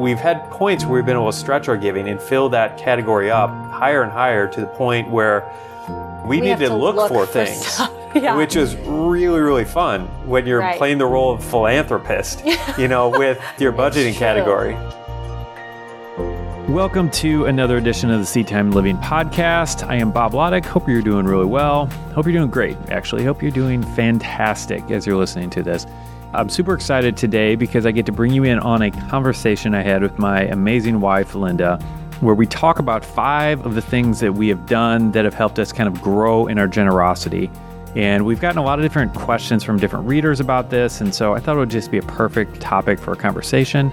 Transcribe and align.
we've 0.00 0.18
had 0.18 0.48
points 0.50 0.84
where 0.84 0.94
we've 0.94 1.06
been 1.06 1.16
able 1.16 1.30
to 1.30 1.36
stretch 1.36 1.68
our 1.68 1.76
giving 1.76 2.08
and 2.08 2.20
fill 2.20 2.48
that 2.50 2.78
category 2.78 3.30
up 3.30 3.50
higher 3.70 4.02
and 4.02 4.10
higher 4.10 4.48
to 4.48 4.60
the 4.60 4.66
point 4.66 5.10
where 5.10 5.44
we, 6.26 6.38
We 6.38 6.40
need 6.40 6.58
to, 6.58 6.68
to 6.68 6.74
look, 6.74 6.96
look 6.96 7.08
for 7.08 7.26
for 7.26 7.32
things, 7.32 7.66
stuff. 7.66 7.92
Yeah. 8.14 8.36
which 8.36 8.56
is 8.56 8.74
really, 8.76 9.38
really 9.40 9.64
fun 9.64 10.06
when 10.26 10.44
you're 10.44 10.58
Right. 10.58 10.76
playing 10.76 10.98
the 10.98 11.06
role 11.06 11.32
of 11.32 11.44
philanthropist, 11.44 12.42
you 12.78 12.88
know, 12.88 13.08
with 13.08 13.40
your 13.58 13.72
budgeting 13.72 14.14
category. 14.14 14.74
Welcome 16.68 17.10
to 17.12 17.46
another 17.46 17.76
edition 17.78 18.10
of 18.10 18.20
the 18.20 18.24
SeedTime 18.26 18.72
Living 18.74 18.96
podcast. 18.98 19.86
I 19.88 19.96
am 19.96 20.10
Bob 20.12 20.32
Lotich. 20.32 20.64
Hope 20.64 20.88
you're 20.88 21.02
doing 21.02 21.26
really 21.26 21.44
well. 21.46 21.86
Hope 22.14 22.26
you're 22.26 22.32
doing 22.32 22.50
great, 22.50 22.76
actually. 22.90 23.24
Hope 23.24 23.42
you're 23.42 23.50
doing 23.50 23.82
fantastic 23.94 24.88
as 24.90 25.06
you're 25.06 25.16
listening 25.16 25.50
to 25.50 25.62
this. 25.62 25.86
I'm 26.32 26.48
super 26.48 26.74
excited 26.74 27.16
today 27.16 27.56
because 27.56 27.86
I 27.86 27.90
get 27.90 28.06
to 28.06 28.12
bring 28.12 28.32
you 28.32 28.44
in 28.44 28.60
on 28.60 28.82
a 28.82 28.90
conversation 28.92 29.74
I 29.74 29.82
had 29.82 30.00
with 30.00 30.16
my 30.16 30.42
amazing 30.42 31.00
wife, 31.00 31.34
Linda, 31.34 31.76
where 32.20 32.36
we 32.36 32.46
talk 32.46 32.78
about 32.78 33.04
five 33.04 33.66
of 33.66 33.74
the 33.74 33.82
things 33.82 34.20
that 34.20 34.32
we 34.32 34.46
have 34.46 34.64
done 34.66 35.10
that 35.10 35.24
have 35.24 35.34
helped 35.34 35.58
us 35.58 35.72
kind 35.72 35.88
of 35.88 36.00
grow 36.00 36.46
in 36.46 36.56
our 36.56 36.68
generosity. 36.68 37.50
And 37.96 38.24
we've 38.24 38.40
gotten 38.40 38.58
a 38.58 38.62
lot 38.62 38.78
of 38.78 38.84
different 38.84 39.12
questions 39.12 39.64
from 39.64 39.78
different 39.78 40.06
readers 40.06 40.38
about 40.38 40.70
this. 40.70 41.00
And 41.00 41.12
so 41.12 41.34
I 41.34 41.40
thought 41.40 41.56
it 41.56 41.58
would 41.58 41.70
just 41.70 41.90
be 41.90 41.98
a 41.98 42.02
perfect 42.02 42.60
topic 42.60 43.00
for 43.00 43.10
a 43.10 43.16
conversation. 43.16 43.90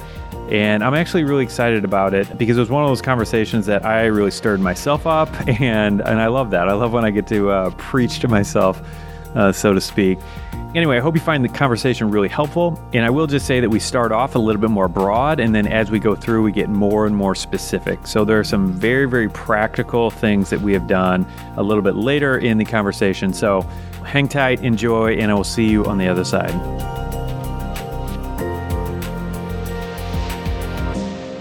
And 0.51 0.83
I'm 0.83 0.93
actually 0.93 1.23
really 1.23 1.43
excited 1.43 1.83
about 1.83 2.13
it 2.13 2.37
because 2.37 2.55
it 2.55 2.59
was 2.59 2.69
one 2.69 2.83
of 2.83 2.89
those 2.89 3.01
conversations 3.01 3.65
that 3.65 3.83
I 3.83 4.05
really 4.05 4.31
stirred 4.31 4.59
myself 4.61 5.07
up, 5.07 5.29
and 5.59 6.01
and 6.01 6.21
I 6.21 6.27
love 6.27 6.51
that. 6.51 6.69
I 6.69 6.73
love 6.73 6.93
when 6.93 7.03
I 7.03 7.09
get 7.09 7.27
to 7.27 7.49
uh, 7.49 7.69
preach 7.71 8.19
to 8.19 8.27
myself, 8.27 8.81
uh, 9.35 9.51
so 9.51 9.73
to 9.73 9.81
speak. 9.81 10.19
Anyway, 10.75 10.97
I 10.97 10.99
hope 10.99 11.15
you 11.15 11.21
find 11.21 11.43
the 11.43 11.49
conversation 11.49 12.11
really 12.11 12.27
helpful. 12.27 12.79
And 12.93 13.05
I 13.05 13.09
will 13.09 13.25
just 13.25 13.47
say 13.47 13.59
that 13.59 13.69
we 13.69 13.79
start 13.79 14.11
off 14.11 14.35
a 14.35 14.39
little 14.39 14.61
bit 14.61 14.69
more 14.69 14.87
broad, 14.87 15.39
and 15.39 15.55
then 15.55 15.65
as 15.65 15.89
we 15.89 15.99
go 15.99 16.13
through, 16.13 16.43
we 16.43 16.51
get 16.51 16.69
more 16.69 17.05
and 17.05 17.15
more 17.15 17.35
specific. 17.35 18.05
So 18.05 18.25
there 18.25 18.39
are 18.39 18.43
some 18.43 18.73
very, 18.73 19.05
very 19.05 19.29
practical 19.29 20.11
things 20.11 20.49
that 20.49 20.61
we 20.61 20.73
have 20.73 20.87
done 20.87 21.25
a 21.55 21.63
little 21.63 21.83
bit 21.83 21.95
later 21.95 22.37
in 22.37 22.57
the 22.57 22.65
conversation. 22.65 23.33
So 23.33 23.61
hang 24.03 24.27
tight, 24.27 24.63
enjoy, 24.63 25.17
and 25.17 25.31
I 25.31 25.33
will 25.33 25.43
see 25.43 25.67
you 25.67 25.85
on 25.85 25.97
the 25.97 26.07
other 26.07 26.25
side. 26.25 26.96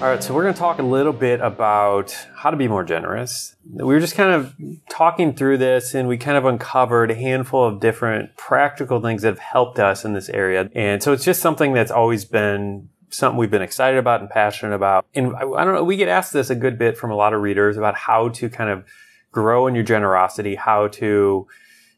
All 0.06 0.12
right, 0.12 0.22
so 0.22 0.34
we're 0.34 0.44
going 0.44 0.54
to 0.54 0.60
talk 0.60 0.78
a 0.78 0.84
little 0.84 1.12
bit 1.12 1.40
about 1.40 2.16
how 2.36 2.50
to 2.50 2.56
be 2.56 2.68
more 2.68 2.84
generous. 2.84 3.56
We 3.68 3.82
were 3.82 3.98
just 3.98 4.14
kind 4.14 4.30
of 4.30 4.54
talking 4.88 5.34
through 5.34 5.58
this 5.58 5.96
and 5.96 6.06
we 6.06 6.16
kind 6.16 6.36
of 6.36 6.44
uncovered 6.44 7.10
a 7.10 7.16
handful 7.16 7.64
of 7.64 7.80
different 7.80 8.36
practical 8.36 9.00
things 9.00 9.22
that 9.22 9.30
have 9.30 9.40
helped 9.40 9.80
us 9.80 10.04
in 10.04 10.12
this 10.12 10.28
area. 10.28 10.70
And 10.76 11.02
so 11.02 11.12
it's 11.12 11.24
just 11.24 11.42
something 11.42 11.72
that's 11.72 11.90
always 11.90 12.24
been 12.24 12.88
something 13.10 13.36
we've 13.36 13.50
been 13.50 13.62
excited 13.62 13.98
about 13.98 14.20
and 14.20 14.30
passionate 14.30 14.76
about. 14.76 15.06
And 15.12 15.34
I, 15.34 15.40
I 15.40 15.64
don't 15.64 15.74
know, 15.74 15.82
we 15.82 15.96
get 15.96 16.06
asked 16.06 16.32
this 16.32 16.50
a 16.50 16.54
good 16.54 16.78
bit 16.78 16.96
from 16.96 17.10
a 17.10 17.16
lot 17.16 17.34
of 17.34 17.40
readers 17.40 17.76
about 17.76 17.96
how 17.96 18.28
to 18.28 18.48
kind 18.48 18.70
of 18.70 18.84
grow 19.32 19.66
in 19.66 19.74
your 19.74 19.82
generosity, 19.82 20.54
how 20.54 20.86
to 20.86 21.48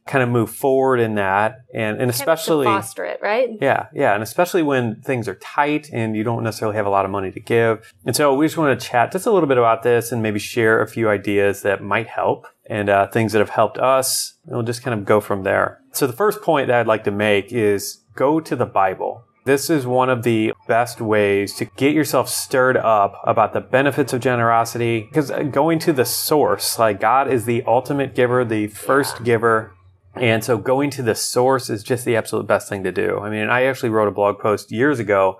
kind 0.08 0.24
of 0.24 0.28
move 0.28 0.50
forward 0.50 0.98
in 0.98 1.14
that. 1.14 1.60
And, 1.72 2.00
and 2.00 2.10
especially 2.10 2.64
foster 2.64 3.04
it, 3.04 3.20
right? 3.22 3.50
yeah, 3.60 3.86
yeah, 3.94 4.14
and 4.14 4.22
especially 4.22 4.62
when 4.62 5.00
things 5.02 5.28
are 5.28 5.36
tight 5.36 5.90
and 5.92 6.16
you 6.16 6.24
don't 6.24 6.42
necessarily 6.42 6.76
have 6.76 6.86
a 6.86 6.90
lot 6.90 7.04
of 7.04 7.10
money 7.10 7.30
to 7.30 7.40
give. 7.40 7.92
And 8.04 8.16
so 8.16 8.34
we 8.34 8.46
just 8.46 8.56
want 8.56 8.78
to 8.78 8.86
chat 8.86 9.12
just 9.12 9.26
a 9.26 9.30
little 9.30 9.48
bit 9.48 9.58
about 9.58 9.82
this 9.82 10.10
and 10.10 10.22
maybe 10.22 10.38
share 10.38 10.82
a 10.82 10.88
few 10.88 11.08
ideas 11.08 11.62
that 11.62 11.82
might 11.82 12.08
help 12.08 12.46
and 12.68 12.88
uh, 12.88 13.06
things 13.08 13.32
that 13.32 13.38
have 13.38 13.50
helped 13.50 13.78
us. 13.78 14.34
And 14.46 14.56
we'll 14.56 14.64
just 14.64 14.82
kind 14.82 14.98
of 14.98 15.04
go 15.04 15.20
from 15.20 15.44
there. 15.44 15.80
So 15.92 16.06
the 16.06 16.12
first 16.12 16.42
point 16.42 16.68
that 16.68 16.80
I'd 16.80 16.86
like 16.86 17.04
to 17.04 17.10
make 17.10 17.52
is 17.52 18.04
go 18.14 18.40
to 18.40 18.56
the 18.56 18.66
Bible. 18.66 19.24
This 19.44 19.70
is 19.70 19.86
one 19.86 20.10
of 20.10 20.24
the 20.24 20.52
best 20.66 21.00
ways 21.00 21.54
to 21.54 21.64
get 21.64 21.94
yourself 21.94 22.28
stirred 22.28 22.76
up 22.76 23.18
about 23.24 23.54
the 23.54 23.62
benefits 23.62 24.12
of 24.12 24.20
generosity 24.20 25.08
because 25.08 25.30
going 25.50 25.78
to 25.80 25.92
the 25.94 26.04
source, 26.04 26.78
like 26.78 27.00
God 27.00 27.32
is 27.32 27.46
the 27.46 27.62
ultimate 27.66 28.14
giver, 28.14 28.44
the 28.44 28.66
first 28.66 29.24
giver, 29.24 29.72
and 30.14 30.42
so 30.42 30.58
going 30.58 30.90
to 30.90 31.02
the 31.02 31.14
source 31.14 31.70
is 31.70 31.82
just 31.82 32.04
the 32.04 32.16
absolute 32.16 32.46
best 32.46 32.68
thing 32.68 32.84
to 32.84 32.92
do. 32.92 33.20
I 33.20 33.30
mean, 33.30 33.48
I 33.48 33.64
actually 33.64 33.90
wrote 33.90 34.08
a 34.08 34.12
blog 34.12 34.38
post 34.38 34.72
years 34.72 34.98
ago 34.98 35.38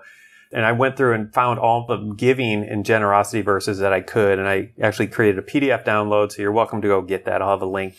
and 0.51 0.65
I 0.65 0.71
went 0.71 0.97
through 0.97 1.13
and 1.13 1.33
found 1.33 1.59
all 1.59 1.85
the 1.85 2.13
giving 2.15 2.63
and 2.63 2.85
generosity 2.85 3.41
verses 3.41 3.79
that 3.79 3.93
I 3.93 4.01
could. 4.01 4.39
And 4.39 4.47
I 4.47 4.71
actually 4.81 5.07
created 5.07 5.37
a 5.37 5.43
PDF 5.43 5.85
download. 5.85 6.31
So 6.31 6.41
you're 6.41 6.51
welcome 6.51 6.81
to 6.81 6.87
go 6.87 7.01
get 7.01 7.25
that. 7.25 7.41
I'll 7.41 7.51
have 7.51 7.61
a 7.61 7.67
link. 7.67 7.95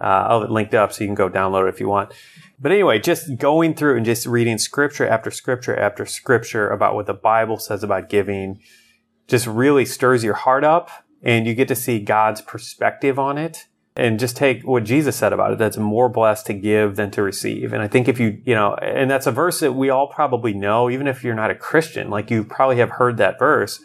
Uh, 0.00 0.26
I'll 0.28 0.40
have 0.40 0.50
it 0.50 0.52
linked 0.52 0.74
up 0.74 0.92
so 0.92 1.02
you 1.02 1.08
can 1.08 1.14
go 1.14 1.30
download 1.30 1.66
it 1.66 1.74
if 1.74 1.80
you 1.80 1.88
want. 1.88 2.12
But 2.58 2.72
anyway, 2.72 2.98
just 2.98 3.36
going 3.38 3.74
through 3.74 3.96
and 3.96 4.04
just 4.04 4.26
reading 4.26 4.58
scripture 4.58 5.06
after 5.06 5.30
scripture 5.30 5.76
after 5.76 6.04
scripture 6.04 6.68
about 6.68 6.94
what 6.94 7.06
the 7.06 7.14
Bible 7.14 7.58
says 7.58 7.82
about 7.82 8.08
giving 8.08 8.60
just 9.26 9.46
really 9.46 9.84
stirs 9.84 10.22
your 10.22 10.34
heart 10.34 10.64
up 10.64 10.90
and 11.22 11.46
you 11.46 11.54
get 11.54 11.68
to 11.68 11.74
see 11.74 12.00
God's 12.00 12.42
perspective 12.42 13.18
on 13.18 13.38
it 13.38 13.66
and 13.96 14.18
just 14.18 14.36
take 14.36 14.62
what 14.62 14.84
Jesus 14.84 15.16
said 15.16 15.32
about 15.32 15.52
it. 15.52 15.58
That's 15.58 15.76
more 15.76 16.08
blessed 16.08 16.46
to 16.46 16.54
give 16.54 16.96
than 16.96 17.10
to 17.12 17.22
receive. 17.22 17.72
And 17.72 17.82
I 17.82 17.88
think 17.88 18.08
if 18.08 18.18
you, 18.18 18.40
you 18.44 18.54
know, 18.54 18.74
and 18.74 19.10
that's 19.10 19.26
a 19.26 19.32
verse 19.32 19.60
that 19.60 19.72
we 19.72 19.88
all 19.88 20.08
probably 20.08 20.52
know, 20.52 20.90
even 20.90 21.06
if 21.06 21.22
you're 21.22 21.34
not 21.34 21.50
a 21.50 21.54
Christian, 21.54 22.10
like 22.10 22.30
you 22.30 22.42
probably 22.42 22.76
have 22.76 22.90
heard 22.90 23.16
that 23.18 23.38
verse. 23.38 23.80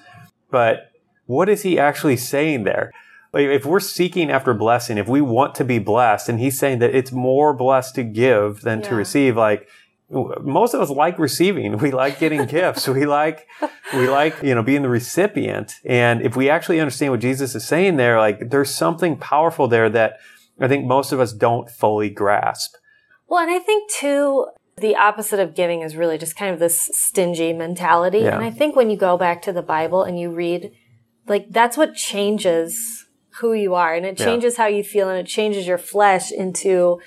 But 0.50 0.92
what 1.26 1.48
is 1.48 1.62
he 1.62 1.78
actually 1.78 2.18
saying 2.18 2.64
there? 2.64 2.92
Like 3.32 3.46
if 3.46 3.66
we're 3.66 3.80
seeking 3.80 4.32
after 4.32 4.56
blessing, 4.56 4.98
if 4.98 5.08
we 5.08 5.22
want 5.22 5.54
to 5.56 5.64
be 5.64 5.78
blessed, 5.78 6.30
and 6.30 6.40
he's 6.40 6.58
saying 6.58 6.80
that 6.80 6.96
it's 6.96 7.12
more 7.12 7.54
blessed 7.54 7.94
to 7.96 8.04
give 8.04 8.62
than 8.62 8.82
to 8.82 8.96
receive, 8.96 9.38
like 9.38 9.68
most 10.10 10.74
of 10.74 10.82
us 10.82 10.90
like 10.90 11.20
receiving. 11.20 11.78
We 11.78 11.92
like 11.92 12.20
getting 12.20 12.46
gifts. 12.58 12.88
We 12.88 13.06
like, 13.06 13.48
we 13.94 14.08
like, 14.10 14.42
you 14.42 14.56
know, 14.56 14.64
being 14.64 14.82
the 14.82 14.90
recipient. 14.90 15.74
And 15.86 16.22
if 16.22 16.36
we 16.36 16.50
actually 16.50 16.80
understand 16.80 17.12
what 17.12 17.20
Jesus 17.20 17.56
is 17.56 17.66
saying 17.66 17.98
there, 17.98 18.18
like 18.20 18.50
there's 18.50 18.74
something 18.74 19.18
powerful 19.18 19.68
there 19.68 19.90
that 19.90 20.18
I 20.60 20.68
think 20.68 20.86
most 20.86 21.12
of 21.12 21.20
us 21.20 21.32
don't 21.32 21.70
fully 21.70 22.10
grasp. 22.10 22.76
Well, 23.28 23.42
and 23.42 23.52
I 23.52 23.60
think 23.60 23.92
too, 23.92 24.48
the 24.78 24.96
opposite 24.96 25.40
of 25.40 25.54
giving 25.56 25.82
is 25.82 25.96
really 25.96 26.18
just 26.18 26.36
kind 26.36 26.54
of 26.54 26.60
this 26.60 26.90
stingy 26.94 27.54
mentality. 27.54 28.20
Yeah. 28.20 28.36
And 28.36 28.44
I 28.44 28.50
think 28.50 28.76
when 28.76 28.90
you 28.90 28.98
go 28.98 29.18
back 29.18 29.42
to 29.44 29.54
the 29.54 29.62
Bible 29.62 30.04
and 30.04 30.20
you 30.20 30.32
read, 30.32 30.72
like, 31.28 31.48
that's 31.52 31.78
what 31.78 31.94
changes 31.94 33.06
who 33.40 33.54
you 33.54 33.76
are 33.76 33.94
and 33.94 34.06
it 34.06 34.20
Yeah. 34.20 34.26
changes 34.26 34.58
how 34.58 34.66
you 34.66 34.84
feel 34.84 35.08
and 35.10 35.20
it 35.20 35.28
changes 35.28 35.68
your 35.68 35.78
flesh 35.78 36.32
into 36.32 37.00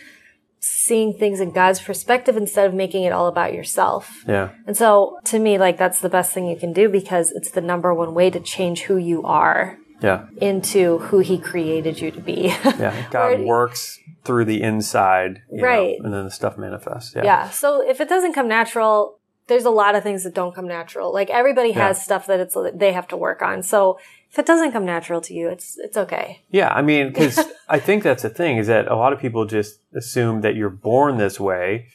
seeing 0.65 1.13
things 1.13 1.41
in 1.41 1.51
God's 1.51 1.81
perspective 1.81 2.37
instead 2.37 2.67
of 2.67 2.73
making 2.73 3.03
it 3.03 3.13
all 3.13 3.27
about 3.27 3.53
yourself. 3.53 4.23
Yeah. 4.29 4.51
And 4.67 4.77
so 4.77 5.19
to 5.25 5.41
me, 5.41 5.59
like, 5.59 5.77
that's 5.77 6.01
the 6.01 6.09
best 6.09 6.33
thing 6.33 6.47
you 6.47 6.57
can 6.57 6.73
do 6.73 6.89
because 6.89 7.33
it's 7.33 7.51
the 7.51 7.61
number 7.61 7.93
one 7.93 8.15
way 8.15 8.31
to 8.31 8.39
change 8.39 8.83
who 8.83 8.97
you 8.97 9.25
are 9.25 9.77
Yeah. 10.01 10.27
into 10.41 10.99
who 10.99 11.19
he 11.19 11.37
created 11.39 12.01
you 12.01 12.13
to 12.13 12.21
be. 12.21 12.55
Yeah. 12.65 13.09
God 13.11 13.41
Or- 13.41 13.45
works 13.45 13.99
through 14.25 14.45
the 14.45 14.63
inside. 14.63 15.43
you 15.51 15.59
know, 15.63 15.65
Right. 15.67 15.97
and 16.01 16.15
then 16.15 16.25
the 16.27 16.31
stuff 16.31 16.57
manifests. 16.57 17.13
Yeah. 17.17 17.25
Yeah. 17.25 17.51
So 17.51 17.83
if 17.87 18.01
it 18.01 18.09
doesn't 18.09 18.33
come 18.35 18.47
natural, 18.47 19.19
there's 19.49 19.65
a 19.65 19.71
lot 19.71 19.97
of 19.97 20.05
things 20.05 20.23
that 20.23 20.33
don't 20.33 20.55
come 20.55 20.69
natural. 20.69 21.13
Like 21.13 21.29
everybody 21.29 21.73
has 21.73 21.99
Yeah. 21.99 22.03
stuff 22.05 22.27
that 22.27 22.39
it's 22.39 22.57
they 22.73 22.93
have 22.93 23.09
to 23.09 23.17
work 23.17 23.43
on. 23.43 23.65
So 23.65 23.99
if 24.33 24.39
it 24.39 24.47
doesn't 24.47 24.73
come 24.73 24.87
natural 24.87 25.21
to 25.21 25.35
you, 25.35 25.49
it's 25.51 25.79
it's 25.79 25.97
okay. 25.97 26.43
Yeah, 26.51 26.69
I 26.69 26.81
mean, 26.81 27.09
because 27.09 27.39
I 27.69 27.79
think 27.79 28.03
that's 28.03 28.23
the 28.23 28.31
thing 28.31 28.57
is 28.57 28.67
that 28.67 28.89
a 28.89 28.97
lot 28.97 29.13
of 29.13 29.21
people 29.21 29.45
just 29.45 29.81
assume 29.95 30.41
that 30.41 30.57
you're 30.57 30.71
born 30.71 31.19
this 31.19 31.39
way. 31.39 31.89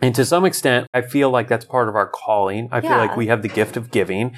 And 0.00 0.14
to 0.14 0.24
some 0.24 0.44
extent, 0.44 0.86
I 0.94 1.02
feel 1.02 1.30
like 1.30 1.48
that's 1.48 1.64
part 1.64 1.88
of 1.88 1.96
our 1.96 2.06
calling. 2.06 2.68
I 2.72 2.80
feel 2.80 2.92
like 2.92 3.16
we 3.16 3.26
have 3.26 3.42
the 3.42 3.48
gift 3.48 3.76
of 3.76 3.90
giving. 3.90 4.34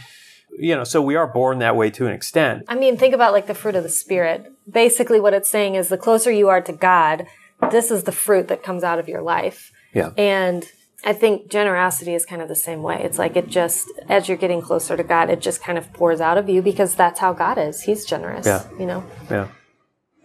You 0.58 0.74
know, 0.76 0.84
so 0.84 1.00
we 1.00 1.14
are 1.14 1.26
born 1.26 1.60
that 1.60 1.76
way 1.76 1.88
to 1.90 2.06
an 2.06 2.12
extent. 2.12 2.64
I 2.68 2.74
mean, 2.74 2.96
think 2.96 3.14
about 3.14 3.32
like 3.32 3.46
the 3.46 3.54
fruit 3.54 3.76
of 3.76 3.84
the 3.84 3.88
spirit. 3.88 4.52
Basically 4.68 5.20
what 5.20 5.34
it's 5.34 5.48
saying 5.48 5.76
is 5.76 5.88
the 5.88 5.96
closer 5.96 6.32
you 6.32 6.48
are 6.48 6.60
to 6.62 6.72
God, 6.72 7.26
this 7.70 7.90
is 7.90 8.02
the 8.02 8.12
fruit 8.12 8.48
that 8.48 8.62
comes 8.62 8.82
out 8.82 8.98
of 8.98 9.08
your 9.08 9.22
life. 9.22 9.72
Yeah. 9.94 10.10
And 10.18 10.66
I 11.04 11.12
think 11.12 11.50
generosity 11.50 12.14
is 12.14 12.24
kind 12.24 12.40
of 12.40 12.48
the 12.48 12.54
same 12.54 12.82
way. 12.82 13.00
It's 13.02 13.18
like 13.18 13.36
it 13.36 13.48
just, 13.48 13.88
as 14.08 14.28
you're 14.28 14.36
getting 14.36 14.60
closer 14.62 14.96
to 14.96 15.02
God, 15.02 15.30
it 15.30 15.40
just 15.40 15.60
kind 15.62 15.76
of 15.76 15.92
pours 15.92 16.20
out 16.20 16.38
of 16.38 16.48
you 16.48 16.62
because 16.62 16.94
that's 16.94 17.18
how 17.18 17.32
God 17.32 17.58
is. 17.58 17.82
He's 17.82 18.04
generous, 18.04 18.46
Yeah. 18.46 18.64
you 18.78 18.86
know? 18.86 19.04
Yeah. 19.30 19.48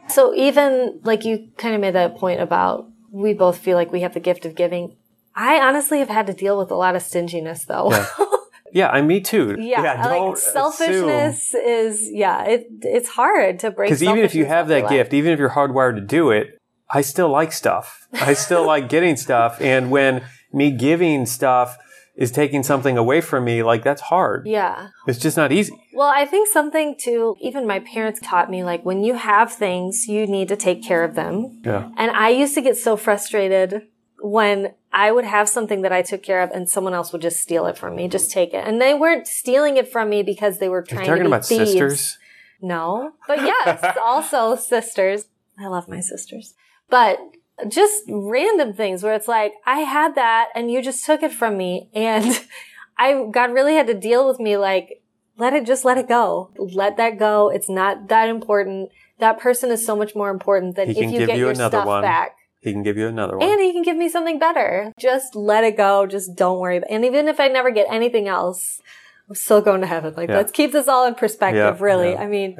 So 0.09 0.33
even 0.35 0.99
like 1.03 1.25
you 1.25 1.49
kind 1.57 1.73
of 1.75 1.81
made 1.81 1.95
that 1.95 2.15
point 2.17 2.41
about 2.41 2.87
we 3.11 3.33
both 3.33 3.57
feel 3.57 3.75
like 3.75 3.91
we 3.91 4.01
have 4.01 4.13
the 4.13 4.19
gift 4.19 4.45
of 4.45 4.55
giving. 4.55 4.95
I 5.35 5.59
honestly 5.59 5.99
have 5.99 6.09
had 6.09 6.27
to 6.27 6.33
deal 6.33 6.57
with 6.57 6.71
a 6.71 6.75
lot 6.75 6.95
of 6.95 7.01
stinginess 7.01 7.65
though. 7.65 7.91
Yeah. 7.91 8.07
Yeah, 8.73 8.89
I 8.89 9.01
me 9.01 9.21
too. 9.21 9.55
Yeah, 9.57 10.03
don't 10.03 10.27
like 10.31 10.37
selfishness 10.37 11.55
is 11.55 12.09
yeah, 12.11 12.43
it 12.43 12.67
it's 12.81 13.07
hard 13.09 13.59
to 13.59 13.71
break. 13.71 13.87
Because 13.87 14.03
even 14.03 14.19
if 14.19 14.35
you 14.35 14.45
have 14.45 14.67
that 14.67 14.89
gift, 14.89 15.13
even 15.13 15.31
if 15.31 15.39
you're 15.39 15.51
hardwired 15.51 15.95
to 15.95 16.01
do 16.01 16.31
it, 16.31 16.57
I 16.89 17.01
still 17.01 17.29
like 17.29 17.53
stuff. 17.53 18.07
I 18.13 18.33
still 18.33 18.65
like 18.65 18.89
getting 18.89 19.15
stuff. 19.15 19.61
And 19.61 19.89
when 19.89 20.23
me 20.53 20.71
giving 20.71 21.25
stuff 21.25 21.77
is 22.15 22.31
taking 22.31 22.63
something 22.63 22.97
away 22.97 23.21
from 23.21 23.45
me, 23.45 23.61
like 23.61 23.83
that's 23.83 24.01
hard. 24.01 24.47
yeah. 24.47 24.87
It's 25.07 25.19
just 25.19 25.37
not 25.37 25.51
easy. 25.51 25.71
Well, 25.93 26.11
I 26.13 26.25
think 26.25 26.47
something 26.47 26.95
too. 26.97 27.35
Even 27.41 27.67
my 27.67 27.79
parents 27.79 28.19
taught 28.23 28.49
me 28.49 28.63
like 28.63 28.83
when 28.83 29.03
you 29.03 29.13
have 29.13 29.53
things, 29.53 30.07
you 30.07 30.25
need 30.25 30.47
to 30.47 30.55
take 30.55 30.83
care 30.83 31.03
of 31.03 31.13
them. 31.13 31.61
Yeah. 31.63 31.89
And 31.95 32.09
I 32.11 32.29
used 32.29 32.55
to 32.55 32.61
get 32.61 32.75
so 32.75 32.97
frustrated 32.97 33.83
when 34.19 34.73
I 34.91 35.11
would 35.11 35.25
have 35.25 35.47
something 35.47 35.83
that 35.83 35.91
I 35.91 36.01
took 36.01 36.23
care 36.23 36.41
of 36.41 36.49
and 36.49 36.67
someone 36.67 36.95
else 36.95 37.11
would 37.13 37.21
just 37.21 37.39
steal 37.39 37.67
it 37.67 37.77
from 37.77 37.95
me, 37.95 38.07
just 38.07 38.31
take 38.31 38.51
it. 38.51 38.65
And 38.65 38.81
they 38.81 38.95
weren't 38.95 39.27
stealing 39.27 39.77
it 39.77 39.87
from 39.87 40.09
me 40.09 40.23
because 40.23 40.57
they 40.57 40.69
were 40.69 40.81
trying 40.81 41.05
You're 41.05 41.17
talking 41.17 41.23
to 41.25 41.29
be 41.29 41.33
about 41.35 41.45
thieves. 41.45 41.71
sisters. 41.71 42.17
No, 42.59 43.11
but 43.27 43.37
yes, 43.41 43.95
also 44.03 44.55
sisters. 44.55 45.25
I 45.59 45.67
love 45.67 45.87
my 45.87 45.99
sisters, 45.99 46.55
but 46.89 47.19
just 47.67 48.03
random 48.07 48.73
things 48.73 49.03
where 49.03 49.13
it's 49.15 49.27
like, 49.27 49.53
I 49.65 49.79
had 49.79 50.15
that 50.15 50.49
and 50.55 50.71
you 50.71 50.81
just 50.81 51.05
took 51.05 51.23
it 51.23 51.31
from 51.31 51.57
me. 51.57 51.89
And 51.93 52.45
I, 52.97 53.25
God 53.31 53.51
really 53.53 53.75
had 53.75 53.87
to 53.87 53.93
deal 53.93 54.27
with 54.27 54.39
me 54.39 54.57
like, 54.57 55.01
let 55.37 55.53
it, 55.53 55.65
just 55.65 55.85
let 55.85 55.97
it 55.97 56.07
go. 56.07 56.51
Let 56.57 56.97
that 56.97 57.19
go. 57.19 57.49
It's 57.49 57.69
not 57.69 58.07
that 58.09 58.27
important. 58.27 58.89
That 59.19 59.39
person 59.39 59.69
is 59.71 59.85
so 59.85 59.95
much 59.95 60.15
more 60.15 60.29
important 60.29 60.75
than 60.75 60.89
if 60.89 60.97
can 60.97 61.11
you 61.11 61.19
give 61.19 61.27
get 61.27 61.37
you 61.37 61.43
your 61.45 61.51
another 61.51 61.77
stuff 61.77 61.87
one. 61.87 62.01
back. 62.01 62.35
He 62.59 62.71
can 62.73 62.81
give 62.83 62.97
you 62.97 63.07
another 63.07 63.37
one. 63.37 63.47
And 63.47 63.61
he 63.61 63.71
can 63.71 63.83
give 63.83 63.95
me 63.97 64.09
something 64.09 64.39
better. 64.39 64.91
Just 64.99 65.35
let 65.35 65.63
it 65.63 65.77
go. 65.77 66.05
Just 66.07 66.35
don't 66.35 66.59
worry. 66.59 66.81
And 66.89 67.05
even 67.05 67.27
if 67.27 67.39
I 67.39 67.47
never 67.47 67.69
get 67.69 67.85
anything 67.89 68.27
else, 68.27 68.81
I'm 69.29 69.35
still 69.35 69.61
going 69.61 69.81
to 69.81 69.87
heaven. 69.87 70.13
Like, 70.17 70.29
Yeah. 70.29 70.37
let's 70.37 70.51
keep 70.51 70.71
this 70.71 70.87
all 70.87 71.05
in 71.05 71.13
perspective, 71.15 71.57
Yeah, 71.79 71.83
really. 71.83 72.11
yeah, 72.13 72.21
I 72.21 72.27
mean. 72.27 72.57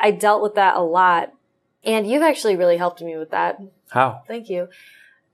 I 0.00 0.10
dealt 0.10 0.42
with 0.42 0.54
that 0.56 0.76
a 0.76 0.82
lot. 0.82 1.32
And 1.84 2.06
you've 2.06 2.22
actually 2.22 2.56
really 2.56 2.78
helped 2.78 3.02
me 3.02 3.16
with 3.18 3.30
that. 3.30 3.58
How? 3.94 4.22
Thank 4.26 4.50
you. 4.50 4.68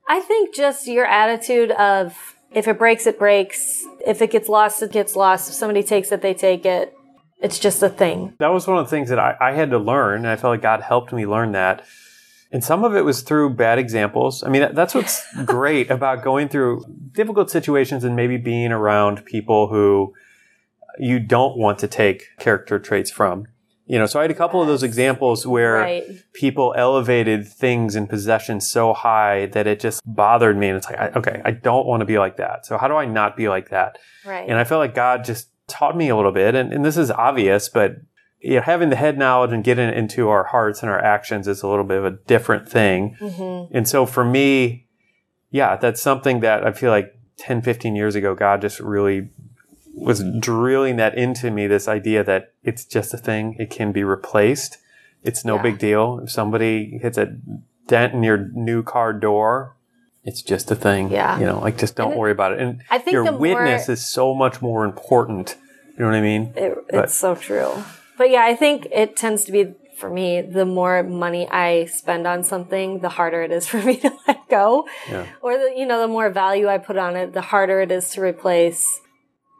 I 0.07 0.19
think 0.19 0.53
just 0.53 0.85
your 0.85 1.05
attitude 1.05 1.71
of 1.71 2.35
if 2.53 2.67
it 2.67 2.77
breaks, 2.77 3.07
it 3.07 3.17
breaks. 3.17 3.83
If 4.05 4.21
it 4.21 4.29
gets 4.29 4.47
lost, 4.47 4.83
it 4.83 4.91
gets 4.91 5.15
lost. 5.15 5.49
If 5.49 5.55
somebody 5.55 5.81
takes 5.81 6.11
it, 6.11 6.21
they 6.21 6.35
take 6.35 6.63
it. 6.63 6.93
It's 7.41 7.57
just 7.57 7.81
a 7.81 7.89
thing. 7.89 8.35
That 8.37 8.49
was 8.49 8.67
one 8.67 8.77
of 8.77 8.85
the 8.85 8.89
things 8.91 9.09
that 9.09 9.17
I, 9.17 9.35
I 9.41 9.51
had 9.53 9.71
to 9.71 9.79
learn, 9.79 10.17
and 10.19 10.27
I 10.27 10.35
felt 10.35 10.51
like 10.51 10.61
God 10.61 10.81
helped 10.81 11.11
me 11.11 11.25
learn 11.25 11.53
that. 11.53 11.83
And 12.51 12.63
some 12.63 12.83
of 12.83 12.95
it 12.95 13.01
was 13.01 13.23
through 13.23 13.55
bad 13.55 13.79
examples. 13.79 14.43
I 14.43 14.49
mean, 14.49 14.61
that, 14.61 14.75
that's 14.75 14.93
what's 14.93 15.25
great 15.45 15.89
about 15.89 16.23
going 16.23 16.47
through 16.47 16.85
difficult 17.13 17.49
situations 17.49 18.03
and 18.03 18.15
maybe 18.15 18.37
being 18.37 18.71
around 18.71 19.25
people 19.25 19.69
who 19.69 20.13
you 20.99 21.19
don't 21.19 21.57
want 21.57 21.79
to 21.79 21.87
take 21.87 22.37
character 22.37 22.77
traits 22.77 23.09
from. 23.09 23.47
You 23.91 23.99
know, 23.99 24.05
so 24.05 24.19
I 24.19 24.21
had 24.21 24.31
a 24.31 24.35
couple 24.35 24.61
of 24.61 24.67
those 24.67 24.83
examples 24.83 25.45
where 25.45 25.73
Right. 25.73 26.03
people 26.31 26.73
elevated 26.77 27.45
things 27.45 27.93
and 27.93 28.09
possessions 28.09 28.71
so 28.71 28.93
high 28.93 29.47
that 29.47 29.67
it 29.67 29.81
just 29.81 30.01
bothered 30.05 30.55
me. 30.55 30.69
And 30.69 30.77
it's 30.77 30.87
like, 30.87 30.97
I, 30.97 31.07
okay, 31.09 31.41
I 31.43 31.51
don't 31.51 31.85
want 31.85 31.99
to 31.99 32.05
be 32.05 32.17
like 32.17 32.37
that. 32.37 32.65
So 32.65 32.77
how 32.77 32.87
do 32.87 32.95
I 32.95 33.03
not 33.03 33.35
be 33.35 33.49
like 33.49 33.69
that? 33.71 33.97
Right. 34.25 34.47
And 34.47 34.57
I 34.57 34.63
felt 34.63 34.79
like 34.79 34.95
God 34.95 35.25
just 35.25 35.49
taught 35.67 35.97
me 35.97 36.07
a 36.07 36.15
little 36.15 36.31
bit. 36.31 36.55
And, 36.55 36.71
and 36.71 36.85
this 36.85 36.95
is 36.95 37.11
obvious, 37.11 37.67
but 37.67 37.97
you 38.39 38.55
know, 38.55 38.61
having 38.61 38.91
the 38.91 38.95
head 38.95 39.17
knowledge 39.17 39.51
and 39.51 39.61
getting 39.61 39.89
it 39.89 39.97
into 39.97 40.29
our 40.29 40.45
hearts 40.45 40.81
and 40.81 40.89
our 40.89 41.03
actions 41.03 41.45
is 41.49 41.61
a 41.61 41.67
little 41.67 41.83
bit 41.83 41.97
of 41.97 42.05
a 42.05 42.11
different 42.11 42.69
thing. 42.69 43.17
Mm-hmm. 43.19 43.75
And 43.75 43.89
so 43.89 44.05
for 44.05 44.23
me, 44.23 44.87
yeah, 45.49 45.75
that's 45.75 46.01
something 46.01 46.39
that 46.39 46.65
I 46.65 46.71
feel 46.71 46.91
like 46.91 47.13
10, 47.39 47.61
15 47.61 47.97
years 47.97 48.15
ago, 48.15 48.35
God 48.35 48.61
just 48.61 48.79
really 48.79 49.31
was 49.93 50.23
drilling 50.39 50.95
that 50.97 51.17
into 51.17 51.51
me, 51.51 51.67
this 51.67 51.87
idea 51.87 52.23
that 52.23 52.53
it's 52.63 52.85
just 52.85 53.13
a 53.13 53.17
thing. 53.17 53.55
It 53.59 53.69
can 53.69 53.91
be 53.91 54.03
replaced. 54.03 54.77
It's 55.23 55.43
no 55.45 55.55
Yeah. 55.55 55.61
big 55.63 55.77
deal. 55.79 56.19
If 56.23 56.31
somebody 56.31 56.97
hits 57.01 57.17
a 57.17 57.35
dent 57.87 58.13
in 58.13 58.23
your 58.23 58.37
new 58.53 58.83
car 58.83 59.13
door, 59.13 59.75
it's 60.23 60.41
just 60.41 60.71
a 60.71 60.75
thing. 60.75 61.11
Yeah. 61.11 61.39
You 61.39 61.45
know, 61.45 61.59
like 61.59 61.77
just 61.77 61.95
don't 61.95 62.13
it- 62.13 62.17
worry 62.17 62.31
about 62.31 62.53
it. 62.53 62.59
And 62.59 62.81
I 62.89 62.97
think 62.99 63.13
your 63.13 63.25
the 63.25 63.31
more- 63.31 63.41
witness 63.41 63.89
is 63.89 64.07
so 64.07 64.33
much 64.33 64.61
more 64.61 64.85
important. 64.85 65.55
You 65.97 66.05
know 66.05 66.11
what 66.11 66.15
I 66.15 66.21
mean? 66.21 66.53
It, 66.55 66.77
it's 66.89 67.13
so 67.17 67.35
true. 67.35 67.71
But 68.17 68.29
yeah, 68.29 68.43
I 68.45 68.55
think 68.55 68.87
it 68.91 69.15
tends 69.17 69.43
to 69.45 69.51
be 69.51 69.73
for 69.97 70.09
me, 70.09 70.41
the 70.41 70.65
more 70.65 71.03
money 71.03 71.47
I 71.51 71.85
spend 71.85 72.25
on 72.25 72.43
something, 72.43 72.99
the 73.01 73.09
harder 73.09 73.43
it 73.43 73.51
is 73.51 73.67
for 73.71 73.77
me 73.77 73.97
to 73.97 74.11
let 74.27 74.47
go. 74.49 74.87
Yeah. 75.07 75.25
Or 75.43 75.57
the, 75.57 75.73
you 75.77 75.85
know, 75.85 75.99
the 75.99 76.07
more 76.07 76.29
value 76.31 76.67
I 76.67 76.79
put 76.79 76.97
on 76.97 77.15
it, 77.15 77.33
the 77.33 77.41
harder 77.41 77.81
it 77.81 77.91
is 77.91 78.09
to 78.11 78.21
replace. 78.21 78.99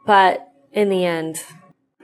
But 0.06 0.48
in 0.72 0.88
the 0.88 1.04
end, 1.04 1.42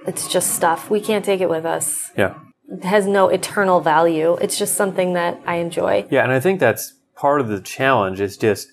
it's 0.07 0.29
just 0.29 0.55
stuff. 0.55 0.91
We 0.91 1.01
can't 1.01 1.25
take 1.25 1.41
it 1.41 1.49
with 1.49 1.65
us. 1.65 2.11
Yeah. 2.17 2.39
It 2.69 2.85
has 2.85 3.07
no 3.07 3.29
eternal 3.29 3.81
value. 3.81 4.37
It's 4.41 4.59
just 4.59 4.75
something 4.75 5.15
that 5.15 5.41
I 5.47 5.57
enjoy. 5.57 6.07
Yeah, 6.11 6.23
and 6.23 6.33
I 6.33 6.41
think 6.41 6.61
that's 6.61 6.95
part 7.17 7.41
of 7.41 7.49
the 7.49 7.61
challenge 7.61 8.21
is 8.21 8.37
just 8.37 8.69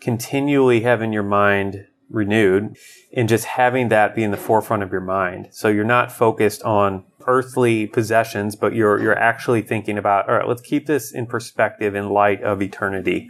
continually 0.00 0.82
having 0.82 1.12
your 1.12 1.22
mind 1.22 1.86
renewed 2.10 2.76
and 3.16 3.28
just 3.28 3.46
having 3.46 3.88
that 3.88 4.14
be 4.14 4.22
in 4.22 4.30
the 4.30 4.36
forefront 4.36 4.82
of 4.82 4.92
your 4.92 5.00
mind. 5.00 5.48
So 5.50 5.68
you're 5.68 5.84
not 5.84 6.12
focused 6.12 6.62
on 6.62 7.04
earthly 7.26 7.86
possessions, 7.86 8.54
but 8.54 8.74
you're 8.74 9.00
you're 9.00 9.18
actually 9.18 9.62
thinking 9.62 9.96
about, 9.96 10.28
all 10.28 10.36
right, 10.36 10.46
let's 10.46 10.60
keep 10.60 10.86
this 10.86 11.12
in 11.12 11.26
perspective 11.26 11.94
in 11.94 12.10
light 12.10 12.42
of 12.42 12.60
eternity. 12.60 13.28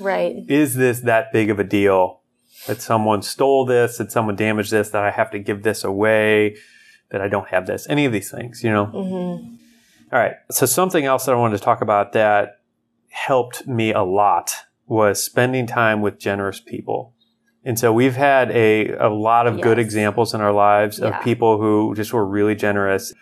Right. 0.00 0.36
Is 0.48 0.74
this 0.74 1.00
that 1.00 1.32
big 1.32 1.50
of 1.50 1.58
a 1.58 1.64
deal 1.64 2.21
that 2.66 2.80
someone 2.80 3.22
stole 3.22 3.64
this, 3.64 3.98
that 3.98 4.12
someone 4.12 4.36
damaged 4.36 4.70
this, 4.70 4.90
that 4.90 5.02
I 5.02 5.10
have 5.10 5.30
to 5.32 5.38
give 5.38 5.62
this 5.62 5.84
away, 5.84 6.56
that 7.10 7.20
I 7.20 7.28
don't 7.28 7.48
have 7.48 7.66
this, 7.66 7.86
any 7.88 8.04
of 8.04 8.12
these 8.12 8.30
things, 8.30 8.62
you 8.62 8.70
know? 8.70 8.86
Mm-hmm. 8.86 9.54
All 10.12 10.18
right. 10.18 10.34
So 10.50 10.66
something 10.66 11.04
else 11.04 11.26
that 11.26 11.32
I 11.32 11.38
wanted 11.38 11.58
to 11.58 11.64
talk 11.64 11.80
about 11.80 12.12
that 12.12 12.60
helped 13.08 13.66
me 13.66 13.92
a 13.92 14.02
lot 14.02 14.54
was 14.86 15.22
spending 15.22 15.66
time 15.66 16.02
with 16.02 16.18
generous 16.18 16.60
people. 16.60 17.14
And 17.64 17.78
so 17.78 17.92
we've 17.92 18.16
had 18.16 18.50
a, 18.50 18.90
a 18.94 19.08
lot 19.08 19.46
of 19.46 19.60
good 19.60 19.78
examples 19.78 20.34
in 20.34 20.40
our 20.40 20.52
lives 20.52 20.98
Yeah. 20.98 21.16
of 21.18 21.24
people 21.24 21.58
who 21.58 21.94
just 21.94 22.12
were 22.12 22.26
really 22.26 22.54
generous. 22.54 23.14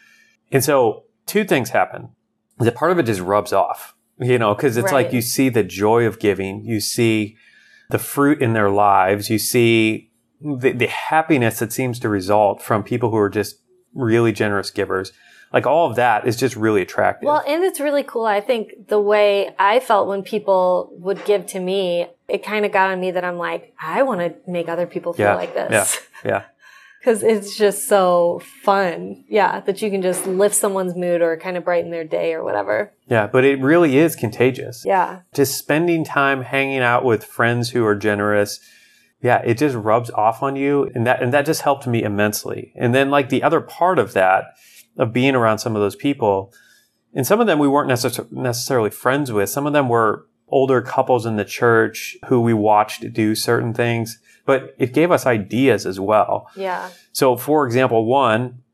And 0.50 0.64
so 0.64 1.04
two 1.26 1.44
things 1.44 1.70
happen. 1.70 2.10
The 2.58 2.72
part 2.72 2.90
of 2.90 2.98
it 2.98 3.04
just 3.04 3.20
rubs 3.20 3.52
off, 3.52 3.94
you 4.18 4.38
know, 4.38 4.54
cause 4.54 4.76
it's 4.76 4.92
like 4.92 5.12
you 5.12 5.22
see 5.22 5.48
the 5.48 5.62
joy 5.62 6.06
of 6.06 6.18
giving. 6.18 6.64
You 6.64 6.80
see 6.80 7.36
the 7.90 7.98
fruit 7.98 8.40
in 8.40 8.52
their 8.52 8.70
lives. 8.70 9.30
You 9.30 9.38
see 9.38 10.10
the, 10.40 10.72
the 10.72 10.86
happiness 10.86 11.58
that 11.58 11.72
seems 11.72 11.98
to 12.00 12.08
result 12.08 12.62
from 12.62 12.82
people 12.82 13.10
who 13.10 13.16
are 13.16 13.30
just 13.30 13.60
really 13.94 14.32
generous 14.32 14.70
givers. 14.70 15.12
Like 15.52 15.66
all 15.66 15.90
of 15.90 15.96
that 15.96 16.26
is 16.26 16.36
just 16.36 16.54
really 16.54 16.80
attractive. 16.80 17.26
Well, 17.26 17.42
and 17.46 17.64
it's 17.64 17.80
really 17.80 18.04
cool. 18.04 18.24
I 18.24 18.40
think 18.40 18.88
the 18.88 19.00
way 19.00 19.50
I 19.58 19.80
felt 19.80 20.06
when 20.06 20.22
people 20.22 20.90
would 20.92 21.24
give 21.24 21.46
to 21.46 21.60
me, 21.60 22.06
it 22.28 22.44
kind 22.44 22.64
of 22.64 22.70
got 22.70 22.90
on 22.90 23.00
me 23.00 23.10
that 23.10 23.24
I'm 23.24 23.36
like, 23.36 23.74
I 23.80 24.02
want 24.04 24.20
to 24.20 24.50
make 24.50 24.68
other 24.68 24.86
people 24.86 25.12
feel 25.12 25.26
yeah, 25.26 25.34
like 25.34 25.54
this. 25.54 26.00
yeah, 26.24 26.30
yeah, 26.30 26.42
Cause 27.02 27.22
it's 27.22 27.56
just 27.56 27.88
so 27.88 28.42
fun. 28.62 29.24
Yeah. 29.28 29.60
That 29.60 29.80
you 29.80 29.90
can 29.90 30.02
just 30.02 30.26
lift 30.26 30.54
someone's 30.54 30.94
mood 30.94 31.22
or 31.22 31.36
kind 31.38 31.56
of 31.56 31.64
brighten 31.64 31.90
their 31.90 32.04
day 32.04 32.34
or 32.34 32.44
whatever. 32.44 32.92
yeah. 33.08 33.26
But 33.26 33.44
it 33.44 33.60
really 33.60 33.96
is 33.96 34.14
contagious. 34.14 34.84
Yeah. 34.84 35.20
Just 35.34 35.56
spending 35.56 36.04
time 36.04 36.42
hanging 36.42 36.80
out 36.80 37.04
with 37.04 37.24
friends 37.24 37.70
who 37.70 37.86
are 37.86 37.94
generous. 37.96 38.60
Yeah, 39.22 39.42
it 39.44 39.58
just 39.58 39.76
rubs 39.76 40.10
off 40.10 40.42
on 40.42 40.56
you. 40.56 40.90
And 40.94 41.06
that, 41.06 41.22
and 41.22 41.32
that 41.32 41.46
just 41.46 41.62
helped 41.62 41.86
me 41.86 42.02
immensely. 42.02 42.72
And 42.74 42.94
then 42.94 43.10
like 43.10 43.28
the 43.28 43.42
other 43.42 43.60
part 43.60 43.98
of 43.98 44.12
that, 44.14 44.44
of 44.96 45.12
being 45.12 45.34
around 45.34 45.58
some 45.58 45.76
of 45.76 45.82
those 45.82 45.96
people, 45.96 46.52
and 47.14 47.26
some 47.26 47.40
of 47.40 47.46
them 47.46 47.58
we 47.58 47.68
weren't 47.68 47.90
necess- 47.90 48.30
necessarily 48.32 48.90
friends 48.90 49.32
with. 49.32 49.48
Some 49.48 49.66
of 49.66 49.72
them 49.72 49.88
were 49.88 50.26
older 50.48 50.80
couples 50.82 51.26
in 51.26 51.36
the 51.36 51.44
church 51.44 52.16
who 52.26 52.40
we 52.40 52.52
watched 52.52 53.12
do 53.12 53.34
certain 53.34 53.72
things, 53.72 54.18
but 54.50 54.74
it 54.78 54.92
gave 54.92 55.12
us 55.12 55.26
ideas 55.26 55.86
as 55.86 56.00
well. 56.00 56.50
Yeah. 56.56 56.90
So, 57.12 57.36
for 57.36 57.64
example, 57.66 58.04
one, 58.04 58.64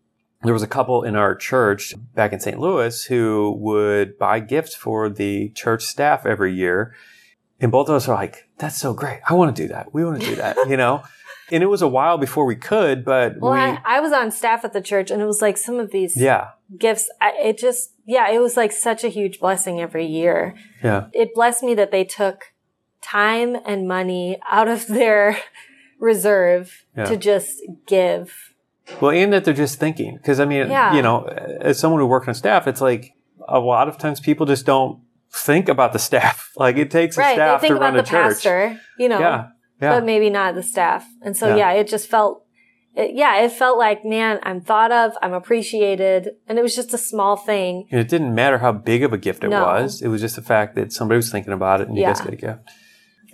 there 0.43 0.55
was 0.55 0.63
a 0.63 0.67
couple 0.67 1.03
in 1.03 1.17
our 1.17 1.35
church 1.35 1.93
back 2.15 2.33
in 2.33 2.41
St. 2.41 2.59
Louis 2.59 3.05
who 3.05 3.55
would 3.61 4.17
buy 4.17 4.41
gifts 4.41 4.75
for 4.75 5.11
the 5.11 5.51
church 5.51 5.85
staff 5.85 6.25
every 6.25 6.55
year. 6.55 6.95
And 7.61 7.71
both 7.71 7.91
of 7.91 7.95
us 7.95 8.09
are 8.09 8.15
like, 8.15 8.49
that's 8.57 8.79
so 8.79 8.95
great. 8.95 9.21
I 9.29 9.35
want 9.35 9.55
to 9.55 9.63
do 9.63 9.69
that. 9.69 9.93
We 9.93 10.03
want 10.03 10.23
to 10.23 10.27
do 10.27 10.37
that, 10.37 10.57
you 10.67 10.79
know? 10.79 11.03
And 11.53 11.63
it 11.63 11.67
was 11.67 11.81
a 11.81 11.87
while 11.87 12.19
before 12.19 12.45
we 12.45 12.57
could, 12.57 13.05
but 13.05 13.39
Well, 13.39 13.53
we, 13.53 13.61
I, 13.61 13.81
I 13.85 14.01
was 14.01 14.11
on 14.11 14.33
staff 14.33 14.65
at 14.65 14.73
the 14.73 14.81
church 14.81 15.13
and 15.13 15.23
it 15.23 15.27
was 15.27 15.41
like 15.41 15.57
some 15.57 15.79
of 15.79 15.93
these 15.93 16.21
yeah, 16.21 16.49
gifts. 16.77 17.09
I, 17.21 17.35
it 17.41 17.57
just, 17.57 17.93
yeah, 18.05 18.29
it 18.33 18.41
was 18.41 18.57
like 18.57 18.73
such 18.73 19.05
a 19.05 19.09
huge 19.09 19.39
blessing 19.39 19.81
every 19.81 20.07
year. 20.07 20.57
yeah, 20.83 21.07
It 21.13 21.35
blessed 21.35 21.63
me 21.63 21.75
that 21.77 21.93
they 21.93 22.03
took 22.03 22.53
time 23.07 23.57
and 23.65 23.87
money 23.87 24.39
out 24.51 24.69
of 24.69 24.87
their 24.89 25.39
reserve 25.99 26.85
Yeah. 26.97 27.05
to 27.07 27.17
just 27.17 27.61
give. 27.87 28.33
Well, 29.01 29.11
and 29.11 29.33
that 29.33 29.45
they're 29.45 29.55
just 29.55 29.79
thinking. 29.81 30.19
Cause 30.25 30.39
I 30.41 30.45
mean, 30.45 30.69
Yeah. 30.71 30.95
you 30.95 31.03
know, 31.03 31.25
as 31.61 31.79
someone 31.79 32.01
who 32.01 32.07
works 32.07 32.29
on 32.29 32.35
staff, 32.35 32.67
it's 32.67 32.81
like 32.81 33.13
a 33.49 33.59
lot 33.59 33.89
of 33.89 33.99
times 33.99 34.21
people 34.21 34.47
just 34.47 34.67
don't 34.67 35.01
think 35.33 35.69
about 35.69 35.93
the 35.93 35.99
staff. 35.99 36.53
Like 36.57 36.77
it 36.77 36.91
takes 36.91 37.17
a 37.17 37.21
Right. 37.21 37.35
staff 37.35 37.61
They 37.61 37.69
think 37.69 37.79
to 37.79 37.81
run 37.81 37.95
about 37.95 37.99
a 38.01 38.03
the 38.03 38.09
church. 38.09 38.33
pastor, 38.35 38.81
you 38.99 39.09
know, 39.09 39.19
Yeah. 39.19 39.47
Yeah. 39.83 39.95
but 39.97 40.05
maybe 40.05 40.31
not 40.31 40.55
the 40.55 40.63
staff. 40.63 41.05
And 41.23 41.37
so, 41.37 41.49
Yeah. 41.49 41.57
yeah, 41.57 41.73
it 41.73 41.89
just 41.89 42.09
felt, 42.09 42.45
it, 42.95 43.11
yeah, 43.15 43.41
it 43.41 43.53
felt 43.53 43.77
like, 43.77 44.05
man, 44.05 44.39
I'm 44.43 44.61
thought 44.63 44.91
of, 44.93 45.13
I'm 45.21 45.35
appreciated. 45.35 46.31
And 46.49 46.59
it 46.59 46.63
was 46.63 46.75
just 46.75 46.95
a 46.95 46.99
small 46.99 47.37
thing. 47.37 47.87
And 47.91 48.01
it 48.01 48.09
didn't 48.09 48.35
matter 48.35 48.59
how 48.59 48.73
big 48.73 49.03
of 49.03 49.13
a 49.13 49.19
gift 49.19 49.45
it 49.45 49.49
No. 49.51 49.65
was. 49.65 50.01
It 50.01 50.09
was 50.09 50.21
just 50.23 50.37
the 50.37 50.43
fact 50.43 50.77
that 50.77 50.93
somebody 50.93 51.17
was 51.17 51.31
thinking 51.31 51.53
about 51.53 51.81
it 51.83 51.89
and 51.89 51.97
you 51.97 52.03
Yeah. 52.03 52.11
guys 52.15 52.21
get 52.23 52.33
a 52.33 52.37
gift. 52.37 52.61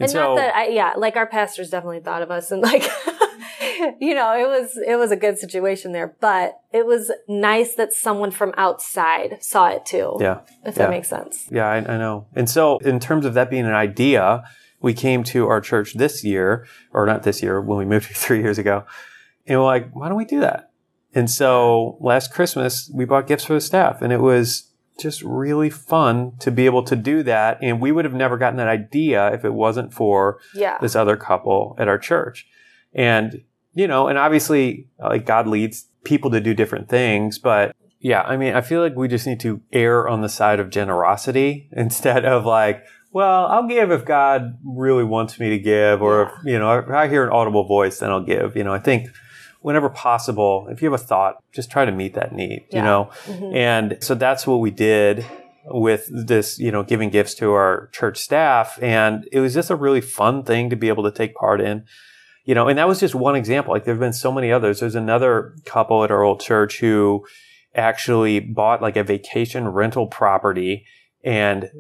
And, 0.02 0.11
so, 0.11 0.21
not 0.21 0.37
that 0.37 0.54
I, 0.54 0.68
yeah, 0.68 0.92
like 0.97 1.16
our 1.16 1.26
pastors 1.26 1.71
definitely 1.71 2.00
thought 2.00 2.23
of 2.23 2.30
us 2.30 2.50
and 2.50 2.62
like, 2.62 2.82
you 4.00 4.14
know, 4.14 4.37
it 4.37 4.47
was, 4.47 4.78
it 4.87 4.97
was 4.97 5.11
a 5.11 5.16
good 5.16 5.38
situation 5.38 5.92
there, 5.92 6.16
but 6.21 6.61
it 6.73 6.87
was 6.87 7.11
nice 7.28 7.75
that 7.75 7.92
someone 7.92 8.30
from 8.30 8.52
outside 8.56 9.42
saw 9.42 9.68
it 9.68 9.87
too. 9.87 10.16
yeah. 10.21 10.40
If 10.64 10.76
yeah. 10.76 10.85
that 10.85 10.90
makes 10.90 11.09
sense. 11.09 11.49
Yeah, 11.50 11.66
I, 11.66 11.76
I 11.76 11.99
know. 11.99 12.26
And 12.35 12.49
so, 12.49 12.78
in 12.78 13.00
terms 13.00 13.25
of 13.25 13.35
that 13.35 13.50
being 13.50 13.66
an 13.66 13.75
idea, 13.75 14.44
we 14.80 14.94
came 14.94 15.23
to 15.25 15.49
our 15.49 15.61
church 15.61 15.94
this 15.94 16.25
year, 16.25 16.66
or 16.92 17.06
not 17.06 17.23
this 17.23 17.42
year, 17.42 17.61
when 17.61 17.78
we 17.78 17.85
moved 17.85 18.06
here 18.06 18.14
three 18.16 18.40
years 18.40 18.59
ago. 18.59 18.85
And 19.47 19.59
we're 19.59 19.64
like, 19.64 19.90
why 19.92 20.09
don't 20.09 20.18
we 20.18 20.25
do 20.25 20.40
that? 20.40 20.71
And 21.14 21.30
so 21.30 21.99
last 22.00 22.32
Christmas, 22.32 22.90
we 22.92 23.04
bought 23.04 23.26
gifts 23.26 23.44
for 23.44 23.54
the 23.54 23.61
staff 23.61 24.02
and 24.02 24.12
it 24.12 24.21
was 24.21 24.71
just 25.00 25.22
really 25.22 25.70
fun 25.70 26.32
to 26.40 26.50
be 26.50 26.66
able 26.66 26.82
to 26.84 26.96
do 26.96 27.22
that. 27.22 27.58
And 27.62 27.80
we 27.80 27.92
would 27.92 28.04
have 28.04 28.14
never 28.14 28.37
gotten 28.37 28.56
that 28.58 28.68
idea 28.68 29.32
if 29.32 29.44
it 29.44 29.54
wasn't 29.54 29.92
for 29.92 30.38
Yeah. 30.54 30.78
this 30.80 30.94
other 30.94 31.16
couple 31.16 31.75
at 31.78 31.88
our 31.88 31.99
church. 31.99 32.46
And, 32.94 33.42
you 33.75 33.87
know, 33.88 34.08
and 34.08 34.18
obviously, 34.18 34.88
like, 34.99 35.25
God 35.26 35.46
leads 35.46 35.87
people 36.04 36.30
to 36.30 36.40
do 36.40 36.52
different 36.54 36.88
things, 36.88 37.38
but 37.38 37.75
yeah, 38.00 38.22
I 38.22 38.37
mean, 38.37 38.54
I 38.54 38.61
feel 38.61 38.80
like 38.80 38.96
we 38.96 39.06
just 39.06 39.26
need 39.28 39.38
to 39.40 39.61
err 39.72 40.08
on 40.08 40.20
the 40.22 40.28
side 40.28 40.58
of 40.58 40.70
generosity 40.70 41.68
instead 41.72 42.25
of 42.25 42.44
like, 42.44 42.84
well, 43.12 43.46
I'll 43.46 43.68
give 43.68 43.90
if 43.92 44.04
God 44.04 44.58
really 44.64 45.04
wants 45.04 45.38
me 45.38 45.50
to 45.50 45.58
give, 45.58 46.00
or 46.02 46.22
if, 46.22 46.30
you 46.44 46.58
know, 46.58 46.78
if 46.78 46.88
I 46.88 47.08
hear 47.08 47.25
an 47.25 47.30
audible 47.30 47.64
voice, 47.66 47.99
then 47.99 48.11
I'll 48.11 48.25
give. 48.25 48.56
You 48.56 48.64
know, 48.64 48.72
I 48.72 48.78
think 48.78 49.08
whenever 49.62 49.88
possible, 49.88 50.66
if 50.71 50.83
you 50.83 50.90
have 50.90 51.00
a 51.00 51.02
thought, 51.02 51.42
just 51.52 51.71
try 51.71 51.85
to 51.85 51.92
meet 51.92 52.14
that 52.14 52.35
need, 52.35 52.64
you 52.71 52.78
Yeah. 52.78 52.85
know? 52.85 53.11
Mm-hmm. 53.26 53.57
And 53.57 53.99
so 54.00 54.14
that's 54.14 54.47
what 54.47 54.57
we 54.57 54.71
did 54.71 55.25
with 55.66 56.09
this, 56.11 56.59
you 56.59 56.73
know, 56.73 56.83
giving 56.83 57.11
gifts 57.11 57.35
to 57.35 57.52
our 57.52 57.88
church 57.92 58.19
staff. 58.19 58.78
And 58.83 59.28
it 59.33 59.40
was 59.40 59.54
just 59.54 59.71
a 59.71 59.76
really 59.76 60.00
fun 60.00 60.42
thing 60.42 60.71
to 60.71 60.76
be 60.76 60.88
able 60.88 61.04
to 61.04 61.12
take 61.12 61.35
part 61.35 61.61
in. 61.61 61.85
You 62.45 62.57
know, 62.57 62.66
and 62.66 62.76
that 62.78 62.88
was 62.88 62.99
just 62.99 63.14
one 63.14 63.37
example. 63.37 63.73
Like 63.73 63.85
there 63.85 63.95
have 63.95 64.00
been 64.00 64.12
so 64.12 64.33
many 64.33 64.50
others. 64.50 64.81
There's 64.81 64.97
another 64.97 65.54
couple 65.64 66.02
at 66.02 66.11
our 66.11 66.25
old 66.25 66.40
church 66.40 66.81
who 66.81 67.25
actually 67.75 68.40
bought 68.40 68.83
like 68.83 68.97
a 68.97 69.04
vacation 69.04 69.69
rental 69.69 70.09
property 70.09 70.85
and 71.23 71.71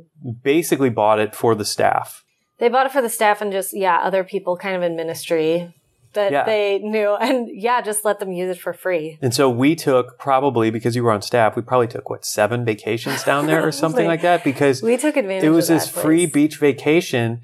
basically 0.42 0.88
bought 0.88 1.18
it 1.18 1.34
for 1.34 1.56
the 1.56 1.64
staff. 1.64 2.24
They 2.58 2.68
bought 2.68 2.86
it 2.86 2.92
for 2.92 3.02
the 3.02 3.08
staff 3.08 3.40
and 3.40 3.50
just, 3.50 3.76
yeah, 3.76 3.98
other 3.98 4.22
people 4.22 4.56
kind 4.56 4.76
of 4.76 4.82
in 4.82 4.94
ministry 4.94 5.74
that 6.14 6.32
Yeah. 6.32 6.44
they 6.44 6.78
knew. 6.78 7.16
And 7.20 7.48
yeah, 7.52 7.80
just 7.80 8.04
let 8.04 8.18
them 8.20 8.32
use 8.32 8.56
it 8.56 8.60
for 8.60 8.72
free. 8.72 9.18
And 9.22 9.34
so 9.34 9.48
we 9.48 9.74
took 9.74 10.18
probably 10.18 10.70
because 10.70 10.94
you 10.96 11.02
were 11.04 11.12
on 11.12 11.22
staff, 11.22 11.56
we 11.56 11.62
probably 11.62 11.86
took 11.88 12.10
what 12.10 12.24
seven 12.24 12.64
vacations 12.64 13.22
down 13.24 13.46
there 13.46 13.66
or 13.66 13.72
something 13.72 14.06
like 14.06 14.22
that 14.22 14.44
because 14.44 14.82
We 14.82 14.96
took 14.96 15.16
advantage 15.16 15.44
it 15.44 15.50
was 15.50 15.68
this 15.68 15.88
free 15.88 16.26
beach 16.26 16.58
vacation 16.58 17.40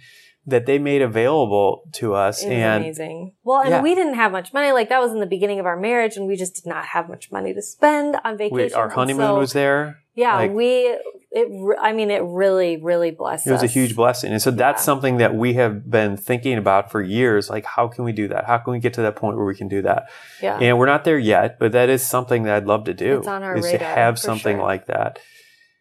that 0.47 0.65
they 0.65 0.79
made 0.79 1.03
available 1.03 1.83
to 1.93 2.15
us. 2.15 2.43
It 2.43 2.47
was 2.47 2.53
and 2.55 2.83
amazing. 2.85 3.33
Well, 3.45 3.61
and 3.61 3.69
Yeah. 3.71 3.83
we 3.83 3.95
didn't 3.95 4.15
have 4.15 4.33
much 4.33 4.53
money. 4.55 4.73
Like 4.73 4.89
that 4.89 5.01
was 5.01 5.13
in 5.13 5.21
the 5.21 5.27
beginning 5.27 5.61
of 5.61 5.67
our 5.67 5.79
marriage, 5.79 6.17
and 6.17 6.27
we 6.27 6.37
just 6.37 6.55
did 6.55 6.67
not 6.67 6.87
have 6.87 7.09
much 7.09 7.31
money 7.31 7.53
to 7.53 7.61
spend 7.61 8.17
on 8.25 8.39
vacation. 8.39 8.79
our 8.79 8.89
honeymoon 8.89 9.37
was 9.37 9.53
there. 9.53 9.99
Yeah, 10.15 10.35
like- 10.37 10.53
we. 10.53 10.97
It. 11.31 11.49
re- 11.51 11.77
I 11.81 11.93
mean, 11.93 12.11
it 12.11 12.23
really, 12.23 12.79
really 12.79 13.11
blessed 13.11 13.47
It 13.47 13.53
was 13.53 13.63
a 13.63 13.67
huge 13.67 13.95
blessing. 13.95 14.33
And 14.33 14.41
so 14.41 14.51
that's 14.51 14.83
something 14.83 15.19
that 15.19 15.35
we 15.35 15.55
have 15.55 15.91
been 15.91 16.17
thinking 16.17 16.57
about 16.57 16.91
for 16.91 17.03
years. 17.03 17.51
Like, 17.51 17.65
how 17.65 17.87
can 17.89 18.05
we 18.05 18.13
do 18.13 18.29
that? 18.29 18.47
How 18.47 18.59
can 18.59 18.73
we 18.73 18.79
get 18.79 18.95
to 18.95 19.03
that 19.03 19.17
point 19.17 19.37
where 19.37 19.47
we 19.47 19.55
can 19.55 19.69
do 19.69 19.83
that? 19.83 20.09
Yeah. 20.43 20.59
And 20.59 20.79
we're 20.79 20.87
not 20.87 21.05
there 21.05 21.19
yet, 21.19 21.59
but 21.59 21.73
that 21.73 21.89
is 21.89 22.03
something 22.03 22.45
that 22.45 22.57
I'd 22.57 22.67
love 22.67 22.85
to 22.85 22.95
do. 22.95 23.19
It's 23.19 23.29
on 23.29 23.43
our 23.43 23.57
is 23.57 23.71
to 23.71 23.79
have 23.79 24.19
something 24.19 24.57
sure. 24.57 24.65
like 24.65 24.87
that. 24.87 25.19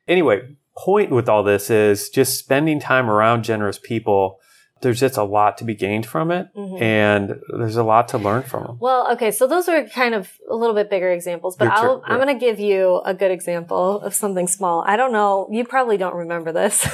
Anyway, 0.08 0.56
point 0.78 1.12
with 1.12 1.28
all 1.28 1.44
this 1.44 1.70
is 1.70 2.10
just 2.10 2.38
spending 2.38 2.80
time 2.80 3.10
around 3.10 3.44
generous 3.44 3.80
people. 3.80 4.40
There's 4.82 5.00
just 5.00 5.18
a 5.18 5.24
lot 5.24 5.58
to 5.58 5.64
be 5.64 5.74
gained 5.76 6.06
from 6.06 6.30
it, 6.32 6.48
Mhm. 6.56 6.82
and 6.82 7.40
there's 7.58 7.78
a 7.78 7.84
lot 7.84 8.08
to 8.10 8.18
learn 8.18 8.44
from 8.44 8.64
them. 8.64 8.78
Well, 8.80 9.12
okay, 9.14 9.32
so 9.32 9.48
those 9.48 9.68
are 9.68 9.84
kind 9.86 10.14
of 10.16 10.32
a 10.50 10.56
little 10.56 10.76
bit 10.76 10.90
bigger 10.90 11.10
examples, 11.12 11.56
but 11.58 11.68
I'll, 11.70 11.82
sure, 11.82 12.02
I'm 12.06 12.20
going 12.20 12.38
to 12.38 12.46
give 12.46 12.60
you 12.60 13.02
a 13.06 13.14
good 13.14 13.32
example 13.32 14.02
of 14.02 14.14
something 14.14 14.48
small. 14.48 14.84
I 14.86 14.96
don't 14.98 15.12
know, 15.12 15.48
you 15.52 15.64
probably 15.66 15.98
don't 15.98 16.16
remember 16.16 16.52
this, 16.52 16.88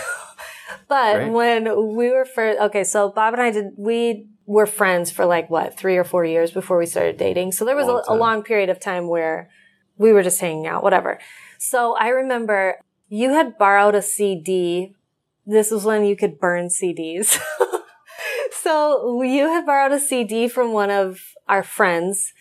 but 0.87 1.15
Great. 1.15 1.31
when 1.31 1.95
we 1.95 2.09
were 2.11 2.25
first, 2.25 2.59
okay, 2.59 2.83
so 2.83 3.09
Bob 3.09 3.33
and 3.33 3.41
I 3.41 3.51
did, 3.51 3.73
we 3.77 4.27
were 4.45 4.65
friends 4.65 5.11
for 5.11 5.25
like 5.25 5.49
what, 5.49 5.77
three 5.77 5.97
or 5.97 6.03
four 6.03 6.25
years 6.25 6.51
before 6.51 6.77
we 6.77 6.85
started 6.85 7.17
dating. 7.17 7.51
So 7.53 7.65
there 7.65 7.75
was 7.75 7.87
Long 7.87 8.03
a, 8.07 8.13
a 8.13 8.15
long 8.15 8.43
period 8.43 8.69
of 8.69 8.79
time 8.79 9.07
where 9.07 9.49
we 9.97 10.11
were 10.11 10.23
just 10.23 10.39
hanging 10.41 10.67
out, 10.67 10.83
whatever. 10.83 11.19
So 11.59 11.95
I 11.97 12.09
remember 12.09 12.79
you 13.07 13.29
had 13.31 13.57
borrowed 13.57 13.95
a 13.95 14.01
CD. 14.01 14.95
This 15.45 15.71
was 15.71 15.83
when 15.85 16.05
you 16.05 16.15
could 16.15 16.39
burn 16.39 16.67
CDs. 16.69 17.38
so 18.51 19.21
you 19.21 19.47
had 19.47 19.65
borrowed 19.65 19.91
a 19.91 20.00
CD 20.00 20.47
from 20.47 20.71
one 20.71 20.89
of 20.89 21.19
our 21.47 21.63
friends. 21.63 22.33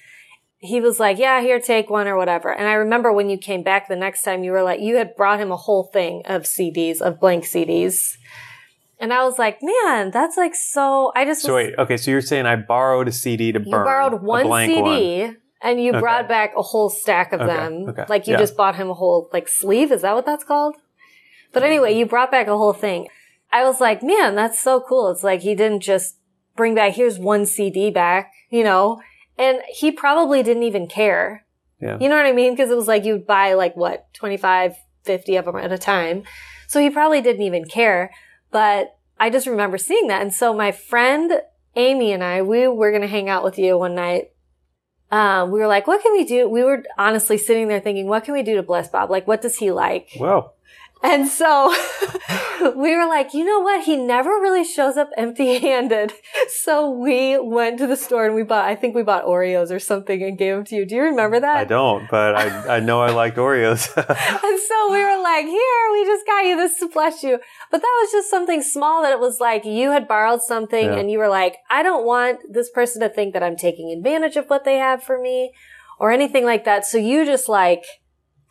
He 0.58 0.80
was 0.80 1.00
like, 1.00 1.18
yeah, 1.18 1.40
here, 1.40 1.58
take 1.60 1.90
one 1.90 2.06
or 2.06 2.16
whatever. 2.16 2.52
And 2.52 2.68
I 2.68 2.74
remember 2.74 3.12
when 3.12 3.28
you 3.28 3.36
came 3.36 3.64
back 3.64 3.88
the 3.88 3.96
next 3.96 4.22
time, 4.22 4.44
you 4.44 4.52
were 4.52 4.62
like, 4.62 4.80
you 4.80 4.96
had 4.96 5.16
brought 5.16 5.40
him 5.40 5.50
a 5.50 5.56
whole 5.56 5.84
thing 5.92 6.22
of 6.26 6.42
CDs, 6.42 7.00
of 7.00 7.18
blank 7.18 7.44
CDs. 7.44 8.16
And 9.00 9.12
I 9.12 9.24
was 9.24 9.36
like, 9.36 9.58
man, 9.60 10.12
that's 10.12 10.36
like 10.36 10.54
so, 10.54 11.10
I 11.16 11.24
just 11.24 11.42
So 11.42 11.52
was, 11.54 11.64
wait, 11.64 11.74
okay, 11.76 11.96
so 11.96 12.12
you're 12.12 12.20
saying 12.20 12.46
I 12.46 12.54
borrowed 12.54 13.08
a 13.08 13.12
CD 13.12 13.50
to 13.50 13.58
burn. 13.58 13.66
you 13.66 13.72
borrowed 13.72 14.12
a 14.12 14.16
one 14.16 14.46
blank 14.46 14.70
CD 14.70 14.80
one. 15.24 15.36
and 15.60 15.82
you 15.82 15.90
Okay. 15.90 15.98
brought 15.98 16.28
back 16.28 16.52
a 16.56 16.62
whole 16.62 16.88
stack 16.88 17.32
of 17.32 17.40
Okay, 17.40 17.52
them. 17.52 17.86
okay, 17.88 18.04
Like 18.08 18.28
you 18.28 18.34
yeah. 18.34 18.38
just 18.38 18.56
bought 18.56 18.76
him 18.76 18.88
a 18.88 18.94
whole 18.94 19.28
like 19.32 19.48
sleeve. 19.48 19.90
Is 19.90 20.02
that 20.02 20.14
what 20.14 20.24
that's 20.24 20.44
called? 20.44 20.76
But 21.52 21.62
anyway, 21.62 21.96
you 21.96 22.06
brought 22.06 22.30
back 22.30 22.46
a 22.46 22.56
whole 22.56 22.72
thing. 22.72 23.08
I 23.52 23.64
was 23.64 23.80
like, 23.80 24.02
man, 24.02 24.34
that's 24.34 24.58
so 24.58 24.80
cool. 24.80 25.10
It's 25.10 25.22
like 25.22 25.42
he 25.42 25.54
didn't 25.54 25.80
just 25.80 26.16
bring 26.56 26.74
back, 26.74 26.94
here's 26.94 27.18
one 27.18 27.46
CD 27.46 27.90
back, 27.90 28.32
you 28.50 28.64
know, 28.64 29.02
and 29.38 29.58
he 29.68 29.90
probably 29.90 30.42
didn't 30.42 30.62
even 30.62 30.86
care. 30.86 31.44
Yeah. 31.80 31.98
You 32.00 32.08
know 32.08 32.16
what 32.16 32.26
I 32.26 32.32
mean? 32.32 32.56
Cause 32.56 32.70
it 32.70 32.76
was 32.76 32.88
like 32.88 33.04
you'd 33.04 33.26
buy 33.26 33.54
like 33.54 33.76
what, 33.76 34.12
25, 34.14 34.74
50 35.04 35.36
of 35.36 35.44
them 35.44 35.56
at 35.56 35.72
a 35.72 35.78
time. 35.78 36.22
So 36.68 36.80
he 36.80 36.88
probably 36.88 37.20
didn't 37.20 37.42
even 37.42 37.66
care. 37.66 38.10
But 38.50 38.96
I 39.18 39.30
just 39.30 39.46
remember 39.46 39.78
seeing 39.78 40.08
that. 40.08 40.22
And 40.22 40.32
so 40.32 40.54
my 40.54 40.72
friend 40.72 41.42
Amy 41.76 42.12
and 42.12 42.22
I, 42.22 42.42
we 42.42 42.68
were 42.68 42.90
going 42.90 43.02
to 43.02 43.08
hang 43.08 43.28
out 43.28 43.44
with 43.44 43.58
you 43.58 43.78
one 43.78 43.94
night. 43.94 44.30
Um, 45.10 45.50
we 45.50 45.60
were 45.60 45.66
like, 45.66 45.86
what 45.86 46.02
can 46.02 46.12
we 46.12 46.24
do? 46.24 46.48
We 46.48 46.64
were 46.64 46.84
honestly 46.96 47.36
sitting 47.36 47.68
there 47.68 47.80
thinking, 47.80 48.06
what 48.06 48.24
can 48.24 48.34
we 48.34 48.42
do 48.42 48.56
to 48.56 48.62
bless 48.62 48.88
Bob? 48.88 49.10
Like, 49.10 49.26
what 49.26 49.42
does 49.42 49.56
he 49.56 49.70
like? 49.70 50.10
Whoa. 50.16 50.52
And 51.02 51.26
so 51.28 51.74
we 52.76 52.96
were 52.96 53.06
like, 53.06 53.34
you 53.34 53.44
know 53.44 53.60
what? 53.60 53.84
He 53.84 53.96
never 53.96 54.30
really 54.30 54.64
shows 54.64 54.96
up 54.96 55.10
empty 55.16 55.58
handed. 55.58 56.12
So 56.48 56.90
we 56.90 57.38
went 57.38 57.78
to 57.78 57.86
the 57.86 57.96
store 57.96 58.26
and 58.26 58.34
we 58.34 58.42
bought, 58.42 58.64
I 58.66 58.76
think 58.76 58.94
we 58.94 59.02
bought 59.02 59.24
Oreos 59.24 59.70
or 59.70 59.78
something 59.78 60.22
and 60.22 60.36
gave 60.38 60.54
them 60.54 60.64
to 60.66 60.76
you. 60.76 60.84
Do 60.86 60.94
you 60.94 61.02
remember 61.02 61.40
that? 61.40 61.56
I 61.56 61.64
don't, 61.64 62.08
but 62.10 62.36
I, 62.36 62.76
I 62.76 62.80
know 62.80 63.00
I 63.00 63.10
liked 63.10 63.36
Oreos. 63.36 63.88
And 63.96 64.60
so 64.60 64.92
we 64.92 65.02
were 65.02 65.20
like, 65.22 65.46
here, 65.46 65.84
we 65.92 66.04
just 66.04 66.26
got 66.26 66.44
you 66.44 66.56
this 66.56 66.78
to 66.80 66.88
bless 66.88 67.22
you. 67.22 67.38
But 67.70 67.78
that 67.80 67.98
was 68.02 68.12
just 68.12 68.30
something 68.30 68.62
small 68.62 69.02
that 69.02 69.12
it 69.12 69.18
was 69.20 69.40
like 69.40 69.64
you 69.64 69.90
had 69.90 70.06
borrowed 70.06 70.42
something 70.42 70.86
Yeah. 70.86 70.96
and 70.98 71.10
you 71.10 71.18
were 71.18 71.28
like, 71.28 71.56
I 71.70 71.82
don't 71.82 72.04
want 72.06 72.38
this 72.48 72.70
person 72.70 73.00
to 73.02 73.08
think 73.08 73.32
that 73.32 73.42
I'm 73.42 73.56
taking 73.56 73.90
advantage 73.90 74.36
of 74.36 74.46
what 74.48 74.64
they 74.64 74.76
have 74.76 75.02
for 75.02 75.18
me 75.20 75.52
or 75.98 76.10
anything 76.12 76.44
like 76.44 76.64
that. 76.64 76.84
So 76.86 76.98
you 76.98 77.24
just 77.24 77.48
like 77.48 77.84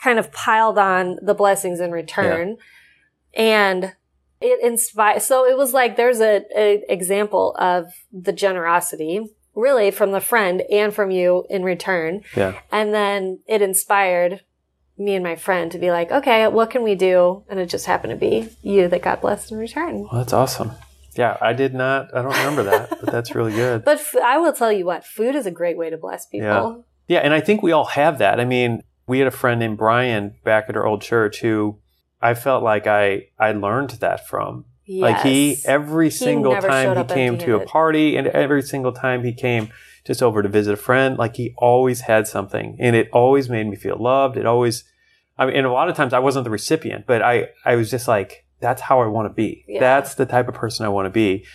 kind 0.04 0.18
of 0.20 0.32
piled 0.32 0.78
on 0.78 1.18
the 1.22 1.34
blessings 1.34 1.80
in 1.80 1.92
return 1.92 2.58
and 3.34 3.94
it 4.42 4.64
inspired. 4.64 5.22
So 5.22 5.46
it 5.46 5.58
was 5.58 5.74
like 5.74 5.96
there's 5.96 6.20
a, 6.20 6.44
a 6.56 6.84
example 6.90 7.56
of 7.60 7.94
the 8.12 8.34
generosity 8.34 9.22
really 9.54 9.92
from 9.92 10.12
the 10.12 10.22
friend 10.22 10.64
and 10.72 10.94
from 10.94 11.12
you 11.12 11.46
in 11.50 11.64
return. 11.64 12.22
yeah. 12.36 12.60
And 12.72 12.94
then 12.94 13.40
it 13.48 13.62
inspired 13.62 14.42
me 14.98 15.16
and 15.16 15.24
my 15.24 15.36
friend 15.36 15.72
to 15.72 15.80
be 15.80 15.92
like, 15.92 16.12
okay, 16.12 16.48
what 16.48 16.70
can 16.70 16.84
we 16.84 16.96
do? 16.96 17.44
And 17.50 17.60
it 17.60 17.68
just 17.68 17.86
happened 17.86 18.12
to 18.12 18.18
be 18.18 18.50
you 18.62 18.88
that 18.88 19.02
got 19.02 19.22
blessed 19.22 19.52
in 19.52 19.58
return. 19.58 20.02
Well, 20.04 20.22
that's 20.22 20.34
awesome. 20.34 20.72
Yeah, 21.16 21.38
I 21.42 21.52
did 21.54 21.74
not, 21.74 22.16
I 22.16 22.22
don't 22.22 22.32
remember 22.32 22.64
that, 22.64 22.90
but 22.90 23.12
that's 23.12 23.36
really 23.36 23.52
good. 23.52 23.84
But 23.86 23.98
f- 23.98 24.16
I 24.24 24.38
will 24.38 24.54
tell 24.54 24.72
you 24.72 24.86
what, 24.86 25.06
food 25.06 25.36
is 25.36 25.46
a 25.46 25.52
great 25.52 25.78
way 25.78 25.90
to 25.90 25.98
bless 25.98 26.26
people. 26.26 26.48
Yeah. 26.48 27.18
Yeah, 27.18 27.20
and 27.20 27.34
I 27.34 27.42
think 27.42 27.62
we 27.62 27.74
all 27.74 27.86
have 27.86 28.20
that. 28.20 28.40
I 28.40 28.46
mean, 28.46 28.84
we 29.08 29.20
had 29.20 29.28
a 29.28 29.32
friend 29.32 29.60
named 29.60 29.78
Brian 29.78 30.36
back 30.44 30.66
at 30.70 30.76
our 30.76 30.86
old 30.86 31.02
church 31.02 31.42
who 31.42 31.78
I 32.22 32.34
felt 32.34 32.64
like 32.64 32.88
I 32.88 33.28
I 33.40 33.52
learned 33.52 33.92
that 34.02 34.28
from. 34.28 34.66
Like 34.88 35.22
he 35.22 35.52
Yes. 35.52 35.66
every 35.66 36.10
single 36.10 36.56
time 36.60 36.98
he 36.98 37.04
came 37.06 37.38
to 37.40 37.56
a 37.56 37.66
party 37.66 38.18
and 38.18 38.28
every 38.28 38.62
single 38.62 38.92
time 38.92 39.24
he 39.24 39.32
came 39.34 39.70
just 40.04 40.22
over 40.22 40.42
to 40.44 40.50
visit 40.50 40.74
a 40.74 40.78
friend, 40.78 41.18
like 41.18 41.36
he 41.38 41.54
always 41.58 42.02
had 42.02 42.28
something 42.28 42.76
and 42.80 42.96
it 42.96 43.08
always 43.14 43.50
made 43.50 43.68
me 43.68 43.76
feel 43.78 43.96
loved. 43.98 44.36
It 44.38 44.46
always 44.46 44.84
I 45.38 45.46
mean 45.46 45.56
and 45.56 45.66
a 45.66 45.72
lot 45.72 45.88
of 45.90 45.96
times 45.96 46.14
I 46.14 46.20
wasn't 46.20 46.44
the 46.44 46.50
recipient, 46.50 47.06
but 47.08 47.22
I 47.22 47.50
I 47.64 47.76
was 47.76 47.90
just 47.90 48.08
like 48.08 48.46
that's 48.60 48.82
how 48.82 49.02
I 49.02 49.08
want 49.08 49.28
to 49.30 49.34
be. 49.34 49.64
Yeah. 49.68 49.80
That's 49.80 50.16
the 50.16 50.26
type 50.26 50.48
of 50.48 50.54
person 50.54 50.86
I 50.86 50.90
want 50.90 51.06
to 51.08 51.10
be. 51.10 51.46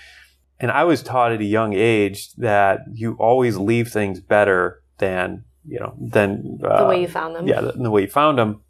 And 0.58 0.70
I 0.70 0.84
was 0.84 1.02
taught 1.02 1.32
at 1.32 1.40
a 1.40 1.44
young 1.44 1.74
age 1.74 2.32
that 2.34 2.80
you 2.92 3.12
always 3.20 3.56
leave 3.58 3.88
things 3.88 4.20
better 4.20 4.82
than, 4.98 5.44
you 5.66 5.78
know, 5.80 5.94
than 6.00 6.60
uh, 6.62 6.82
the 6.82 6.88
way 6.88 7.00
you 7.00 7.08
found 7.08 7.34
them. 7.34 7.46
yeah, 7.46 7.60
the, 7.60 7.72
the 7.72 7.90
way 7.90 8.02
you 8.02 8.08
found 8.08 8.38
them. 8.38 8.60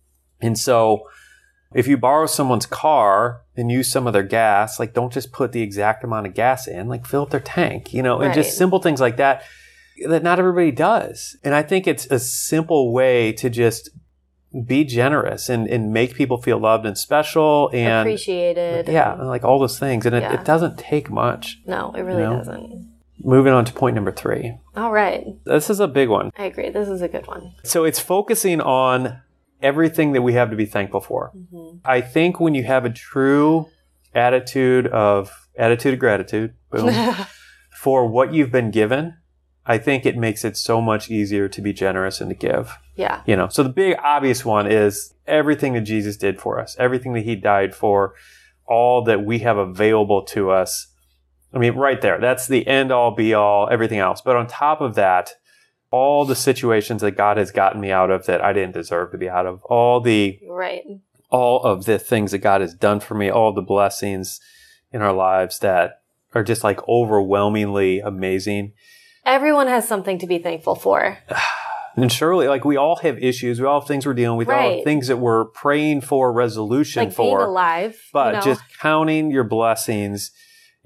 And 0.40 0.58
so 0.58 1.08
if 1.74 1.86
you 1.88 1.96
borrow 1.96 2.26
someone's 2.26 2.66
car 2.66 3.42
and 3.56 3.70
use 3.70 3.90
some 3.90 4.06
of 4.06 4.12
their 4.12 4.22
gas, 4.22 4.78
like 4.78 4.94
don't 4.94 5.12
just 5.12 5.32
put 5.32 5.52
the 5.52 5.62
exact 5.62 6.04
amount 6.04 6.26
of 6.26 6.34
gas 6.34 6.66
in, 6.66 6.88
like 6.88 7.06
fill 7.06 7.22
up 7.22 7.30
their 7.30 7.40
tank, 7.40 7.92
you 7.92 8.02
know, 8.02 8.20
and 8.20 8.32
just 8.34 8.56
simple 8.56 8.78
things 8.80 9.00
like 9.00 9.16
that 9.16 9.42
that 10.08 10.22
not 10.22 10.38
everybody 10.38 10.70
does. 10.70 11.36
And 11.42 11.54
I 11.54 11.62
think 11.62 11.86
it's 11.86 12.06
a 12.06 12.18
simple 12.18 12.92
way 12.92 13.32
to 13.32 13.48
just 13.48 13.90
be 14.66 14.84
generous 14.84 15.48
and, 15.48 15.66
and 15.68 15.92
make 15.92 16.14
people 16.14 16.40
feel 16.40 16.58
loved 16.58 16.86
and 16.86 16.96
special 16.96 17.68
and 17.74 18.06
Appreciated. 18.08 18.88
yeah, 18.88 19.12
and 19.18 19.26
like 19.28 19.42
all 19.44 19.58
those 19.58 19.78
things. 19.78 20.06
And 20.06 20.14
it, 20.14 20.22
Yeah. 20.22 20.34
it 20.40 20.44
doesn't 20.44 20.78
take 20.78 21.10
much. 21.10 21.58
No, 21.66 21.92
it 21.96 22.02
really 22.02 22.22
You 22.22 22.28
know? 22.30 22.36
doesn't. 22.38 22.92
Moving 23.22 23.52
on 23.52 23.64
to 23.64 23.72
point 23.72 23.94
number 23.94 24.12
three. 24.12 24.58
All 24.76 24.92
right. 24.92 25.26
This 25.44 25.70
is 25.70 25.80
a 25.80 25.88
big 25.88 26.08
one. 26.08 26.30
I 26.36 26.44
agree. 26.44 26.70
This 26.70 26.88
is 26.88 27.02
a 27.02 27.08
good 27.08 27.26
one. 27.26 27.54
So 27.64 27.84
it's 27.84 27.98
focusing 27.98 28.60
on 28.60 29.20
everything 29.62 30.12
that 30.12 30.22
we 30.22 30.34
have 30.34 30.50
to 30.50 30.56
be 30.56 30.66
thankful 30.66 31.00
for. 31.00 31.32
Mm-hmm. 31.36 31.78
I 31.84 32.00
think 32.00 32.40
when 32.40 32.54
you 32.54 32.64
have 32.64 32.84
a 32.84 32.90
true 32.90 33.68
attitude 34.14 34.86
of 34.88 35.48
attitude 35.56 35.94
of 35.94 36.00
gratitude, 36.00 36.54
boom, 36.70 37.14
for 37.70 38.06
what 38.06 38.34
you've 38.34 38.52
been 38.52 38.70
given, 38.70 39.16
I 39.66 39.78
think 39.78 40.06
it 40.06 40.16
makes 40.16 40.44
it 40.44 40.56
so 40.56 40.80
much 40.80 41.10
easier 41.10 41.48
to 41.48 41.60
be 41.60 41.72
generous 41.72 42.20
and 42.20 42.30
to 42.30 42.36
give. 42.36 42.78
Yeah. 42.94 43.22
You 43.26 43.36
know, 43.36 43.48
so 43.48 43.62
the 43.62 43.68
big 43.68 43.96
obvious 44.02 44.44
one 44.44 44.70
is 44.70 45.14
everything 45.26 45.72
that 45.74 45.82
Jesus 45.82 46.16
did 46.16 46.40
for 46.40 46.60
us, 46.60 46.76
everything 46.78 47.14
that 47.14 47.24
he 47.24 47.34
died 47.34 47.74
for, 47.74 48.14
all 48.66 49.02
that 49.04 49.24
we 49.24 49.40
have 49.40 49.58
available 49.58 50.22
to 50.26 50.50
us. 50.50 50.88
I 51.56 51.58
mean, 51.58 51.74
right 51.74 51.98
there, 52.02 52.20
that's 52.20 52.46
the 52.46 52.66
end 52.66 52.92
all 52.92 53.12
be 53.12 53.32
all, 53.32 53.66
everything 53.70 53.98
else. 53.98 54.20
But 54.20 54.36
on 54.36 54.46
top 54.46 54.82
of 54.82 54.94
that, 54.96 55.32
all 55.90 56.26
the 56.26 56.36
situations 56.36 57.00
that 57.00 57.12
God 57.12 57.38
has 57.38 57.50
gotten 57.50 57.80
me 57.80 57.90
out 57.90 58.10
of 58.10 58.26
that 58.26 58.44
I 58.44 58.52
didn't 58.52 58.74
deserve 58.74 59.10
to 59.12 59.18
be 59.18 59.30
out 59.30 59.46
of, 59.46 59.62
all 59.64 60.00
the 60.02 60.38
Right. 60.46 60.84
all 61.30 61.62
of 61.62 61.86
the 61.86 61.98
things 61.98 62.32
that 62.32 62.38
God 62.40 62.60
has 62.60 62.74
done 62.74 63.00
for 63.00 63.14
me, 63.14 63.30
all 63.30 63.54
the 63.54 63.62
blessings 63.62 64.38
in 64.92 65.00
our 65.00 65.14
lives 65.14 65.58
that 65.60 66.02
are 66.34 66.44
just 66.44 66.62
like 66.62 66.86
overwhelmingly 66.86 68.00
amazing. 68.00 68.74
Everyone 69.24 69.66
has 69.66 69.88
something 69.88 70.18
to 70.18 70.26
be 70.26 70.38
thankful 70.38 70.74
for. 70.74 71.18
And 71.98 72.12
surely, 72.12 72.46
like 72.46 72.66
we 72.66 72.76
all 72.76 72.96
have 72.96 73.16
issues, 73.24 73.58
we 73.58 73.64
all 73.66 73.80
have 73.80 73.88
things 73.88 74.04
we're 74.04 74.12
dealing 74.12 74.36
with, 74.36 74.48
we 74.48 74.52
all 74.54 74.68
Right. 74.68 74.84
things 74.84 75.08
that 75.08 75.16
we're 75.16 75.46
praying 75.46 76.02
for 76.02 76.30
resolution 76.30 77.04
Like 77.04 77.14
for. 77.14 77.42
alive. 77.46 77.98
But 78.12 78.26
you 78.26 78.32
know? 78.34 78.40
just 78.42 78.60
counting 78.78 79.30
your 79.30 79.44
blessings 79.44 80.30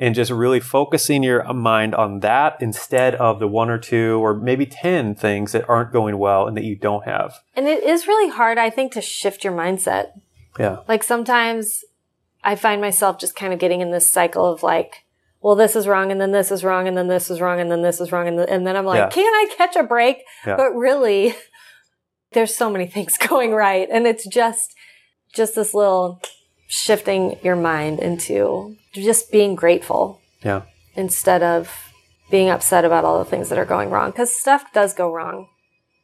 and 0.01 0.15
just 0.15 0.31
really 0.33 0.59
focusing 0.61 1.23
your 1.23 1.45
mind 1.53 1.95
on 1.95 2.21
that 2.21 2.57
instead 2.61 3.15
of 3.17 3.39
the 3.39 3.47
one 3.47 3.71
or 3.71 3.79
two 3.79 4.19
or 4.25 4.35
maybe 4.35 4.67
10 4.67 5.15
things 5.15 5.53
that 5.53 5.69
aren't 5.69 5.93
going 5.93 6.19
well 6.19 6.49
and 6.49 6.57
that 6.57 6.65
you 6.65 6.75
don't 6.75 7.05
have. 7.05 7.39
and 7.55 7.69
it 7.69 7.85
is 7.85 8.09
really 8.09 8.31
hard, 8.31 8.59
I 8.59 8.71
think, 8.71 8.93
to 8.95 9.01
shift 9.03 9.45
your 9.45 9.53
mindset. 9.53 10.07
Yeah. 10.59 10.79
Like 10.89 11.03
sometimes 11.05 11.85
I 12.43 12.57
find 12.57 12.81
myself 12.81 13.19
just 13.21 13.37
kind 13.37 13.53
of 13.53 13.59
getting 13.61 13.81
in 13.83 13.91
this 13.93 14.11
cycle 14.11 14.47
of 14.51 14.63
like, 14.63 15.05
well, 15.43 15.55
this 15.55 15.75
is 15.77 15.87
wrong, 15.87 16.11
and 16.13 16.21
then 16.21 16.33
this 16.33 16.51
is 16.51 16.65
wrong, 16.65 16.87
and 16.89 16.97
then 16.97 17.09
this 17.09 17.31
is 17.31 17.41
wrong, 17.41 17.61
and 17.61 17.71
then 17.71 17.81
this 17.81 17.99
is 18.01 18.13
wrong, 18.13 18.29
and, 18.29 18.37
th- 18.37 18.49
and 18.51 18.67
then 18.67 18.77
I'm 18.77 18.85
like, 18.85 18.99
Yeah. 18.99 19.09
can 19.09 19.33
I 19.33 19.55
catch 19.57 19.75
a 19.75 19.83
break? 19.83 20.19
Yeah. 20.47 20.57
But 20.57 20.73
really, 20.75 21.35
there's 22.33 22.55
so 22.57 22.69
many 22.71 22.87
things 22.87 23.17
going 23.29 23.53
right, 23.53 23.89
and 23.91 24.07
it's 24.07 24.27
just 24.27 24.75
just 25.35 25.55
this 25.55 25.73
little 25.75 26.21
shifting 26.67 27.39
your 27.43 27.57
mind 27.57 28.01
into 28.01 28.77
just 28.93 29.31
being 29.31 29.55
grateful 29.55 30.21
Yeah. 30.43 30.63
instead 30.95 31.43
of 31.43 31.73
being 32.31 32.49
upset 32.49 32.85
about 32.85 33.05
all 33.05 33.19
the 33.19 33.25
things 33.29 33.49
that 33.49 33.59
are 33.59 33.65
going 33.65 33.91
wrong 33.91 34.11
because 34.11 34.39
stuff 34.39 34.73
does 34.73 34.95
go 34.95 35.13
wrong. 35.13 35.49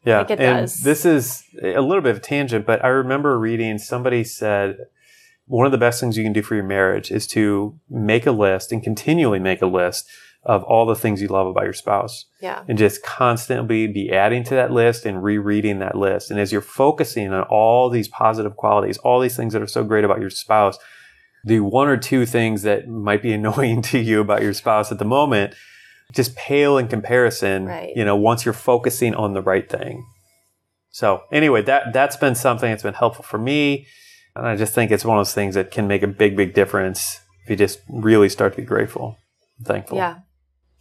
Yeah, 0.04 0.18
Like 0.18 0.30
it 0.32 0.40
and 0.40 0.62
does. 0.62 0.82
this 0.82 1.04
is 1.04 1.42
a 1.62 1.80
little 1.80 2.00
bit 2.02 2.10
of 2.10 2.16
a 2.18 2.20
tangent, 2.20 2.64
but 2.66 2.84
I 2.84 2.88
remember 2.88 3.38
reading 3.38 3.78
somebody 3.78 4.22
said 4.24 4.76
one 5.46 5.66
of 5.66 5.72
the 5.72 5.78
best 5.78 6.00
things 6.00 6.16
you 6.16 6.24
can 6.24 6.32
do 6.32 6.42
for 6.42 6.54
your 6.56 6.64
marriage 6.64 7.10
is 7.12 7.26
to 7.28 7.78
make 7.88 8.26
a 8.26 8.32
list 8.32 8.72
and 8.72 8.82
continually 8.82 9.38
make 9.38 9.62
a 9.62 9.66
list 9.66 10.08
of 10.44 10.62
all 10.64 10.86
the 10.86 10.94
things 10.94 11.20
you 11.20 11.26
love 11.26 11.48
about 11.48 11.64
your 11.64 11.72
spouse 11.72 12.26
Yeah. 12.40 12.62
and 12.68 12.78
just 12.78 13.02
constantly 13.02 13.88
be 13.88 14.12
adding 14.12 14.44
to 14.44 14.54
that 14.54 14.70
list 14.70 15.04
and 15.04 15.22
rereading 15.22 15.80
that 15.80 15.96
list. 15.96 16.30
And 16.30 16.38
as 16.38 16.52
you're 16.52 16.60
focusing 16.60 17.32
on 17.32 17.42
all 17.44 17.90
these 17.90 18.06
positive 18.06 18.54
qualities, 18.56 18.98
all 18.98 19.18
these 19.20 19.36
things 19.36 19.52
that 19.54 19.62
are 19.62 19.66
so 19.66 19.82
great 19.82 20.04
about 20.04 20.20
your 20.20 20.30
spouse, 20.30 20.78
the 21.46 21.60
one 21.60 21.88
or 21.88 21.96
two 21.96 22.26
things 22.26 22.62
that 22.62 22.88
might 22.88 23.22
be 23.22 23.32
annoying 23.38 23.80
to 23.82 23.98
you 23.98 24.20
about 24.20 24.42
your 24.42 24.52
spouse 24.52 24.92
at 24.92 24.98
the 24.98 25.04
moment 25.04 25.54
just 26.12 26.36
pale 26.36 26.78
in 26.78 26.86
comparison, 26.86 27.66
Right. 27.66 27.92
you 27.96 28.04
know, 28.04 28.14
once 28.16 28.44
you're 28.44 28.54
focusing 28.54 29.12
on 29.14 29.34
the 29.34 29.42
right 29.42 29.68
thing. 29.68 30.06
So 30.90 31.22
anyway, 31.32 31.62
that, 31.62 31.92
that's 31.92 32.16
been 32.16 32.36
something 32.36 32.70
that's 32.70 32.84
been 32.84 32.94
helpful 32.94 33.24
for 33.24 33.38
me. 33.38 33.86
And 34.36 34.46
I 34.46 34.54
just 34.54 34.72
think 34.72 34.90
it's 34.92 35.04
one 35.04 35.18
of 35.18 35.20
those 35.26 35.34
things 35.34 35.56
that 35.56 35.70
can 35.72 35.88
make 35.88 36.02
a 36.04 36.06
big, 36.06 36.36
big 36.36 36.54
difference 36.54 37.20
if 37.42 37.50
you 37.50 37.56
just 37.56 37.80
really 37.88 38.28
start 38.28 38.52
to 38.52 38.56
be 38.60 38.64
grateful, 38.64 39.16
and 39.58 39.66
thankful. 39.66 39.98
Yeah. 39.98 40.18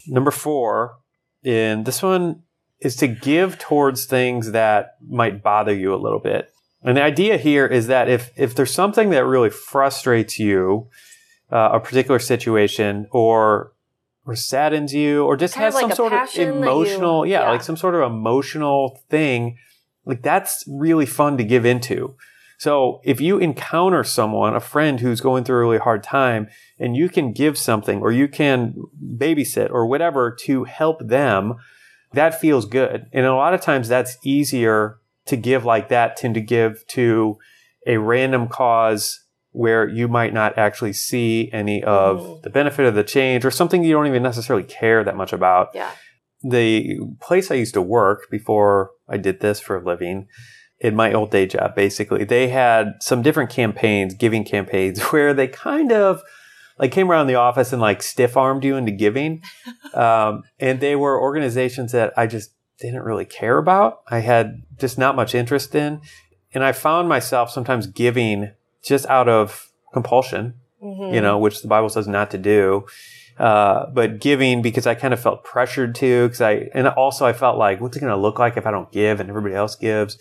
Number 0.08 0.30
four, 0.32 0.98
and 1.44 1.86
this 1.86 2.04
one 2.04 2.44
is 2.80 2.96
to 2.98 3.08
give 3.08 3.58
towards 3.58 4.06
things 4.06 4.52
that 4.52 4.92
might 5.08 5.42
bother 5.42 5.74
you 5.74 5.94
a 5.94 5.98
little 5.98 6.20
bit. 6.20 6.50
And 6.86 6.98
the 6.98 7.02
idea 7.02 7.38
here 7.38 7.66
is 7.66 7.88
that 7.88 8.08
if 8.08 8.32
if 8.38 8.54
there's 8.56 8.74
something 8.74 9.10
that 9.10 9.26
really 9.26 9.50
frustrates 9.50 10.38
you, 10.38 10.88
uh, 11.52 11.72
a 11.74 11.80
particular 11.80 12.20
situation, 12.20 13.08
or 13.12 13.74
or 14.26 14.36
saddens 14.36 14.94
you, 14.94 15.26
or 15.26 15.36
just 15.36 15.56
Kind 15.56 15.66
has 15.66 15.74
like 15.74 15.82
some 15.82 15.92
sort 15.92 16.14
of 16.14 16.20
that 16.20 16.36
you- 16.36 16.54
emotional, 16.54 17.26
yeah, 17.26 17.42
yeah. 17.42 17.50
like 17.50 17.64
some 17.64 17.76
sort 17.76 17.96
of 17.96 18.04
emotional 18.04 19.02
thing, 19.10 19.58
like 20.06 20.22
that's 20.22 20.64
really 20.68 21.08
fun 21.08 21.38
to 21.38 21.44
give 21.44 21.66
into. 21.66 22.16
So 22.58 23.02
if 23.04 23.20
you 23.20 23.38
encounter 23.38 24.04
someone, 24.04 24.56
a 24.56 24.60
friend 24.60 25.00
who's 25.00 25.22
going 25.22 25.44
through 25.44 25.58
a 25.58 25.60
really 25.60 25.78
hard 25.78 26.04
time, 26.04 26.48
and 26.80 26.96
you 26.96 27.10
can 27.10 27.34
give 27.34 27.58
something 27.58 28.00
or 28.02 28.12
you 28.12 28.28
can 28.28 28.76
babysit 29.04 29.72
or 29.72 29.86
whatever 29.88 30.32
to 30.42 30.64
help 30.64 31.06
them, 31.06 31.56
that 32.14 32.40
feels 32.40 32.66
good. 32.66 33.08
And 33.12 33.26
a 33.26 33.36
lot 33.36 33.54
of 33.54 33.62
times 33.62 33.88
that's 33.88 34.18
easier 34.24 35.00
to 35.26 35.36
give 35.36 35.66
like 35.66 35.90
that 35.90 36.16
tend 36.18 36.36
to 36.36 36.42
give 36.42 36.86
to 36.88 37.38
a 37.88 37.98
random 37.98 38.48
cause 38.48 39.20
where 39.52 39.88
you 39.88 40.08
might 40.08 40.34
not 40.34 40.58
actually 40.58 40.92
see 40.94 41.50
any 41.54 41.82
of 41.84 42.18
Mhm. 42.20 42.42
the 42.44 42.50
benefit 42.50 42.86
of 42.86 42.94
the 42.96 43.04
change 43.04 43.46
or 43.46 43.52
something 43.52 43.84
you 43.84 43.94
don't 43.94 44.08
even 44.08 44.22
necessarily 44.24 44.66
care 44.66 45.04
that 45.04 45.16
much 45.16 45.32
about 45.34 45.70
Yeah. 45.74 45.90
the 46.44 47.00
place 47.22 47.50
I 47.50 47.56
used 47.56 47.74
to 47.76 47.82
work 47.82 48.30
before 48.30 48.92
I 49.10 49.18
did 49.18 49.40
this 49.40 49.60
for 49.60 49.78
a 49.78 49.84
living, 49.84 50.28
in 50.80 50.94
my 50.96 51.14
old 51.14 51.32
day 51.32 51.46
job, 51.48 51.74
basically, 51.74 52.26
they 52.26 52.50
had 52.50 52.94
some 53.00 53.22
different 53.22 53.50
campaigns, 53.50 54.14
giving 54.14 54.44
campaigns, 54.44 55.00
where 55.12 55.34
they 55.34 55.48
kind 55.48 55.92
of 55.92 56.22
like 56.78 56.92
came 56.92 57.10
around 57.10 57.28
the 57.28 57.36
office 57.36 57.72
and 57.72 57.82
like 57.82 58.04
stiff 58.04 58.36
armed 58.36 58.64
you 58.66 58.76
into 58.76 58.92
giving. 58.92 59.42
Um, 59.94 60.44
and 60.60 60.82
they 60.82 60.98
were 60.98 61.18
organizations 61.22 61.94
that 61.94 62.12
I 62.18 62.28
just 62.28 62.52
didn't 62.80 63.04
really 63.04 63.26
care 63.26 63.58
about. 63.58 64.02
I 64.10 64.20
had 64.20 64.64
just 64.80 64.98
not 64.98 65.16
much 65.16 65.34
interest 65.36 65.74
in. 65.76 66.02
And 66.54 66.64
I 66.64 66.72
found 66.72 67.10
myself 67.10 67.50
sometimes 67.52 67.88
giving 67.88 68.52
just 68.84 69.06
out 69.08 69.28
of 69.28 69.70
compulsion, 69.94 70.56
Mhm. 70.84 71.14
you 71.14 71.22
know, 71.22 71.38
which 71.38 71.62
the 71.62 71.68
Bible 71.68 71.90
says 71.90 72.08
not 72.08 72.32
to 72.32 72.38
do. 72.38 72.86
Uh, 73.38 73.88
but 73.88 74.20
giving 74.22 74.62
because 74.62 74.88
I 74.88 74.96
kind 74.96 75.14
of 75.14 75.20
felt 75.20 75.44
pressured 75.44 75.94
to, 75.96 76.28
because 76.28 76.40
I, 76.42 76.70
and 76.74 76.88
also 76.88 77.26
I 77.26 77.34
felt 77.34 77.58
like, 77.58 77.82
what's 77.82 77.98
it 77.98 78.00
going 78.00 78.12
to 78.12 78.18
look 78.18 78.40
like 78.40 78.56
if 78.56 78.66
I 78.66 78.72
don't 78.72 78.90
give 78.94 79.20
and 79.20 79.30
everybody 79.30 79.54
else 79.56 79.76
gives? 79.76 80.18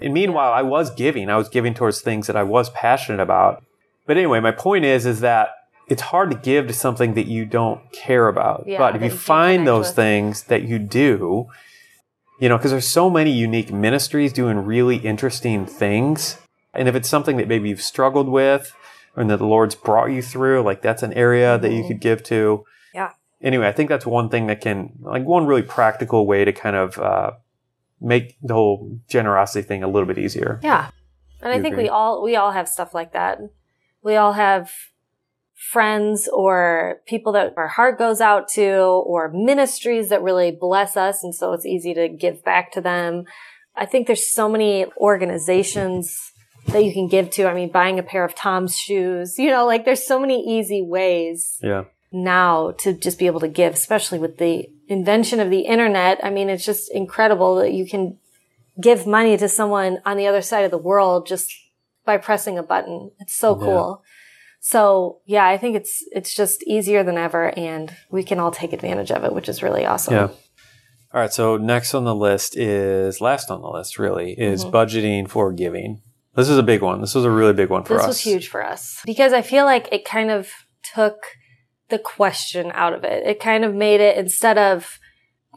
And 0.00 0.12
meanwhile, 0.12 0.52
I 0.52 0.62
was 0.62 0.90
giving, 0.90 1.30
I 1.30 1.36
was 1.36 1.48
giving 1.48 1.74
towards 1.74 2.00
things 2.00 2.26
that 2.26 2.34
I 2.36 2.42
was 2.42 2.70
passionate 2.70 3.20
about. 3.22 3.62
But 4.06 4.16
anyway, 4.16 4.40
my 4.40 4.50
point 4.52 4.84
is, 4.84 5.06
is 5.06 5.20
that 5.20 5.50
it's 5.88 6.02
hard 6.02 6.30
to 6.32 6.36
give 6.36 6.66
to 6.66 6.72
something 6.72 7.14
that 7.14 7.26
you 7.26 7.44
don't 7.44 7.80
care 7.92 8.26
about. 8.28 8.64
Yeah, 8.66 8.78
but 8.78 8.96
if 8.96 9.02
you 9.02 9.10
find 9.10 9.66
those 9.66 9.92
things 9.92 10.44
that 10.44 10.62
you 10.62 10.78
do, 10.78 11.46
you 12.38 12.48
know, 12.48 12.56
because 12.56 12.70
there's 12.70 12.86
so 12.88 13.10
many 13.10 13.30
unique 13.30 13.72
ministries 13.72 14.32
doing 14.32 14.58
really 14.58 14.96
interesting 14.96 15.66
things. 15.66 16.38
And 16.74 16.88
if 16.88 16.94
it's 16.94 17.08
something 17.08 17.36
that 17.36 17.48
maybe 17.48 17.68
you've 17.70 17.82
struggled 17.82 18.28
with 18.28 18.74
and 19.16 19.28
that 19.30 19.38
the 19.38 19.46
Lord's 19.46 19.74
brought 19.74 20.06
you 20.06 20.22
through, 20.22 20.62
like 20.62 20.82
that's 20.82 21.02
an 21.02 21.12
area 21.14 21.58
that 21.58 21.72
you 21.72 21.82
Mhm. 21.82 21.88
could 21.88 22.00
give 22.00 22.22
to. 22.24 22.64
Yeah. 22.94 23.10
Anyway, 23.42 23.66
I 23.66 23.72
think 23.72 23.88
that's 23.88 24.06
one 24.06 24.28
thing 24.28 24.46
that 24.46 24.60
can, 24.60 24.92
like 25.00 25.24
one 25.24 25.46
really 25.46 25.62
practical 25.62 26.26
way 26.26 26.44
to 26.44 26.52
kind 26.52 26.76
of, 26.76 26.98
uh, 26.98 27.32
make 28.00 28.36
the 28.42 28.54
whole 28.54 28.98
generosity 29.08 29.66
thing 29.66 29.82
a 29.82 29.88
little 29.88 30.06
bit 30.06 30.18
easier. 30.18 30.60
Yeah. 30.62 30.90
And 31.42 31.52
I 31.52 31.60
think 31.60 31.74
agree? 31.74 31.84
we 31.84 31.88
all 31.88 32.22
we 32.22 32.36
all 32.36 32.52
have 32.52 32.68
stuff 32.68 32.94
like 32.94 33.12
that. 33.12 33.38
We 34.02 34.14
all 34.16 34.32
have 34.32 34.70
friends 35.58 36.28
or 36.32 37.00
people 37.06 37.32
that 37.32 37.52
our 37.56 37.66
heart 37.68 37.98
goes 37.98 38.20
out 38.20 38.46
to 38.48 38.70
or 38.70 39.30
ministries 39.34 40.08
that 40.08 40.22
really 40.22 40.52
bless 40.52 40.96
us 40.96 41.24
and 41.24 41.34
so 41.34 41.52
it's 41.52 41.66
easy 41.66 41.92
to 41.94 42.08
give 42.08 42.44
back 42.44 42.70
to 42.72 42.80
them. 42.80 43.24
I 43.74 43.84
think 43.84 44.06
there's 44.06 44.32
so 44.32 44.48
many 44.48 44.86
organizations 44.96 46.32
that 46.68 46.84
you 46.84 46.92
can 46.92 47.08
give 47.08 47.30
to. 47.30 47.46
I 47.46 47.54
mean, 47.54 47.70
buying 47.70 47.98
a 47.98 48.02
pair 48.02 48.24
of 48.24 48.34
Tom's 48.34 48.76
shoes, 48.76 49.38
you 49.38 49.50
know, 49.50 49.66
like 49.66 49.84
there's 49.84 50.06
so 50.06 50.20
many 50.20 50.58
easy 50.58 50.82
ways 50.82 51.58
Yeah. 51.62 51.84
now 52.12 52.72
to 52.78 52.92
just 52.92 53.18
be 53.18 53.26
able 53.26 53.40
to 53.40 53.48
give, 53.48 53.74
especially 53.74 54.18
with 54.18 54.38
the 54.38 54.68
invention 54.88 55.40
of 55.40 55.50
the 55.50 55.60
internet. 55.60 56.20
I 56.22 56.30
mean, 56.30 56.48
it's 56.48 56.64
just 56.64 56.90
incredible 56.92 57.56
that 57.56 57.72
you 57.72 57.86
can 57.86 58.18
give 58.80 59.06
money 59.06 59.36
to 59.36 59.48
someone 59.48 59.98
on 60.06 60.16
the 60.16 60.26
other 60.26 60.42
side 60.42 60.64
of 60.64 60.70
the 60.70 60.78
world 60.78 61.26
just 61.26 61.52
by 62.04 62.16
pressing 62.16 62.58
a 62.58 62.62
button. 62.62 63.10
It's 63.18 63.34
so 63.34 63.58
Yeah. 63.60 63.66
So 64.60 65.20
yeah, 65.26 65.46
I 65.46 65.56
think 65.56 65.76
it's, 65.76 66.04
it's 66.12 66.34
just 66.34 66.62
easier 66.64 67.02
than 67.02 67.16
ever 67.16 67.56
and 67.58 67.94
we 68.10 68.22
can 68.22 68.38
all 68.38 68.50
take 68.50 68.72
advantage 68.72 69.10
of 69.10 69.24
it, 69.24 69.32
which 69.32 69.48
is 69.48 69.62
really 69.62 69.86
awesome. 69.86 70.14
Yeah. 70.14 70.28
All 71.14 71.20
right. 71.20 71.32
So 71.32 71.56
next 71.56 71.94
on 71.94 72.04
the 72.04 72.14
list 72.14 72.56
is 72.56 73.20
last 73.20 73.50
on 73.50 73.62
the 73.62 73.68
list 73.70 73.98
really 73.98 74.32
is 74.32 74.64
Mm-hmm. 74.64 74.76
budgeting 74.76 75.28
for 75.28 75.52
giving. 75.52 76.02
This 76.34 76.48
is 76.48 76.58
a 76.58 76.62
big 76.62 76.82
one. 76.82 77.00
This 77.00 77.14
was 77.14 77.24
a 77.24 77.30
really 77.30 77.52
big 77.54 77.70
one 77.70 77.82
for 77.84 77.94
this 77.94 78.02
us. 78.02 78.06
This 78.08 78.24
was 78.26 78.32
huge 78.32 78.48
for 78.48 78.64
us 78.64 79.00
because 79.06 79.32
I 79.32 79.42
feel 79.42 79.64
like 79.64 79.88
it 79.90 80.04
kind 80.04 80.30
of 80.30 80.48
took 80.94 81.16
the 81.88 81.98
question 81.98 82.70
out 82.74 82.92
of 82.92 83.02
it. 83.04 83.26
It 83.26 83.40
kind 83.40 83.64
of 83.64 83.74
made 83.74 84.00
it 84.00 84.16
instead 84.18 84.58
of, 84.58 84.98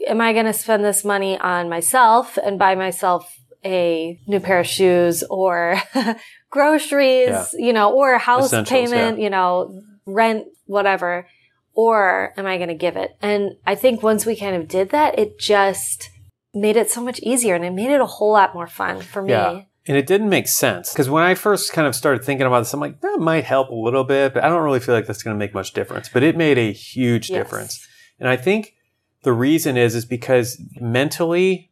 am 0.07 0.21
I 0.21 0.31
going 0.33 0.45
to 0.45 0.53
spend 0.53 0.83
this 0.85 1.03
money 1.03 1.37
on 1.37 1.69
myself 1.69 2.37
and 2.37 2.57
buy 2.57 2.73
myself 2.75 3.37
a 3.63 4.17
new 4.25 4.39
pair 4.39 4.59
of 4.61 4.65
shoes 4.65 5.23
or 5.29 5.79
groceries, 6.51 7.29
Yeah. 7.29 7.45
you 7.57 7.73
know, 7.73 7.91
or 7.91 8.17
house 8.19 8.45
Essentials, 8.47 8.91
payment, 8.91 9.19
you 9.19 9.29
know, 9.31 9.81
rent, 10.05 10.45
whatever, 10.65 11.27
or 11.73 12.33
am 12.37 12.45
I 12.45 12.57
going 12.57 12.69
to 12.69 12.75
give 12.75 12.95
it? 12.97 13.11
And 13.21 13.53
I 13.65 13.73
think 13.75 14.03
once 14.03 14.25
we 14.25 14.35
kind 14.35 14.55
of 14.55 14.67
did 14.67 14.89
that, 14.91 15.17
it 15.17 15.39
just 15.39 16.09
made 16.53 16.75
it 16.75 16.91
so 16.91 17.01
much 17.01 17.19
easier 17.21 17.55
and 17.55 17.63
it 17.65 17.71
made 17.71 17.89
it 17.89 18.01
a 18.01 18.05
whole 18.05 18.33
lot 18.33 18.53
more 18.53 18.67
fun 18.67 19.01
for 19.01 19.21
me. 19.21 19.31
Yeah. 19.31 19.61
And 19.87 19.97
it 19.97 20.05
didn't 20.05 20.29
make 20.29 20.47
sense 20.47 20.91
because 20.93 21.09
when 21.09 21.23
I 21.23 21.33
first 21.33 21.73
kind 21.73 21.87
of 21.87 21.95
started 21.95 22.23
thinking 22.23 22.45
about 22.45 22.59
this, 22.59 22.73
I'm 22.73 22.79
like, 22.79 23.01
that 23.01 23.17
might 23.19 23.45
help 23.45 23.69
a 23.69 23.75
little 23.75 24.03
bit, 24.03 24.33
but 24.33 24.43
I 24.43 24.49
don't 24.49 24.61
really 24.63 24.79
feel 24.79 24.93
like 24.93 25.07
that's 25.07 25.23
going 25.23 25.33
to 25.35 25.39
make 25.39 25.55
much 25.55 25.73
difference. 25.73 26.07
But 26.07 26.21
it 26.21 26.37
made 26.37 26.57
a 26.59 26.71
huge 26.71 27.29
Yes. 27.31 27.39
difference. 27.39 27.87
And 28.19 28.29
I 28.29 28.35
think 28.37 28.75
the 29.23 29.33
reason 29.33 29.77
is, 29.77 29.95
is 29.95 30.05
because 30.05 30.61
mentally, 30.79 31.71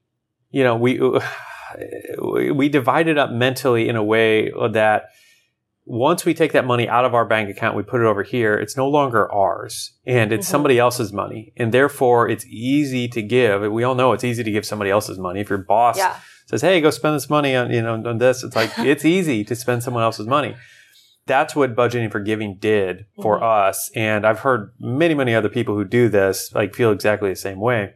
you 0.50 0.64
know, 0.64 0.76
we, 0.76 1.00
we 2.22 2.70
divide 2.70 3.08
it 3.08 3.18
up 3.18 3.32
mentally 3.32 3.88
in 3.90 3.96
a 3.96 4.04
way 4.04 4.52
that 4.72 5.10
once 5.86 6.24
we 6.24 6.34
take 6.36 6.52
that 6.52 6.66
money 6.66 6.88
out 6.88 7.04
of 7.06 7.16
our 7.16 7.26
bank 7.26 7.50
account, 7.50 7.76
we 7.76 7.82
put 7.82 8.00
it 8.00 8.06
over 8.06 8.22
here, 8.22 8.54
it's 8.54 8.78
no 8.78 8.88
longer 8.88 9.32
ours 9.32 9.94
and 10.06 10.32
it's 10.32 10.46
Mhm. 10.48 10.52
somebody 10.52 10.78
else's 10.78 11.12
money. 11.12 11.52
And 11.58 11.72
therefore 11.72 12.30
it's 12.30 12.46
easy 12.46 13.08
to 13.08 13.22
give. 13.24 13.72
We 13.72 13.84
all 13.84 13.96
know 13.96 14.14
it's 14.14 14.24
easy 14.24 14.44
to 14.44 14.52
give 14.52 14.66
somebody 14.66 14.92
else's 14.92 15.18
money. 15.18 15.40
If 15.40 15.50
your 15.50 15.58
boss 15.60 15.98
Yeah. 15.98 16.14
says, 16.46 16.62
"Hey, 16.62 16.80
go 16.80 16.92
spend 16.92 17.16
this 17.16 17.30
money 17.30 17.56
on 17.56 17.72
you 17.72 17.82
know 17.82 17.96
on 18.06 18.20
this," 18.20 18.44
it's 18.44 18.56
like 18.56 18.70
it's 18.78 19.04
easy 19.18 19.44
to 19.46 19.56
spend 19.56 19.82
someone 19.82 20.04
else's 20.04 20.28
money. 20.28 20.56
That's 21.26 21.56
what 21.56 21.76
budgeting 21.76 22.12
for 22.12 22.20
giving 22.20 22.56
did 22.60 23.06
for 23.22 23.40
Mhm. 23.40 23.68
us, 23.68 23.92
and 23.96 24.26
I've 24.28 24.40
heard 24.40 24.72
many 24.80 25.14
many 25.16 25.34
other 25.34 25.50
people 25.50 25.74
who 25.76 25.86
do 25.86 26.08
this 26.10 26.52
like 26.54 26.76
feel 26.76 26.92
exactly 26.92 27.30
the 27.30 27.36
same 27.36 27.60
way. 27.60 27.94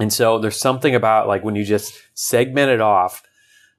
And 0.00 0.12
so 0.12 0.38
there's 0.38 0.58
something 0.58 0.94
about 0.94 1.28
like 1.28 1.44
when 1.44 1.54
you 1.54 1.64
just 1.64 1.92
segment 2.14 2.70
it 2.70 2.80
off, 2.80 3.22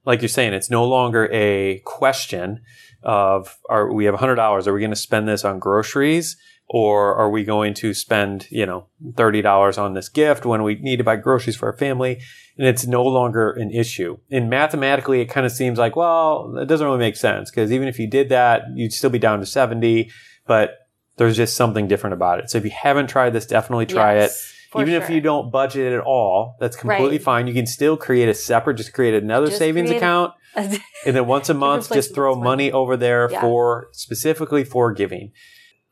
like 0.04 0.22
you're 0.22 0.28
saying, 0.28 0.52
it's 0.54 0.70
no 0.70 0.84
longer 0.84 1.28
a 1.32 1.80
question 1.84 2.62
of 3.02 3.58
are 3.68 3.92
we 3.92 4.04
have 4.04 4.14
hundred 4.14 4.36
dollars? 4.36 4.68
Are 4.68 4.72
we 4.72 4.80
going 4.80 4.90
to 4.90 4.96
spend 4.96 5.28
this 5.28 5.44
on 5.44 5.58
groceries? 5.58 6.36
Or 6.68 7.14
are 7.16 7.28
we 7.28 7.44
going 7.44 7.74
to 7.74 7.92
spend, 7.92 8.46
you 8.50 8.64
know, 8.64 8.86
$30 9.04 9.78
on 9.78 9.92
this 9.92 10.08
gift 10.08 10.46
when 10.46 10.62
we 10.62 10.76
need 10.76 10.96
to 10.96 11.04
buy 11.04 11.16
groceries 11.16 11.56
for 11.56 11.66
our 11.66 11.76
family? 11.76 12.20
And 12.56 12.66
it's 12.66 12.86
no 12.86 13.02
longer 13.02 13.50
an 13.50 13.70
issue. 13.70 14.18
And 14.30 14.48
mathematically, 14.48 15.20
it 15.20 15.26
kind 15.26 15.44
of 15.44 15.52
seems 15.52 15.78
like, 15.78 15.96
well, 15.96 16.56
it 16.56 16.66
doesn't 16.66 16.86
really 16.86 16.98
make 16.98 17.16
sense 17.16 17.50
because 17.50 17.72
even 17.72 17.88
if 17.88 17.98
you 17.98 18.06
did 18.06 18.30
that, 18.30 18.62
you'd 18.74 18.92
still 18.92 19.10
be 19.10 19.18
down 19.18 19.40
to 19.40 19.46
70, 19.46 20.10
but 20.46 20.78
there's 21.16 21.36
just 21.36 21.56
something 21.56 21.88
different 21.88 22.14
about 22.14 22.38
it. 22.38 22.48
So 22.48 22.58
if 22.58 22.64
you 22.64 22.70
haven't 22.70 23.08
tried 23.08 23.30
this, 23.30 23.44
definitely 23.44 23.86
try 23.86 24.14
it. 24.14 24.30
For 24.72 24.80
Even 24.80 24.94
if 24.94 25.10
you 25.10 25.20
don't 25.20 25.52
budget 25.52 25.92
it 25.92 25.94
at 25.94 26.00
all, 26.00 26.56
that's 26.58 26.76
completely 26.76 27.18
Right. 27.18 27.22
fine. 27.22 27.46
You 27.46 27.52
can 27.52 27.66
still 27.66 27.96
create 27.98 28.28
a 28.28 28.34
separate, 28.34 28.74
just 28.78 28.94
create 28.94 29.12
another 29.14 29.46
Just 29.46 29.58
savings 29.58 29.90
create 29.90 29.98
a- 30.02 30.04
account. 30.04 30.32
And 31.06 31.16
then 31.16 31.26
once 31.26 31.48
a 31.50 31.54
month, 31.54 31.92
just 31.92 32.14
throw 32.14 32.32
spend 32.32 32.44
money 32.44 32.72
over 32.72 32.96
there 32.96 33.28
Yeah. 33.30 33.40
for 33.42 33.88
specifically 33.92 34.64
for 34.64 34.92
giving. 34.92 35.32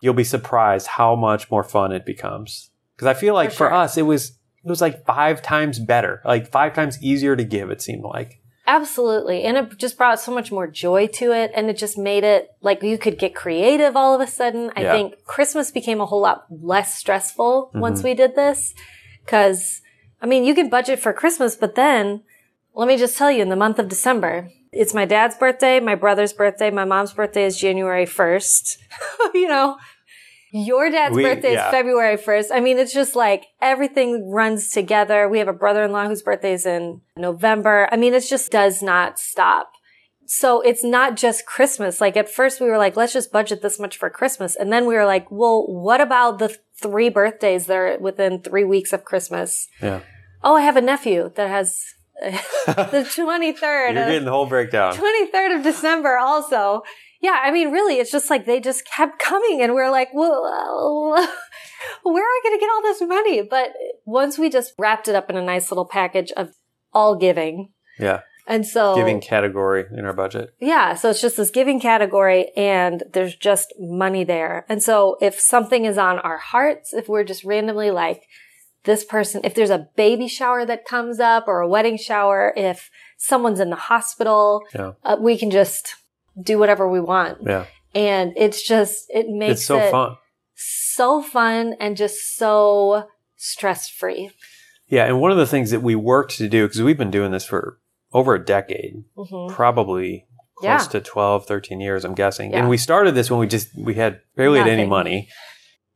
You'll 0.00 0.14
be 0.14 0.24
surprised 0.24 0.86
how 0.86 1.14
much 1.14 1.50
more 1.50 1.62
fun 1.64 1.92
it 1.92 2.04
becomes. 2.06 2.70
Because 2.96 3.06
I 3.06 3.14
feel 3.14 3.34
like 3.34 3.50
For 3.50 3.56
for, 3.56 3.68
sure. 3.68 3.74
us, 3.74 3.96
it 3.98 4.02
was 4.02 4.38
it 4.64 4.68
was 4.68 4.80
like 4.80 5.04
five 5.06 5.40
times 5.42 5.78
better, 5.78 6.20
like 6.24 6.50
five 6.50 6.74
times 6.74 7.02
easier 7.02 7.36
to 7.36 7.44
give. 7.44 7.70
It 7.70 7.80
seemed 7.82 8.04
like. 8.04 8.39
Absolutely. 8.76 9.42
And 9.42 9.56
it 9.56 9.76
just 9.78 9.96
brought 9.98 10.20
so 10.20 10.32
much 10.32 10.52
more 10.52 10.68
joy 10.68 11.08
to 11.18 11.32
it. 11.32 11.50
And 11.56 11.68
it 11.68 11.76
just 11.76 11.98
made 11.98 12.22
it 12.24 12.50
like 12.62 12.82
you 12.84 12.98
could 12.98 13.18
get 13.18 13.34
creative 13.34 13.96
all 13.96 14.14
of 14.14 14.20
a 14.20 14.30
sudden. 14.30 14.70
I 14.76 14.82
Yeah. 14.82 14.92
think 14.92 15.24
Christmas 15.24 15.72
became 15.72 16.00
a 16.00 16.06
whole 16.06 16.20
lot 16.20 16.44
less 16.50 16.94
stressful 17.02 17.52
Mm-hmm. 17.68 17.80
once 17.80 18.02
we 18.04 18.14
did 18.14 18.36
this. 18.36 18.74
Cause 19.26 19.82
I 20.22 20.26
mean, 20.26 20.44
you 20.44 20.54
can 20.54 20.68
budget 20.68 20.98
for 21.00 21.12
Christmas, 21.12 21.56
but 21.56 21.74
then 21.74 22.22
let 22.74 22.86
me 22.86 22.96
just 22.96 23.18
tell 23.18 23.30
you 23.30 23.42
in 23.42 23.48
the 23.48 23.56
month 23.64 23.78
of 23.80 23.88
December, 23.88 24.50
it's 24.72 24.94
my 24.94 25.04
dad's 25.04 25.36
birthday, 25.36 25.80
my 25.80 25.96
brother's 25.96 26.32
birthday, 26.32 26.70
my 26.70 26.84
mom's 26.84 27.12
birthday 27.12 27.44
is 27.44 27.58
January 27.58 28.06
1st. 28.06 28.76
you 29.34 29.48
know, 29.48 29.78
your 30.52 30.90
dad's 30.90 31.14
We- 31.16 31.22
birthday 31.22 31.52
yeah. 31.54 31.66
is 31.68 31.70
February 31.70 32.16
1st. 32.16 32.46
I 32.52 32.60
mean, 32.60 32.78
it's 32.78 32.92
just 32.92 33.14
like 33.16 33.46
everything 33.60 34.30
runs 34.30 34.70
together. 34.70 35.28
We 35.28 35.38
have 35.38 35.48
a 35.48 35.52
brother-in-law 35.52 36.08
whose 36.08 36.22
birthday 36.22 36.52
is 36.54 36.66
in 36.66 37.00
November. 37.16 37.88
I 37.92 37.96
mean, 37.96 38.14
it 38.14 38.20
just 38.28 38.50
does 38.50 38.82
not 38.82 39.18
stop. 39.18 39.72
So 40.26 40.60
it's 40.60 40.84
not 40.84 41.16
just 41.16 41.44
Christmas. 41.46 42.00
Like 42.00 42.16
at 42.16 42.28
first 42.28 42.60
we 42.60 42.68
were 42.68 42.78
like, 42.78 42.96
let's 42.96 43.12
just 43.12 43.32
budget 43.32 43.62
this 43.62 43.80
much 43.80 43.96
for 43.96 44.08
Christmas. 44.10 44.54
And 44.54 44.72
then 44.72 44.86
we 44.86 44.94
were 44.94 45.04
like, 45.04 45.28
well, 45.30 45.66
what 45.66 46.00
about 46.00 46.38
the 46.38 46.56
three 46.80 47.08
birthdays 47.08 47.66
that 47.66 47.76
are 47.76 47.98
within 47.98 48.40
three 48.40 48.64
weeks 48.64 48.92
of 48.92 49.04
Christmas? 49.04 49.66
Yeah, 49.82 50.00
Oh, 50.42 50.54
I 50.56 50.62
have 50.62 50.76
a 50.76 50.80
nephew 50.80 51.32
that 51.34 51.48
has 51.50 51.82
the 52.20 52.30
23rd. 53.08 53.60
you're 53.60 53.88
of- 53.88 53.94
getting 53.94 54.24
the 54.24 54.30
whole 54.30 54.46
breakdown. 54.46 54.94
23rd 54.94 55.56
of 55.58 55.62
December 55.64 56.16
also. 56.18 56.82
Yeah, 57.20 57.38
I 57.42 57.50
mean, 57.50 57.70
really, 57.70 57.96
it's 57.96 58.10
just 58.10 58.30
like 58.30 58.46
they 58.46 58.60
just 58.60 58.86
kept 58.86 59.18
coming 59.30 59.60
and 59.62 59.74
we're 59.74 59.90
like, 59.90 60.08
well, 60.14 61.12
where 62.02 62.24
are 62.24 62.26
I 62.26 62.40
going 62.42 62.56
to 62.56 62.60
get 62.60 62.70
all 62.70 62.82
this 62.82 63.00
money? 63.02 63.42
But 63.42 63.72
once 64.04 64.38
we 64.38 64.48
just 64.50 64.72
wrapped 64.78 65.08
it 65.08 65.14
up 65.14 65.28
in 65.30 65.36
a 65.36 65.42
nice 65.44 65.70
little 65.70 65.84
package 65.86 66.32
of 66.32 66.54
all 66.92 67.16
giving. 67.16 67.72
Yeah, 67.98 68.20
And 68.46 68.66
so, 68.66 68.94
giving 68.96 69.20
category 69.20 69.84
in 69.92 70.04
our 70.06 70.12
budget. 70.14 70.54
yeah, 70.58 70.94
so 70.94 71.10
it's 71.10 71.20
just 71.20 71.36
this 71.36 71.50
giving 71.50 71.78
category 71.78 72.50
and 72.56 73.02
there's 73.12 73.36
just 73.36 73.72
money 73.78 74.24
there. 74.24 74.64
And 74.68 74.82
so 74.82 75.18
if 75.20 75.38
something 75.38 75.84
is 75.84 75.98
on 75.98 76.18
our 76.20 76.38
hearts, 76.38 76.94
if 76.94 77.08
we're 77.08 77.24
just 77.24 77.44
randomly 77.44 77.90
like, 77.90 78.22
this 78.84 79.04
person, 79.04 79.42
if 79.44 79.54
there's 79.54 79.68
a 79.68 79.88
baby 79.94 80.26
shower 80.26 80.64
that 80.64 80.86
comes 80.86 81.20
up 81.20 81.44
or 81.46 81.60
a 81.60 81.68
wedding 81.68 81.98
shower, 81.98 82.54
if 82.56 82.90
someone's 83.18 83.60
in 83.60 83.68
the 83.68 83.76
hospital, 83.76 84.62
Yeah, 84.74 84.92
uh, 85.04 85.18
we 85.20 85.36
can 85.36 85.50
just 85.50 85.96
do 86.40 86.58
whatever 86.58 86.88
we 86.88 87.00
want. 87.00 87.38
yeah, 87.46 87.66
And 87.94 88.32
it's 88.36 88.62
just, 88.66 89.06
it 89.10 89.28
makes 89.28 89.52
it's 89.60 89.64
so 89.66 89.78
it 89.78 89.90
fun. 89.90 90.16
so 90.54 91.22
fun 91.22 91.74
and 91.80 91.96
just 91.96 92.36
so 92.36 93.08
stress 93.36 93.88
free. 93.88 94.30
Yeah, 94.88 95.06
and 95.06 95.20
one 95.20 95.30
of 95.30 95.36
the 95.36 95.46
things 95.46 95.70
that 95.70 95.82
we 95.82 95.94
worked 95.94 96.36
to 96.38 96.48
do 96.48 96.66
because 96.66 96.82
we've 96.82 96.98
been 96.98 97.10
doing 97.10 97.30
this 97.30 97.44
for 97.44 97.78
over 98.12 98.34
a 98.34 98.44
decade, 98.44 99.04
hmm 99.16 99.46
probably 99.50 100.26
close 100.58 100.84
Yeah. 100.84 100.88
to 100.90 101.00
12 101.00 101.46
13 101.46 101.80
years 101.80 102.04
i'm 102.04 102.14
guessing 102.14 102.50
Yeah. 102.50 102.58
and 102.58 102.68
we 102.68 102.76
started 102.76 103.14
this 103.14 103.30
when 103.30 103.40
we 103.40 103.46
just 103.46 103.68
we 103.78 103.94
had 103.94 104.20
barely 104.36 104.58
had 104.58 104.68
any 104.68 104.84
money 104.86 105.28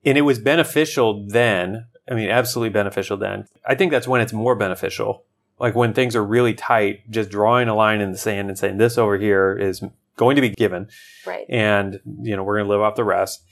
and 0.06 0.16
it 0.16 0.22
was 0.22 0.38
beneficial 0.38 1.26
then 1.28 1.84
i 2.10 2.14
mean 2.14 2.30
absolutely 2.30 2.70
beneficial 2.70 3.18
then 3.18 3.46
i 3.66 3.74
think 3.74 3.90
that's 3.92 4.08
when 4.08 4.22
it's 4.22 4.32
more 4.32 4.54
beneficial 4.54 5.24
like 5.58 5.74
when 5.74 5.92
things 5.92 6.16
are 6.16 6.24
really 6.24 6.54
tight 6.54 7.00
just 7.10 7.28
drawing 7.30 7.68
a 7.68 7.74
line 7.74 8.00
in 8.00 8.10
the 8.12 8.16
sand 8.16 8.48
and 8.48 8.58
saying 8.58 8.78
this 8.78 8.96
over 8.96 9.18
here 9.18 9.54
is 9.54 9.82
going 10.16 10.36
to 10.36 10.42
be 10.42 10.50
given 10.50 10.88
Right. 11.26 11.46
and 11.48 12.00
you 12.22 12.36
know 12.36 12.42
we're 12.44 12.56
going 12.56 12.66
to 12.66 12.70
live 12.70 12.80
off 12.80 12.94
the 12.96 13.04
rest 13.04 13.42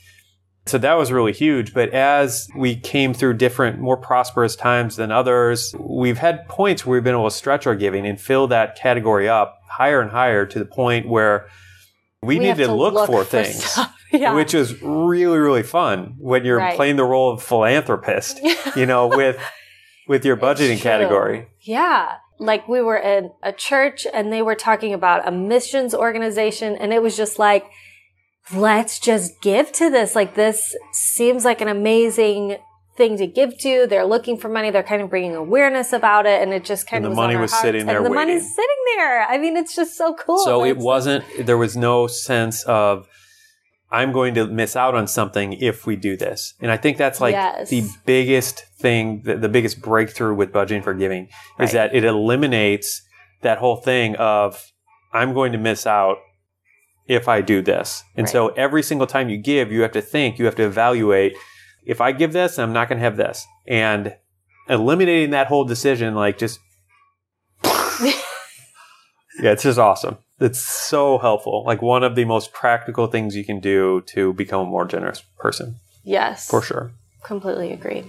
so 0.66 0.79
that 0.79 0.94
was 0.94 1.11
really 1.11 1.33
huge 1.33 1.75
but 1.75 1.88
as 1.90 2.46
we 2.57 2.77
came 2.77 3.12
through 3.14 3.35
different 3.35 3.81
more 3.81 3.96
prosperous 3.96 4.55
times 4.55 4.96
than 4.96 5.11
others 5.11 5.75
we've 5.81 6.18
had 6.18 6.46
points 6.48 6.87
where 6.87 6.94
we've 6.94 7.05
been 7.05 7.14
able 7.14 7.29
to 7.29 7.35
stretch 7.35 7.66
our 7.66 7.75
giving 7.75 8.07
and 8.07 8.20
fill 8.20 8.46
that 8.46 8.77
category 8.77 9.29
up 9.29 9.59
higher 9.68 10.01
and 10.01 10.11
higher 10.12 10.46
to 10.46 10.59
the 10.59 10.64
point 10.64 11.09
where 11.09 11.46
we, 12.25 12.38
need 12.38 12.46
have 12.46 12.59
to, 12.59 12.72
look, 12.72 13.07
for 13.09 13.25
things 13.25 13.77
yeah. 14.12 14.33
which 14.35 14.55
is 14.55 14.81
really 14.83 15.38
really 15.38 15.64
fun 15.64 16.14
when 16.18 16.44
you're 16.44 16.59
Right. 16.59 16.77
playing 16.77 16.94
the 16.94 17.05
role 17.05 17.33
of 17.33 17.42
philanthropist 17.42 18.40
you 18.77 18.87
know 18.87 19.09
with 19.09 19.40
with 20.07 20.25
your 20.25 20.37
budgeting 20.37 20.79
category 20.81 21.48
Yeah. 21.61 22.16
Like 22.42 22.68
we 22.68 22.81
were 22.83 22.96
in 22.98 23.31
a 23.42 23.52
church 23.52 24.07
and 24.12 24.33
they 24.33 24.42
were 24.42 24.55
talking 24.55 24.92
about 24.92 25.26
a 25.26 25.31
missions 25.31 25.94
organization 25.94 26.76
and 26.76 26.92
it 26.92 27.02
was 27.02 27.16
just 27.16 27.38
like, 27.38 27.64
let's 28.55 28.98
just 28.98 29.40
give 29.40 29.72
to 29.72 29.90
this. 29.90 30.14
Like 30.14 30.35
this 30.35 30.74
seems 30.92 31.44
like 31.44 31.61
an 31.61 31.68
amazing 31.68 32.57
thing 32.96 33.16
to 33.16 33.26
give 33.26 33.57
to. 33.59 33.87
They're 33.88 34.05
looking 34.05 34.37
for 34.37 34.48
money. 34.48 34.70
They're 34.70 34.83
kind 34.83 35.00
of 35.00 35.09
bringing 35.09 35.35
awareness 35.35 35.92
about 35.92 36.26
it. 36.26 36.42
And 36.42 36.52
it 36.52 36.64
just 36.64 36.87
kind 36.87 37.05
And 37.05 37.12
of 37.12 37.16
the 37.16 37.20
was 37.20 37.26
money 37.26 37.37
was 37.40 37.50
hearts. 37.52 37.62
sitting 37.62 37.87
there 37.87 37.96
And 37.98 38.07
the 38.07 38.11
waiting. 38.11 38.26
money's 38.28 38.55
sitting 38.55 38.76
there. 38.96 39.22
I 39.26 39.38
mean, 39.38 39.57
it's 39.57 39.74
just 39.74 39.96
so 39.96 40.14
cool. 40.14 40.38
So 40.44 40.64
it 40.64 40.76
wasn't, 40.76 41.24
there 41.46 41.57
was 41.57 41.76
no 41.76 42.07
sense 42.07 42.64
of, 42.64 43.09
I'm 43.92 44.11
going 44.11 44.33
to 44.35 44.46
miss 44.46 44.74
out 44.74 44.94
on 44.94 45.07
something 45.07 45.52
if 45.52 45.87
we 45.87 45.96
do 45.96 46.16
this. 46.16 46.55
And 46.61 46.70
I 46.72 46.78
think 46.78 46.96
that's 46.96 47.20
like 47.20 47.35
Yes. 47.35 47.68
the 47.68 47.85
biggest 48.07 48.64
thing, 48.78 49.22
the, 49.22 49.37
the 49.37 49.50
biggest 49.50 49.83
breakthrough 49.83 50.35
with 50.35 50.50
budgeting 50.50 50.83
for 50.83 50.94
giving 50.94 51.28
Right. 51.59 51.66
is 51.66 51.72
that 51.72 51.94
it 51.94 52.02
eliminates 52.02 53.02
that 53.42 53.59
whole 53.59 53.76
thing 53.76 54.16
of, 54.16 54.72
I'm 55.12 55.35
going 55.35 55.52
to 55.52 55.59
miss 55.59 55.87
out 55.87 56.16
if 57.07 57.28
I 57.28 57.42
do 57.42 57.61
this. 57.61 58.02
And 58.16 58.26
so 58.28 58.48
every 58.48 58.83
single 58.83 59.07
time 59.07 59.28
you 59.28 59.37
give, 59.37 59.70
you 59.70 59.83
have 59.83 59.92
to 59.92 60.00
think, 60.00 60.38
you 60.38 60.46
have 60.46 60.55
to 60.57 60.64
evaluate, 60.64 61.35
if 61.85 62.00
I 62.00 62.12
give 62.12 62.33
this, 62.33 62.59
I'm 62.59 62.72
not 62.72 62.88
going 62.88 62.98
to 62.98 63.05
have 63.05 63.18
this. 63.18 63.46
And 63.68 64.16
eliminating 64.70 65.31
that 65.33 65.48
whole 65.48 65.64
decision, 65.64 66.14
like 66.14 66.38
just 66.38 66.61
yeah, 67.62 68.12
it's 69.52 69.62
just 69.64 69.78
awesome. 69.78 70.16
It's 70.42 70.61
so 70.61 71.18
helpful. 71.18 71.64
Like 71.66 71.81
one 71.83 72.02
of 72.02 72.14
the 72.14 72.24
most 72.24 72.52
practical 72.52 73.07
things 73.07 73.37
you 73.37 73.44
can 73.44 73.61
do 73.61 74.02
to 74.09 74.33
become 74.33 74.61
a 74.66 74.70
more 74.70 74.85
generous 74.85 75.22
person, 75.38 75.76
Yes. 76.05 76.48
for 76.48 76.62
sure. 76.62 76.92
Completely 77.22 77.72
agree. 77.72 78.05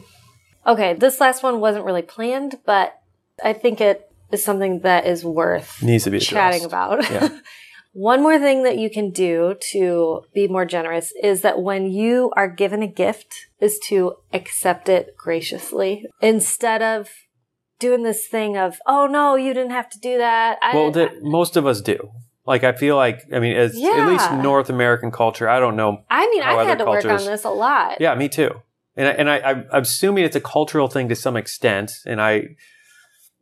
Okay, 0.65 0.93
this 0.93 1.19
last 1.19 1.43
one 1.43 1.60
wasn't 1.60 1.86
really 1.86 2.02
planned, 2.02 2.56
but 2.65 2.98
I 3.43 3.54
think 3.54 3.82
it 3.82 4.10
is 4.32 4.43
something 4.43 4.80
that 4.80 5.06
is 5.06 5.24
worth 5.24 5.82
Needs 5.84 6.06
to 6.06 6.10
be 6.12 6.19
chatting 6.19 6.65
addressed. 6.65 7.10
about. 7.10 7.12
Yeah. 7.12 7.39
One 7.96 8.24
more 8.24 8.39
thing 8.39 8.63
that 8.63 8.80
you 8.80 8.89
can 8.89 9.12
do 9.12 9.56
to 9.72 10.24
be 10.34 10.48
more 10.48 10.65
generous 10.65 11.13
is 11.22 11.41
that 11.43 11.62
when 11.62 11.91
you 11.91 12.32
are 12.36 12.48
given 12.48 12.82
a 12.82 12.88
gift 12.88 13.36
is 13.60 13.78
to 13.89 14.15
accept 14.34 14.89
it 14.89 15.15
graciously 15.15 16.08
instead 16.19 16.82
of 16.82 17.10
doing 17.88 18.04
this 18.04 18.22
thing 18.28 18.58
of, 18.58 18.80
oh 18.88 19.06
no, 19.08 19.36
you 19.36 19.54
didn't 19.54 19.72
have 19.80 19.89
to 19.91 20.00
do 20.00 20.17
that. 20.17 20.58
I 20.62 20.74
Well, 20.76 20.91
that 20.91 21.22
most 21.22 21.56
of 21.58 21.65
us 21.67 21.82
do. 21.82 22.00
Like 22.46 22.63
I 22.63 22.74
feel 22.74 22.96
like 22.96 23.17
I 23.36 23.39
mean, 23.39 23.56
as 23.56 23.76
at 23.76 24.08
least 24.08 24.32
North 24.34 24.69
American 24.69 25.12
culture. 25.12 25.48
I 25.56 25.60
don't 25.60 25.76
know. 25.76 26.04
I 26.10 26.28
mean, 26.30 26.41
I've 26.43 26.65
had 26.67 26.80
to 26.80 26.86
work 26.86 27.06
on 27.06 27.24
this 27.26 27.43
a 27.43 27.50
lot. 27.50 28.02
Yeah, 28.02 28.15
me 28.15 28.28
too. 28.30 28.52
And 28.96 29.08
I, 29.08 29.12
and 29.12 29.30
I, 29.30 29.38
I'm 29.76 29.82
assuming 29.84 30.24
it's 30.26 30.36
a 30.36 30.41
cultural 30.41 30.88
thing 30.88 31.10
to 31.10 31.15
some 31.15 31.36
extent, 31.38 31.91
and 32.06 32.22
I 32.22 32.34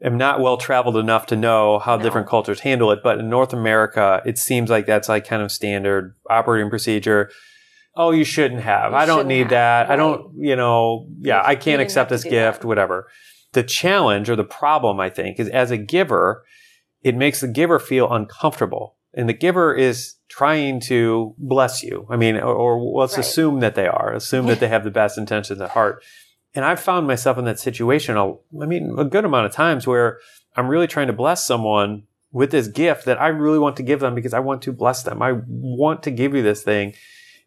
am 0.04 0.18
not 0.18 0.40
well 0.40 0.58
traveled 0.58 0.98
enough 0.98 1.26
to 1.28 1.36
know 1.36 1.80
how 1.80 1.98
No. 1.98 2.04
different 2.04 2.28
cultures 2.28 2.62
handle 2.62 2.92
it. 2.92 3.00
But 3.04 3.18
in 3.20 3.30
North 3.30 3.54
America, 3.54 4.22
it 4.26 4.38
seems 4.38 4.70
like 4.70 4.86
that's 4.86 5.10
like 5.10 5.28
kind 5.28 5.42
of 5.42 5.52
standard 5.52 6.16
operating 6.30 6.70
procedure. 6.70 7.30
Oh, 7.96 8.12
you 8.12 8.24
shouldn't 8.24 8.62
have. 8.62 8.92
You 8.94 8.98
I 8.98 9.06
don't 9.06 9.28
need 9.28 9.40
have, 9.40 9.50
that. 9.50 9.90
I 9.92 9.96
don't, 9.98 10.34
you 10.38 10.56
know, 10.56 11.08
yeah, 11.20 11.42
You- 11.42 11.48
I 11.52 11.56
can't 11.56 11.82
accept 11.82 12.10
this 12.10 12.24
do 12.24 12.30
that. 12.30 12.54
gift, 12.54 12.64
whatever. 12.66 13.08
The 13.54 13.64
challenge 13.64 14.30
or 14.30 14.36
the 14.36 14.44
problem, 14.44 15.00
I 15.00 15.10
think, 15.10 15.40
is 15.40 15.50
as 15.50 15.72
a 15.72 15.78
giver, 15.78 16.44
it 17.04 17.16
makes 17.16 17.42
the 17.42 17.48
giver 17.48 17.80
feel 17.80 18.12
uncomfortable. 18.12 18.96
And 19.14 19.28
the 19.28 19.34
giver 19.34 19.74
is 19.74 20.16
trying 20.30 20.80
to 20.82 21.36
bless 21.38 21.84
you. 21.84 22.08
I 22.10 22.16
mean, 22.16 22.38
or, 22.38 22.54
or 22.56 22.82
let's 23.02 23.14
Right. 23.18 23.26
assume 23.26 23.60
that 23.60 23.76
they 23.76 23.88
are, 23.88 24.14
assume 24.14 24.46
that 24.48 24.60
they 24.62 24.68
have 24.76 24.86
the 24.86 24.92
best 24.92 25.18
intentions 25.18 25.60
at 25.60 25.72
heart. 25.72 26.02
And 26.56 26.64
I've 26.64 26.80
found 26.80 27.08
myself 27.08 27.38
in 27.38 27.46
that 27.46 27.60
situation, 27.60 28.16
a- 28.18 28.34
I 28.62 28.66
mean, 28.66 28.96
a 28.98 29.04
good 29.06 29.26
amount 29.26 29.48
of 29.48 29.52
times 29.52 29.86
where 29.86 30.20
I'm 30.56 30.68
really 30.70 30.88
trying 30.88 31.08
to 31.08 31.14
bless 31.14 31.46
someone 31.46 32.04
with 32.32 32.52
this 32.52 32.68
gift 32.70 33.04
that 33.06 33.20
I 33.22 33.28
really 33.28 33.60
want 33.60 33.76
to 33.78 33.84
give 33.84 34.00
them 34.00 34.16
because 34.16 34.34
I 34.34 34.40
want 34.40 34.62
to 34.62 34.72
bless 34.72 35.04
them. 35.04 35.22
I 35.22 35.34
want 35.48 36.04
to 36.04 36.12
give 36.12 36.34
you 36.34 36.42
this 36.42 36.64
thing 36.64 36.94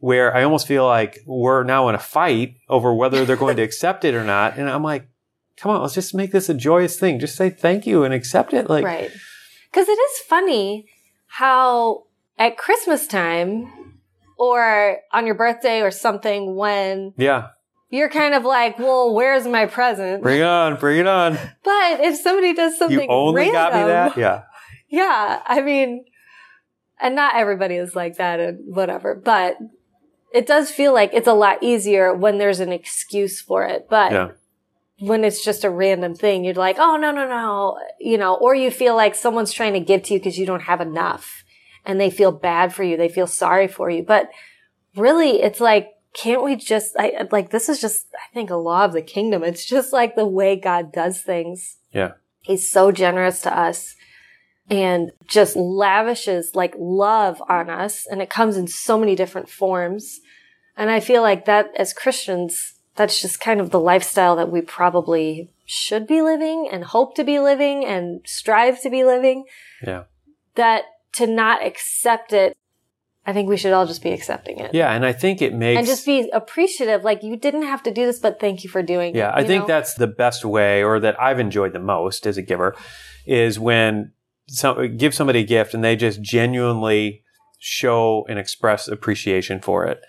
where 0.00 0.36
I 0.36 0.42
almost 0.44 0.66
feel 0.66 0.84
like 0.86 1.20
we're 1.24 1.64
now 1.64 1.88
in 1.88 1.94
a 1.94 1.98
fight 1.98 2.56
over 2.68 2.92
whether 2.92 3.24
they're 3.24 3.36
going 3.36 3.56
to 3.56 3.62
accept 3.70 4.04
it 4.04 4.14
or 4.14 4.24
not. 4.24 4.58
And 4.58 4.68
I'm 4.68 4.82
like, 4.82 5.06
come 5.56 5.72
on, 5.72 5.82
let's 5.82 5.94
just 5.94 6.14
make 6.14 6.32
this 6.32 6.48
a 6.48 6.54
joyous 6.54 6.98
thing. 6.98 7.18
Just 7.18 7.36
say 7.36 7.50
thank 7.50 7.86
you 7.86 8.04
and 8.04 8.12
accept 8.14 8.52
it. 8.52 8.68
Like, 8.68 8.84
right. 8.84 9.10
Because 9.70 9.88
it 9.88 9.92
is 9.98 10.18
funny 10.26 10.86
how 11.26 12.04
at 12.38 12.56
Christmas 12.56 13.06
time 13.06 14.00
or 14.38 14.98
on 15.12 15.26
your 15.26 15.34
birthday 15.34 15.80
or 15.80 15.90
something 15.90 16.56
when 16.56 17.12
yeah, 17.16 17.48
you're 17.90 18.10
kind 18.10 18.34
of 18.34 18.44
like, 18.44 18.78
well, 18.78 19.14
where's 19.14 19.46
my 19.46 19.66
present? 19.66 20.22
bring 20.22 20.40
it 20.40 20.46
on, 20.46 20.76
bring 20.76 20.98
it 20.98 21.06
on. 21.06 21.38
But 21.62 22.00
if 22.00 22.16
somebody 22.20 22.54
does 22.54 22.76
something 22.78 23.00
You 23.00 23.06
only 23.08 23.50
got 23.50 23.72
me 23.72 23.78
random- 23.80 23.88
that? 23.88 24.16
Yeah. 24.16 24.42
Yeah, 24.88 25.42
I 25.44 25.60
mean, 25.60 26.04
and 27.00 27.16
not 27.16 27.34
everybody 27.34 27.74
is 27.74 27.96
like 27.96 28.18
that 28.18 28.38
and 28.38 28.72
whatever, 28.76 29.16
but 29.16 29.56
it 30.32 30.46
does 30.46 30.70
feel 30.70 30.94
like 30.94 31.10
it's 31.12 31.26
a 31.26 31.32
lot 31.32 31.62
easier 31.62 32.14
when 32.14 32.38
there's 32.38 32.60
an 32.60 32.70
excuse 32.70 33.40
for 33.40 33.64
it. 33.64 33.88
But 33.90 34.12
Yeah. 34.12 34.28
When 35.06 35.24
it's 35.24 35.44
just 35.44 35.64
a 35.64 35.70
random 35.70 36.14
thing, 36.14 36.44
you're 36.44 36.54
like, 36.54 36.76
oh, 36.78 36.96
no, 36.96 37.10
no, 37.10 37.28
no, 37.28 37.78
you 38.00 38.16
know, 38.16 38.34
or 38.34 38.54
you 38.54 38.70
feel 38.70 38.96
like 38.96 39.14
someone's 39.14 39.52
trying 39.52 39.74
to 39.74 39.80
give 39.80 40.02
to 40.04 40.14
you 40.14 40.20
because 40.20 40.38
you 40.38 40.46
don't 40.46 40.62
have 40.62 40.80
enough 40.80 41.44
and 41.84 42.00
they 42.00 42.10
feel 42.10 42.32
bad 42.32 42.72
for 42.72 42.82
you. 42.82 42.96
They 42.96 43.08
feel 43.08 43.26
sorry 43.26 43.68
for 43.68 43.90
you. 43.90 44.02
But 44.02 44.30
really, 44.96 45.42
it's 45.42 45.60
like, 45.60 45.90
can't 46.14 46.44
we 46.44 46.56
just, 46.56 46.94
I, 46.98 47.26
like, 47.30 47.50
this 47.50 47.68
is 47.68 47.80
just, 47.80 48.06
I 48.14 48.32
think, 48.32 48.50
a 48.50 48.56
law 48.56 48.84
of 48.84 48.92
the 48.92 49.02
kingdom. 49.02 49.42
It's 49.44 49.66
just 49.66 49.92
like 49.92 50.14
the 50.14 50.26
way 50.26 50.56
God 50.56 50.92
does 50.92 51.20
things. 51.20 51.76
Yeah. 51.92 52.12
He's 52.40 52.70
so 52.70 52.92
generous 52.92 53.42
to 53.42 53.56
us 53.56 53.96
and 54.70 55.10
just 55.26 55.56
lavishes 55.56 56.52
like 56.54 56.74
love 56.78 57.42
on 57.48 57.68
us. 57.68 58.06
And 58.06 58.22
it 58.22 58.30
comes 58.30 58.56
in 58.56 58.68
so 58.68 58.98
many 58.98 59.14
different 59.14 59.50
forms. 59.50 60.20
And 60.76 60.88
I 60.88 61.00
feel 61.00 61.20
like 61.20 61.44
that 61.44 61.70
as 61.76 61.92
Christians, 61.92 62.73
that's 62.96 63.20
just 63.20 63.40
kind 63.40 63.60
of 63.60 63.70
the 63.70 63.80
lifestyle 63.80 64.36
that 64.36 64.50
we 64.50 64.60
probably 64.60 65.50
should 65.66 66.06
be 66.06 66.22
living 66.22 66.68
and 66.70 66.84
hope 66.84 67.14
to 67.16 67.24
be 67.24 67.38
living 67.38 67.84
and 67.84 68.20
strive 68.24 68.80
to 68.82 68.90
be 68.90 69.04
living. 69.04 69.44
Yeah. 69.84 70.04
That 70.54 70.84
to 71.14 71.26
not 71.26 71.64
accept 71.64 72.32
it, 72.32 72.56
I 73.26 73.32
think 73.32 73.48
we 73.48 73.56
should 73.56 73.72
all 73.72 73.86
just 73.86 74.02
be 74.02 74.12
accepting 74.12 74.58
it. 74.58 74.74
Yeah. 74.74 74.92
And 74.92 75.04
I 75.04 75.12
think 75.12 75.40
it 75.40 75.54
makes. 75.54 75.78
And 75.78 75.86
just 75.86 76.04
be 76.06 76.28
appreciative. 76.32 77.02
Like 77.02 77.22
you 77.22 77.36
didn't 77.36 77.62
have 77.62 77.82
to 77.84 77.90
do 77.90 78.04
this, 78.06 78.18
but 78.18 78.38
thank 78.38 78.62
you 78.62 78.70
for 78.70 78.82
doing 78.82 79.14
Yeah, 79.14 79.30
it. 79.30 79.38
Yeah. 79.38 79.44
I 79.44 79.44
think 79.44 79.62
know? 79.62 79.68
that's 79.68 79.94
the 79.94 80.06
best 80.06 80.44
way, 80.44 80.84
or 80.84 81.00
that 81.00 81.20
I've 81.20 81.40
enjoyed 81.40 81.72
the 81.72 81.80
most 81.80 82.26
as 82.26 82.36
a 82.36 82.42
giver, 82.42 82.76
is 83.26 83.58
when 83.58 84.12
some 84.46 84.96
give 84.96 85.14
somebody 85.14 85.40
a 85.40 85.44
gift 85.44 85.72
and 85.72 85.82
they 85.82 85.96
just 85.96 86.20
genuinely 86.20 87.22
show 87.58 88.26
and 88.28 88.38
express 88.38 88.86
appreciation 88.86 89.60
for 89.60 89.86
it, 89.86 90.00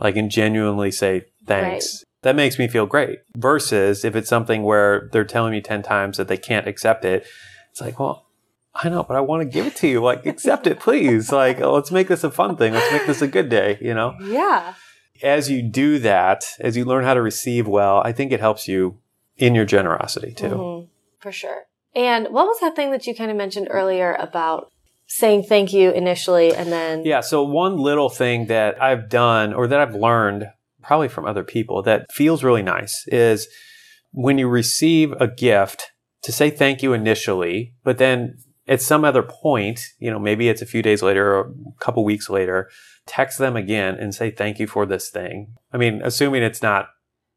like 0.00 0.16
and 0.16 0.30
genuinely 0.30 0.90
say 0.90 1.26
thanks. 1.46 2.04
That 2.22 2.36
makes 2.36 2.58
me 2.58 2.66
feel 2.68 2.86
great. 2.86 3.20
Versus 3.36 4.04
if 4.04 4.16
it's 4.16 4.28
something 4.28 4.62
where 4.62 5.08
they're 5.12 5.24
telling 5.24 5.52
me 5.52 5.60
ten 5.60 5.82
times 5.82 6.16
that 6.16 6.28
they 6.28 6.36
can't 6.36 6.66
accept 6.66 7.04
it, 7.04 7.26
it's 7.70 7.80
like, 7.80 7.98
well, 8.00 8.26
I 8.74 8.88
know, 8.88 9.02
but 9.02 9.16
I 9.16 9.20
want 9.20 9.42
to 9.42 9.48
give 9.48 9.66
it 9.66 9.76
to 9.76 9.88
you. 9.88 10.02
Like, 10.02 10.26
accept 10.26 10.66
it, 10.66 10.80
please. 10.80 11.30
Like, 11.38 11.60
let's 11.60 11.90
make 11.90 12.08
this 12.08 12.24
a 12.24 12.30
fun 12.30 12.56
thing. 12.56 12.72
Let's 12.74 12.92
make 12.92 13.06
this 13.06 13.22
a 13.22 13.28
good 13.28 13.48
day. 13.48 13.78
You 13.80 13.94
know 13.94 14.14
Yeah. 14.20 14.74
as 15.22 15.50
you 15.50 15.62
do 15.62 15.98
that, 16.00 16.44
as 16.60 16.76
you 16.76 16.84
learn 16.84 17.04
how 17.04 17.14
to 17.14 17.22
receive 17.22 17.66
well, 17.68 18.02
I 18.04 18.12
think 18.12 18.32
it 18.32 18.40
helps 18.40 18.66
you 18.68 18.98
in 19.36 19.54
your 19.54 19.64
generosity 19.64 20.32
too. 20.32 20.48
Mhm, 20.48 20.88
for 21.20 21.30
sure. 21.32 21.66
And 21.94 22.26
what 22.30 22.46
was 22.46 22.58
that 22.60 22.74
thing 22.76 22.90
that 22.90 23.06
you 23.06 23.14
kind 23.14 23.30
of 23.30 23.36
mentioned 23.36 23.68
earlier 23.70 24.14
about 24.18 24.70
saying 25.06 25.42
thank 25.44 25.72
you 25.72 25.90
initially 25.90 26.54
and 26.54 26.70
then 26.70 27.04
Yeah. 27.04 27.20
So 27.20 27.42
one 27.42 27.76
little 27.78 28.10
thing 28.10 28.46
that 28.46 28.80
I've 28.82 29.08
done 29.08 29.54
or 29.54 29.66
that 29.68 29.80
I've 29.80 29.94
learned 29.94 30.50
probably 30.88 31.06
from 31.06 31.26
other 31.26 31.44
people 31.44 31.82
that 31.82 32.10
feels 32.10 32.42
really 32.42 32.62
nice 32.62 33.04
is 33.08 33.46
when 34.12 34.38
you 34.38 34.48
receive 34.48 35.12
a 35.20 35.28
gift 35.28 35.92
to 36.22 36.32
say 36.32 36.48
thank 36.48 36.82
you 36.82 36.94
initially, 36.94 37.74
but 37.84 37.98
then 37.98 38.38
at 38.66 38.80
some 38.80 39.04
other 39.04 39.22
point, 39.22 39.82
you 39.98 40.10
know, 40.10 40.18
maybe 40.18 40.48
it's 40.48 40.62
a 40.62 40.66
few 40.66 40.80
days 40.80 41.02
later 41.02 41.34
or 41.34 41.40
a 41.40 41.84
couple 41.84 42.02
weeks 42.06 42.30
later, 42.30 42.70
text 43.04 43.36
them 43.36 43.54
again 43.54 43.96
and 43.96 44.14
say 44.14 44.30
thank 44.30 44.58
you 44.58 44.66
for 44.66 44.86
this 44.86 45.10
thing. 45.10 45.48
I 45.74 45.76
mean, 45.76 46.00
assuming 46.02 46.42
it's 46.42 46.62
not 46.62 46.88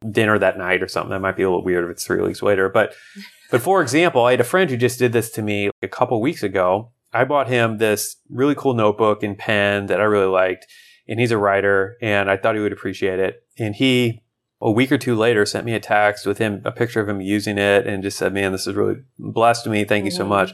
dinner 0.10 0.40
that 0.40 0.58
night 0.58 0.82
or 0.82 0.88
something, 0.88 1.12
that 1.12 1.20
might 1.20 1.36
be 1.36 1.44
a 1.44 1.50
little 1.50 1.66
weird 1.66 1.84
if 1.84 1.90
it's 1.90 2.06
three 2.06 2.22
weeks 2.22 2.42
later. 2.42 2.70
But, 2.70 2.96
but 3.52 3.62
for 3.62 3.82
example, 3.82 4.24
I 4.24 4.32
had 4.32 4.40
a 4.40 4.46
friend 4.46 4.70
who 4.70 4.78
just 4.78 4.98
did 4.98 5.12
this 5.12 5.30
to 5.32 5.42
me 5.42 5.70
a 5.82 5.90
couple 5.90 6.22
weeks 6.22 6.42
ago. 6.42 6.94
I 7.12 7.26
bought 7.26 7.50
him 7.50 7.80
this 7.80 8.16
really 8.30 8.56
cool 8.56 8.76
notebook 8.76 9.24
and 9.24 9.38
pen 9.38 9.88
that 9.88 10.00
I 10.00 10.06
really 10.06 10.32
liked. 10.32 10.68
And 11.08 11.20
he's 11.20 11.32
a 11.32 11.38
writer 11.38 11.98
and 12.02 12.30
I 12.30 12.38
thought 12.38 12.56
he 12.56 12.62
would 12.62 12.72
appreciate 12.72 13.20
it. 13.20 13.44
And 13.60 13.76
he, 13.76 14.22
a 14.62 14.72
week 14.72 14.92
or 14.92 14.98
two 14.98 15.16
later, 15.16 15.46
sent 15.46 15.66
me 15.66 15.74
a 15.74 15.80
text 15.80 16.26
with 16.26 16.38
him, 16.38 16.62
a 16.64 16.72
picture 16.72 17.02
of 17.02 17.10
him 17.10 17.20
using 17.22 17.58
it 17.58 17.88
and 17.88 18.04
just 18.04 18.18
said, 18.18 18.34
man, 18.34 18.52
this 18.52 18.68
is 18.68 18.76
really 18.76 19.02
blessed 19.18 19.68
me. 19.68 19.84
Thank 19.84 20.06
you 20.06 20.12
so 20.12 20.24
Mhm. 20.24 20.30
much. 20.30 20.54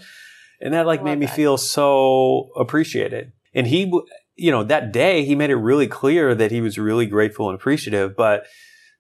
And 0.62 0.74
that 0.74 0.88
like 0.88 1.04
made 1.04 1.20
me 1.20 1.26
that. 1.28 1.36
feel 1.36 1.58
so 1.58 2.50
appreciated. 2.56 3.34
And 3.54 3.68
he, 3.68 3.92
you 4.36 4.52
know, 4.52 4.64
that 4.64 4.92
day 4.92 5.24
he 5.26 5.36
made 5.36 5.50
it 5.50 5.56
really 5.56 5.88
clear 5.88 6.34
that 6.34 6.52
he 6.52 6.62
was 6.62 6.78
really 6.80 7.06
grateful 7.06 7.50
and 7.50 7.56
appreciative. 7.56 8.16
But, 8.16 8.46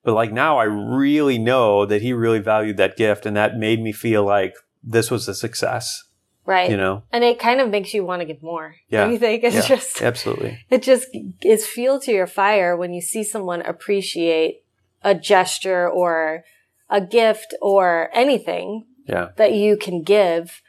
but 0.04 0.14
like 0.14 0.32
now 0.32 0.58
I 0.58 0.66
really 0.66 1.38
know 1.38 1.86
that 1.86 2.02
he 2.02 2.14
really 2.14 2.40
valued 2.40 2.78
that 2.78 2.98
gift 2.98 3.26
and 3.26 3.36
that 3.38 3.58
made 3.58 3.82
me 3.82 3.92
feel 3.92 4.24
like 4.24 4.54
this 4.84 5.10
was 5.10 5.28
a 5.28 5.34
success, 5.34 6.04
right? 6.48 6.72
you 6.72 6.78
know? 6.78 7.04
And 7.12 7.24
it 7.24 7.38
kind 7.38 7.62
of 7.62 7.70
makes 7.70 7.94
you 7.94 8.04
want 8.04 8.22
to 8.22 8.26
give 8.26 8.42
more. 8.42 8.76
Yeah. 8.90 9.08
You 9.10 9.20
think 9.20 9.44
it's 9.44 9.56
Yeah, 9.56 9.68
just 9.68 10.02
Absolutely. 10.12 10.58
it 10.72 10.82
just 10.82 11.10
is 11.44 11.68
fuel 11.68 12.00
to 12.02 12.12
your 12.12 12.26
fire 12.26 12.76
when 12.76 12.94
you 12.94 13.02
see 13.02 13.24
someone 13.24 13.62
appreciate 13.62 14.64
a 15.04 15.14
gesture 15.14 15.88
or 15.88 16.44
a 16.90 17.02
gift 17.02 17.54
or 17.62 18.10
anything 18.14 18.86
Yeah. 19.06 19.30
that 19.38 19.54
you 19.54 19.78
can 19.78 20.02
give. 20.02 20.62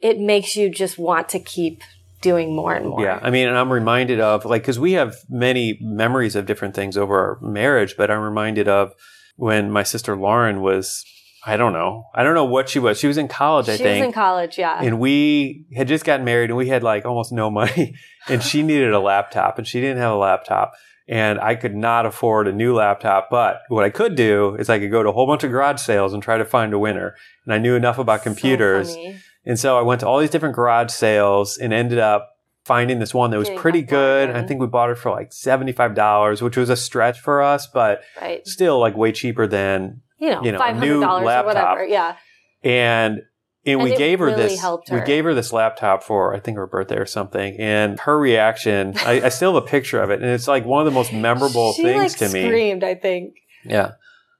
It 0.00 0.18
makes 0.18 0.56
you 0.56 0.70
just 0.70 0.96
want 0.98 1.28
to 1.30 1.38
keep 1.40 1.82
doing 2.22 2.54
more 2.56 2.74
and 2.74 2.88
more. 2.88 3.02
Yeah, 3.02 3.18
I 3.22 3.30
mean, 3.30 3.46
and 3.48 3.56
I'm 3.58 3.72
reminded 3.72 4.20
of 4.20 4.44
like 4.44 4.62
because 4.62 4.78
we 4.78 4.92
have 4.92 5.16
many 5.28 5.78
memories 5.80 6.34
of 6.36 6.46
different 6.46 6.74
things 6.74 6.96
over 6.96 7.18
our 7.18 7.38
marriage, 7.40 7.94
but 7.96 8.10
I'm 8.10 8.20
reminded 8.20 8.68
of 8.68 8.92
when 9.36 9.70
my 9.70 9.82
sister 9.82 10.16
Lauren 10.16 10.60
was, 10.62 11.04
I 11.46 11.56
don't 11.56 11.72
know, 11.72 12.04
I 12.14 12.24
don't 12.24 12.34
know 12.34 12.44
what 12.44 12.68
she 12.68 12.78
was. 12.80 12.98
She 12.98 13.06
was 13.06 13.16
in 13.18 13.28
college, 13.28 13.68
I 13.68 13.76
think. 13.76 13.78
she 13.78 14.00
was 14.00 14.06
in 14.08 14.12
college, 14.12 14.58
yeah. 14.58 14.80
and 14.82 14.98
we 14.98 15.64
had 15.76 15.86
just 15.86 16.04
gotten 16.04 16.24
married, 16.24 16.50
and 16.50 16.56
we 16.56 16.68
had 16.68 16.82
like 16.82 17.04
almost 17.06 17.30
no 17.32 17.50
money, 17.50 17.94
and 18.28 18.42
she 18.42 18.62
needed 18.62 18.92
a 18.92 18.98
laptop, 19.00 19.56
and 19.58 19.66
she 19.66 19.80
didn't 19.80 19.98
have 19.98 20.12
a 20.12 20.16
laptop, 20.16 20.72
and 21.08 21.38
I 21.38 21.54
could 21.54 21.76
not 21.76 22.04
afford 22.04 22.48
a 22.48 22.52
new 22.52 22.74
laptop. 22.74 23.28
But 23.30 23.60
what 23.68 23.84
I 23.84 23.90
could 23.90 24.16
do 24.16 24.56
is 24.56 24.68
I 24.68 24.80
could 24.80 24.90
go 24.90 25.04
to 25.04 25.10
a 25.10 25.12
whole 25.12 25.26
bunch 25.28 25.44
of 25.44 25.52
garage 25.52 25.80
sales 25.80 26.12
and 26.12 26.20
try 26.22 26.36
to 26.36 26.44
find 26.44 26.72
a 26.72 26.78
winner. 26.80 27.14
And 27.44 27.54
I 27.54 27.58
knew 27.58 27.76
enough 27.76 27.98
about 27.98 28.24
computers. 28.24 28.92
So 28.94 29.14
and 29.44 29.56
so 29.56 29.78
I 29.78 29.82
went 29.82 30.00
to 30.00 30.08
all 30.08 30.18
these 30.18 30.30
different 30.30 30.56
garage 30.56 30.90
sales 30.90 31.56
and 31.56 31.72
ended 31.72 32.00
up 32.00 32.30
finding 32.64 32.98
this 32.98 33.14
one 33.14 33.30
that 33.30 33.38
was 33.38 33.46
Getting 33.46 33.60
pretty 33.60 33.82
good. 33.82 34.30
I 34.30 34.42
think 34.42 34.60
we 34.60 34.66
bought 34.66 34.90
it 34.90 34.98
for 34.98 35.12
like 35.12 35.30
$75, 35.30 36.42
which 36.42 36.56
was 36.56 36.68
a 36.68 36.74
stretch 36.76 37.20
for 37.20 37.40
us, 37.40 37.68
but 37.68 38.02
Right. 38.20 38.44
still 38.44 38.80
like 38.80 38.96
way 38.96 39.12
cheaper 39.12 39.46
than, 39.46 40.02
You 40.18 40.30
know, 40.30 40.42
You 40.44 40.52
know, 40.52 40.56
a 40.56 40.60
five 40.60 40.76
hundred 40.76 40.86
new 40.94 41.00
dollars 41.00 41.22
or 41.28 41.44
whatever. 41.44 41.84
Yeah. 41.84 42.16
and 42.62 43.20
and, 43.64 43.80
And 43.80 43.82
we 43.82 43.96
gave 43.96 44.20
her 44.20 44.26
really 44.26 44.42
this. 44.42 44.60
helped 44.60 44.90
We 44.92 45.00
gave 45.00 45.24
her 45.24 45.34
this 45.34 45.52
laptop 45.52 46.02
for 46.04 46.32
I 46.34 46.38
think 46.40 46.56
her 46.56 46.66
birthday 46.68 46.96
or 46.98 47.06
something, 47.06 47.56
and 47.58 47.98
her 48.00 48.16
reaction. 48.18 48.94
I, 48.98 49.22
I 49.22 49.28
still 49.28 49.54
have 49.54 49.62
a 49.64 49.66
picture 49.66 50.00
of 50.00 50.10
it, 50.10 50.22
and 50.22 50.30
it's 50.30 50.46
like 50.46 50.64
one 50.64 50.80
of 50.80 50.84
the 50.92 50.96
most 50.96 51.12
memorable 51.12 51.72
she 51.72 51.82
things 51.82 52.20
like 52.20 52.30
to 52.30 52.34
me. 52.34 52.44
screamed. 52.46 52.84
I 52.84 52.94
think. 52.94 53.34
Yeah. 53.64 53.92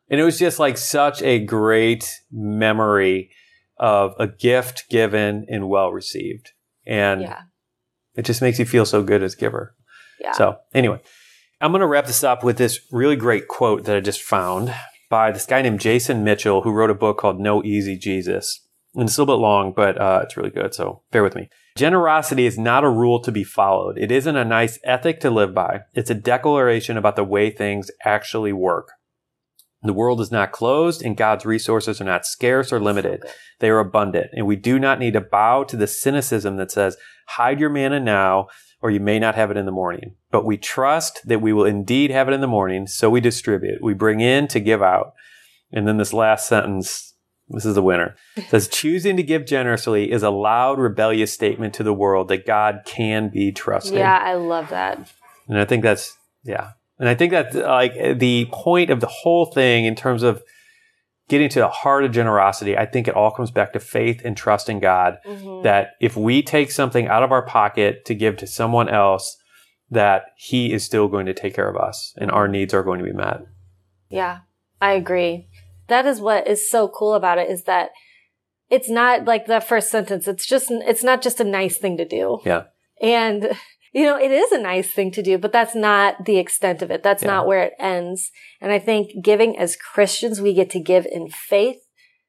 And 0.08 0.20
it 0.20 0.24
was 0.24 0.38
just 0.38 0.60
like 0.60 0.78
such 0.78 1.20
a 1.22 1.40
great 1.44 2.08
memory 2.30 3.30
of 3.78 4.14
a 4.20 4.28
gift 4.28 4.84
given 4.88 5.44
and 5.48 5.68
well 5.68 5.90
received. 5.90 6.52
And 6.86 7.22
Yeah. 7.22 7.40
it 8.14 8.24
just 8.24 8.40
makes 8.40 8.60
you 8.60 8.64
feel 8.64 8.86
so 8.86 9.02
good 9.02 9.22
as 9.24 9.34
giver. 9.34 9.74
Yeah. 10.20 10.30
So 10.32 10.58
anyway, 10.72 11.00
I'm 11.60 11.72
going 11.72 11.80
to 11.80 11.86
wrap 11.88 12.06
this 12.06 12.22
up 12.22 12.44
with 12.44 12.56
this 12.58 12.78
really 12.92 13.16
great 13.16 13.48
quote 13.48 13.84
that 13.84 13.96
I 13.96 14.00
just 14.00 14.22
found 14.22 14.72
by 15.08 15.30
this 15.30 15.46
guy 15.46 15.62
named 15.62 15.80
Jason 15.80 16.24
Mitchell, 16.24 16.62
who 16.62 16.72
wrote 16.72 16.90
a 16.90 16.94
book 16.94 17.18
called 17.18 17.40
No 17.40 17.62
Easy 17.62 17.96
Jesus. 17.96 18.60
And 18.94 19.04
it's 19.04 19.18
a 19.18 19.22
little 19.22 19.36
bit 19.36 19.42
long, 19.42 19.72
but 19.76 20.00
uh, 20.00 20.20
it's 20.22 20.36
really 20.36 20.50
good. 20.50 20.74
So 20.74 21.02
bear 21.10 21.22
with 21.22 21.34
me. 21.34 21.50
Generosity 21.76 22.46
is 22.46 22.58
not 22.58 22.84
a 22.84 22.88
rule 22.88 23.20
to 23.20 23.30
be 23.30 23.44
followed. 23.44 23.98
It 23.98 24.10
isn't 24.10 24.36
a 24.36 24.44
nice 24.44 24.78
ethic 24.84 25.20
to 25.20 25.30
live 25.30 25.54
by. 25.54 25.80
It's 25.92 26.10
a 26.10 26.14
declaration 26.14 26.96
about 26.96 27.16
the 27.16 27.24
way 27.24 27.50
things 27.50 27.90
actually 28.04 28.54
work. 28.54 28.92
The 29.82 29.92
world 29.92 30.20
is 30.22 30.32
not 30.32 30.52
closed 30.52 31.02
and 31.02 31.16
God's 31.16 31.44
resources 31.44 32.00
are 32.00 32.04
not 32.04 32.24
scarce 32.24 32.72
or 32.72 32.80
limited. 32.80 33.22
They 33.60 33.68
are 33.68 33.78
abundant. 33.78 34.30
And 34.32 34.46
we 34.46 34.56
do 34.56 34.78
not 34.78 34.98
need 34.98 35.12
to 35.12 35.20
bow 35.20 35.64
to 35.64 35.76
the 35.76 35.86
cynicism 35.86 36.56
that 36.56 36.70
says, 36.70 36.96
hide 37.28 37.60
your 37.60 37.70
manna 37.70 38.00
now 38.00 38.48
or 38.80 38.90
you 38.90 39.00
may 39.00 39.18
not 39.18 39.34
have 39.34 39.50
it 39.50 39.56
in 39.56 39.66
the 39.66 39.72
morning. 39.72 40.14
But 40.30 40.44
we 40.44 40.56
trust 40.56 41.26
that 41.26 41.40
we 41.40 41.52
will 41.52 41.64
indeed 41.64 42.10
have 42.10 42.28
it 42.28 42.32
in 42.32 42.40
the 42.40 42.46
morning. 42.46 42.86
So 42.86 43.08
we 43.10 43.20
distribute. 43.20 43.82
We 43.82 43.94
bring 43.94 44.20
in 44.20 44.48
to 44.48 44.60
give 44.60 44.82
out. 44.82 45.14
And 45.72 45.88
then 45.88 45.96
this 45.96 46.12
last 46.12 46.46
sentence, 46.46 47.14
this 47.48 47.64
is 47.64 47.74
the 47.74 47.82
winner. 47.82 48.16
says 48.48 48.68
choosing 48.68 49.16
to 49.16 49.22
give 49.22 49.46
generously 49.46 50.12
is 50.12 50.22
a 50.22 50.30
loud, 50.30 50.78
rebellious 50.78 51.32
statement 51.32 51.74
to 51.74 51.82
the 51.82 51.94
world 51.94 52.28
that 52.28 52.46
God 52.46 52.82
can 52.84 53.28
be 53.28 53.52
trusted. 53.52 53.94
Yeah, 53.94 54.18
I 54.18 54.34
love 54.34 54.68
that. 54.70 55.10
And 55.48 55.58
I 55.58 55.64
think 55.64 55.82
that's, 55.82 56.16
yeah. 56.44 56.72
And 56.98 57.08
I 57.08 57.14
think 57.14 57.32
that's 57.32 57.54
like 57.54 58.18
the 58.18 58.48
point 58.52 58.90
of 58.90 59.00
the 59.00 59.06
whole 59.06 59.46
thing 59.46 59.84
in 59.84 59.94
terms 59.94 60.22
of 60.22 60.42
getting 61.28 61.48
to 61.48 61.58
the 61.58 61.68
heart 61.68 62.04
of 62.04 62.12
generosity. 62.12 62.76
I 62.76 62.86
think 62.86 63.08
it 63.08 63.14
all 63.14 63.30
comes 63.30 63.50
back 63.50 63.72
to 63.72 63.80
faith 63.80 64.22
and 64.24 64.36
trust 64.36 64.68
in 64.68 64.78
God 64.80 65.18
Mhm. 65.26 65.62
that 65.64 65.90
if 66.00 66.16
we 66.16 66.42
take 66.42 66.70
something 66.70 67.08
out 67.08 67.22
of 67.22 67.32
our 67.32 67.44
pocket 67.44 68.04
to 68.04 68.14
give 68.14 68.36
to 68.38 68.46
someone 68.46 68.88
else, 68.88 69.36
that 69.90 70.26
he 70.36 70.72
is 70.72 70.84
still 70.84 71.08
going 71.08 71.26
to 71.26 71.34
take 71.34 71.54
care 71.54 71.68
of 71.68 71.76
us 71.76 72.14
and 72.18 72.30
our 72.30 72.48
needs 72.48 72.74
are 72.74 72.82
going 72.82 72.98
to 72.98 73.04
be 73.04 73.12
met. 73.12 73.40
Yeah, 74.08 74.40
I 74.80 74.92
agree. 74.92 75.48
That 75.88 76.06
is 76.06 76.20
what 76.20 76.46
is 76.46 76.68
so 76.70 76.88
cool 76.88 77.14
about 77.14 77.38
it 77.38 77.48
is 77.50 77.64
that 77.64 77.90
it's 78.68 78.90
not 78.90 79.24
like 79.26 79.46
the 79.46 79.60
first 79.60 79.90
sentence. 79.90 80.26
It's 80.26 80.46
just, 80.46 80.70
it's 80.70 81.04
not 81.04 81.22
just 81.22 81.40
a 81.40 81.44
nice 81.44 81.76
thing 81.76 81.96
to 81.98 82.04
do. 82.04 82.40
Yeah. 82.44 82.64
And, 83.00 83.50
you 83.96 84.02
know, 84.04 84.18
it 84.18 84.30
is 84.30 84.52
a 84.52 84.59
nice 84.61 84.90
thing 84.90 85.11
to 85.11 85.22
do, 85.22 85.38
but 85.38 85.52
that's 85.52 85.74
not 85.74 86.26
the 86.26 86.37
extent 86.37 86.82
of 86.82 86.90
it. 86.90 87.02
That's 87.02 87.22
Yeah. 87.22 87.30
not 87.30 87.46
where 87.46 87.62
it 87.62 87.72
ends. 87.78 88.30
And 88.61 88.70
I 88.70 88.78
think 88.78 89.24
giving 89.24 89.56
as 89.59 89.74
Christians, 89.74 90.38
we 90.38 90.52
get 90.52 90.68
to 90.72 90.80
give 90.80 91.06
in 91.06 91.30
faith 91.30 91.80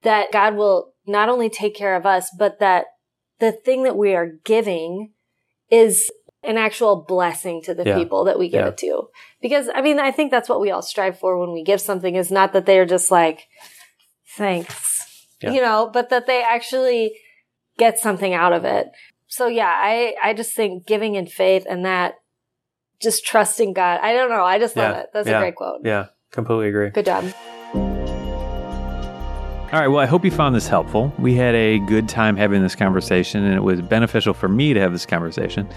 that 0.01 0.32
God 0.32 0.56
will 0.56 0.93
not 1.06 1.27
only 1.27 1.49
take 1.49 1.75
care 1.75 1.97
of 1.97 2.06
us, 2.06 2.30
but 2.39 2.60
that 2.60 2.86
the 3.39 3.51
thing 3.51 3.84
that 3.84 3.97
we 3.97 4.15
are 4.15 4.32
giving 4.45 5.12
is 5.69 6.10
an 6.41 6.58
actual 6.58 7.03
blessing 7.06 7.62
to 7.63 7.73
the 7.73 7.84
Yeah. 7.84 7.97
people 7.97 8.23
that 8.23 8.39
we 8.39 8.47
give 8.47 8.62
Yeah. 8.62 8.69
it 8.69 8.77
to. 8.77 9.10
Because 9.41 9.69
I 9.75 9.82
mean, 9.82 9.99
I 9.99 10.12
think 10.12 10.32
that's 10.32 10.47
what 10.47 10.62
we 10.62 10.71
all 10.71 10.82
strive 10.82 11.19
for 11.19 11.38
when 11.38 11.51
we 11.51 11.63
give 11.63 11.82
something 11.82 12.15
is 12.15 12.32
not 12.32 12.53
that 12.53 12.65
they're 12.65 12.86
just 12.86 13.12
like, 13.12 13.45
thanks, 14.38 15.27
Yeah. 15.41 15.51
you 15.51 15.62
know, 15.62 15.89
but 15.91 16.08
that 16.12 16.27
they 16.27 16.41
actually 16.41 17.19
get 17.77 17.99
something 17.99 18.34
out 18.34 18.53
of 18.53 18.63
it. 18.63 18.88
So 19.27 19.47
yeah, 19.47 19.71
I, 19.73 20.15
I 20.23 20.33
just 20.33 20.55
think 20.55 20.85
giving 20.87 21.15
in 21.15 21.27
faith 21.27 21.65
and 21.69 21.85
that 21.85 22.15
just 23.01 23.25
trusting 23.25 23.73
God. 23.73 23.99
I 24.01 24.13
don't 24.13 24.29
know. 24.29 24.43
I 24.43 24.57
just 24.59 24.75
love 24.75 24.91
Yeah. 24.95 24.99
it. 25.01 25.09
That's 25.13 25.27
Yeah. 25.27 25.37
a 25.37 25.41
great 25.41 25.55
quote. 25.55 25.81
Yeah, 25.83 26.05
completely 26.31 26.69
agree. 26.69 26.89
Good 26.89 27.05
job. 27.05 27.25
All 29.69 29.73
right. 29.81 29.87
Well, 29.89 29.99
I 29.99 30.05
hope 30.05 30.23
you 30.23 30.31
found 30.31 30.55
this 30.55 30.67
helpful. 30.67 31.13
We 31.19 31.35
had 31.35 31.53
a 31.53 31.79
good 31.79 32.07
time 32.07 32.37
having 32.37 32.61
this 32.63 32.73
conversation, 32.73 33.43
and 33.43 33.53
it 33.53 33.61
was 33.63 33.81
beneficial 33.81 34.33
for 34.33 34.47
me 34.47 34.73
to 34.73 34.79
have 34.79 34.93
this 34.93 35.05
conversation. 35.05 35.67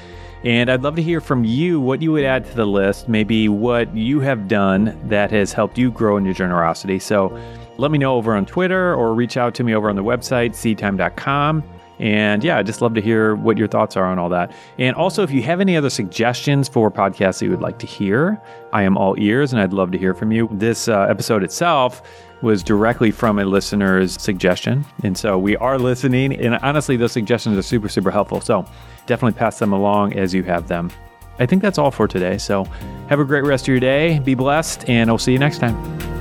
And 0.45 0.71
I'd 0.71 0.83
love 0.83 0.95
to 0.97 1.03
hear 1.03 1.21
from 1.21 1.45
you 1.45 1.81
what 1.81 2.01
you 2.01 2.13
would 2.13 2.25
add 2.25 2.45
to 2.47 2.55
the 2.55 2.67
list, 2.67 3.09
maybe 3.09 3.49
what 3.49 3.95
you 3.95 4.21
have 4.21 4.47
done 4.47 4.97
that 5.09 5.33
has 5.33 5.53
helped 5.53 5.77
you 5.77 5.91
grow 5.91 6.17
in 6.17 6.25
your 6.25 6.35
generosity. 6.35 7.01
So 7.01 7.37
let 7.79 7.91
me 7.91 7.99
know 7.99 8.15
over 8.15 8.35
on 8.37 8.47
Twitter 8.47 8.95
or 8.95 9.13
reach 9.13 9.37
out 9.37 9.55
to 9.57 9.65
me 9.65 9.75
over 9.75 9.91
on 9.91 9.97
the 9.97 10.05
website, 10.05 10.51
seedtime.com. 10.53 11.65
And 12.01 12.43
yeah, 12.43 12.57
I'd 12.57 12.67
just 12.67 12.81
love 12.81 12.95
to 12.95 13.01
hear 13.01 13.35
what 13.37 13.59
your 13.59 13.69
thoughts 13.69 13.97
are 13.97 14.07
on 14.07 14.19
all 14.19 14.31
that. 14.31 14.53
And 14.79 14.97
also, 14.97 15.23
if 15.23 15.31
you 15.31 15.43
have 15.43 15.61
any 15.61 15.77
other 15.77 15.91
suggestions 15.91 16.67
for 16.67 16.91
podcasts 16.91 17.39
that 17.39 17.45
you 17.45 17.51
would 17.51 17.61
like 17.61 17.79
to 17.81 17.87
hear, 17.87 18.41
I 18.73 18.83
am 18.83 18.97
all 18.97 19.15
ears 19.19 19.53
and 19.53 19.61
I'd 19.61 19.75
love 19.75 19.93
to 19.93 19.99
hear 19.99 20.15
from 20.15 20.33
you. 20.33 20.49
This 20.51 20.89
uh, 20.89 21.03
episode 21.03 21.45
itself 21.45 22.03
was 22.41 22.63
directly 22.63 23.11
from 23.11 23.39
a 23.39 23.45
listener's 23.45 24.21
suggestion. 24.21 24.85
And 25.05 25.17
so 25.17 25.39
we 25.39 25.57
are 25.59 25.79
listening. 25.79 26.35
And 26.35 26.55
honestly, 26.57 26.97
those 26.97 27.13
suggestions 27.13 27.59
are 27.59 27.63
super, 27.63 27.89
super 27.89 28.11
helpful. 28.11 28.41
So 28.41 28.65
definitely 29.05 29.39
pass 29.39 29.59
them 29.59 29.75
along 29.75 30.15
as 30.15 30.33
you 30.33 30.43
have 30.45 30.69
them. 30.69 30.91
I 31.39 31.47
think 31.47 31.61
that's 31.61 31.79
all 31.79 31.91
for 31.91 32.09
today. 32.09 32.39
So 32.39 32.65
have 33.09 33.21
a 33.21 33.25
great 33.25 33.45
rest 33.45 33.65
of 33.65 33.69
your 33.69 33.81
day. 33.81 34.21
Be 34.21 34.35
blessed, 34.35 34.89
and 34.89 35.11
I'll 35.11 35.19
see 35.19 35.33
you 35.33 35.39
next 35.39 35.59
time. 35.59 36.20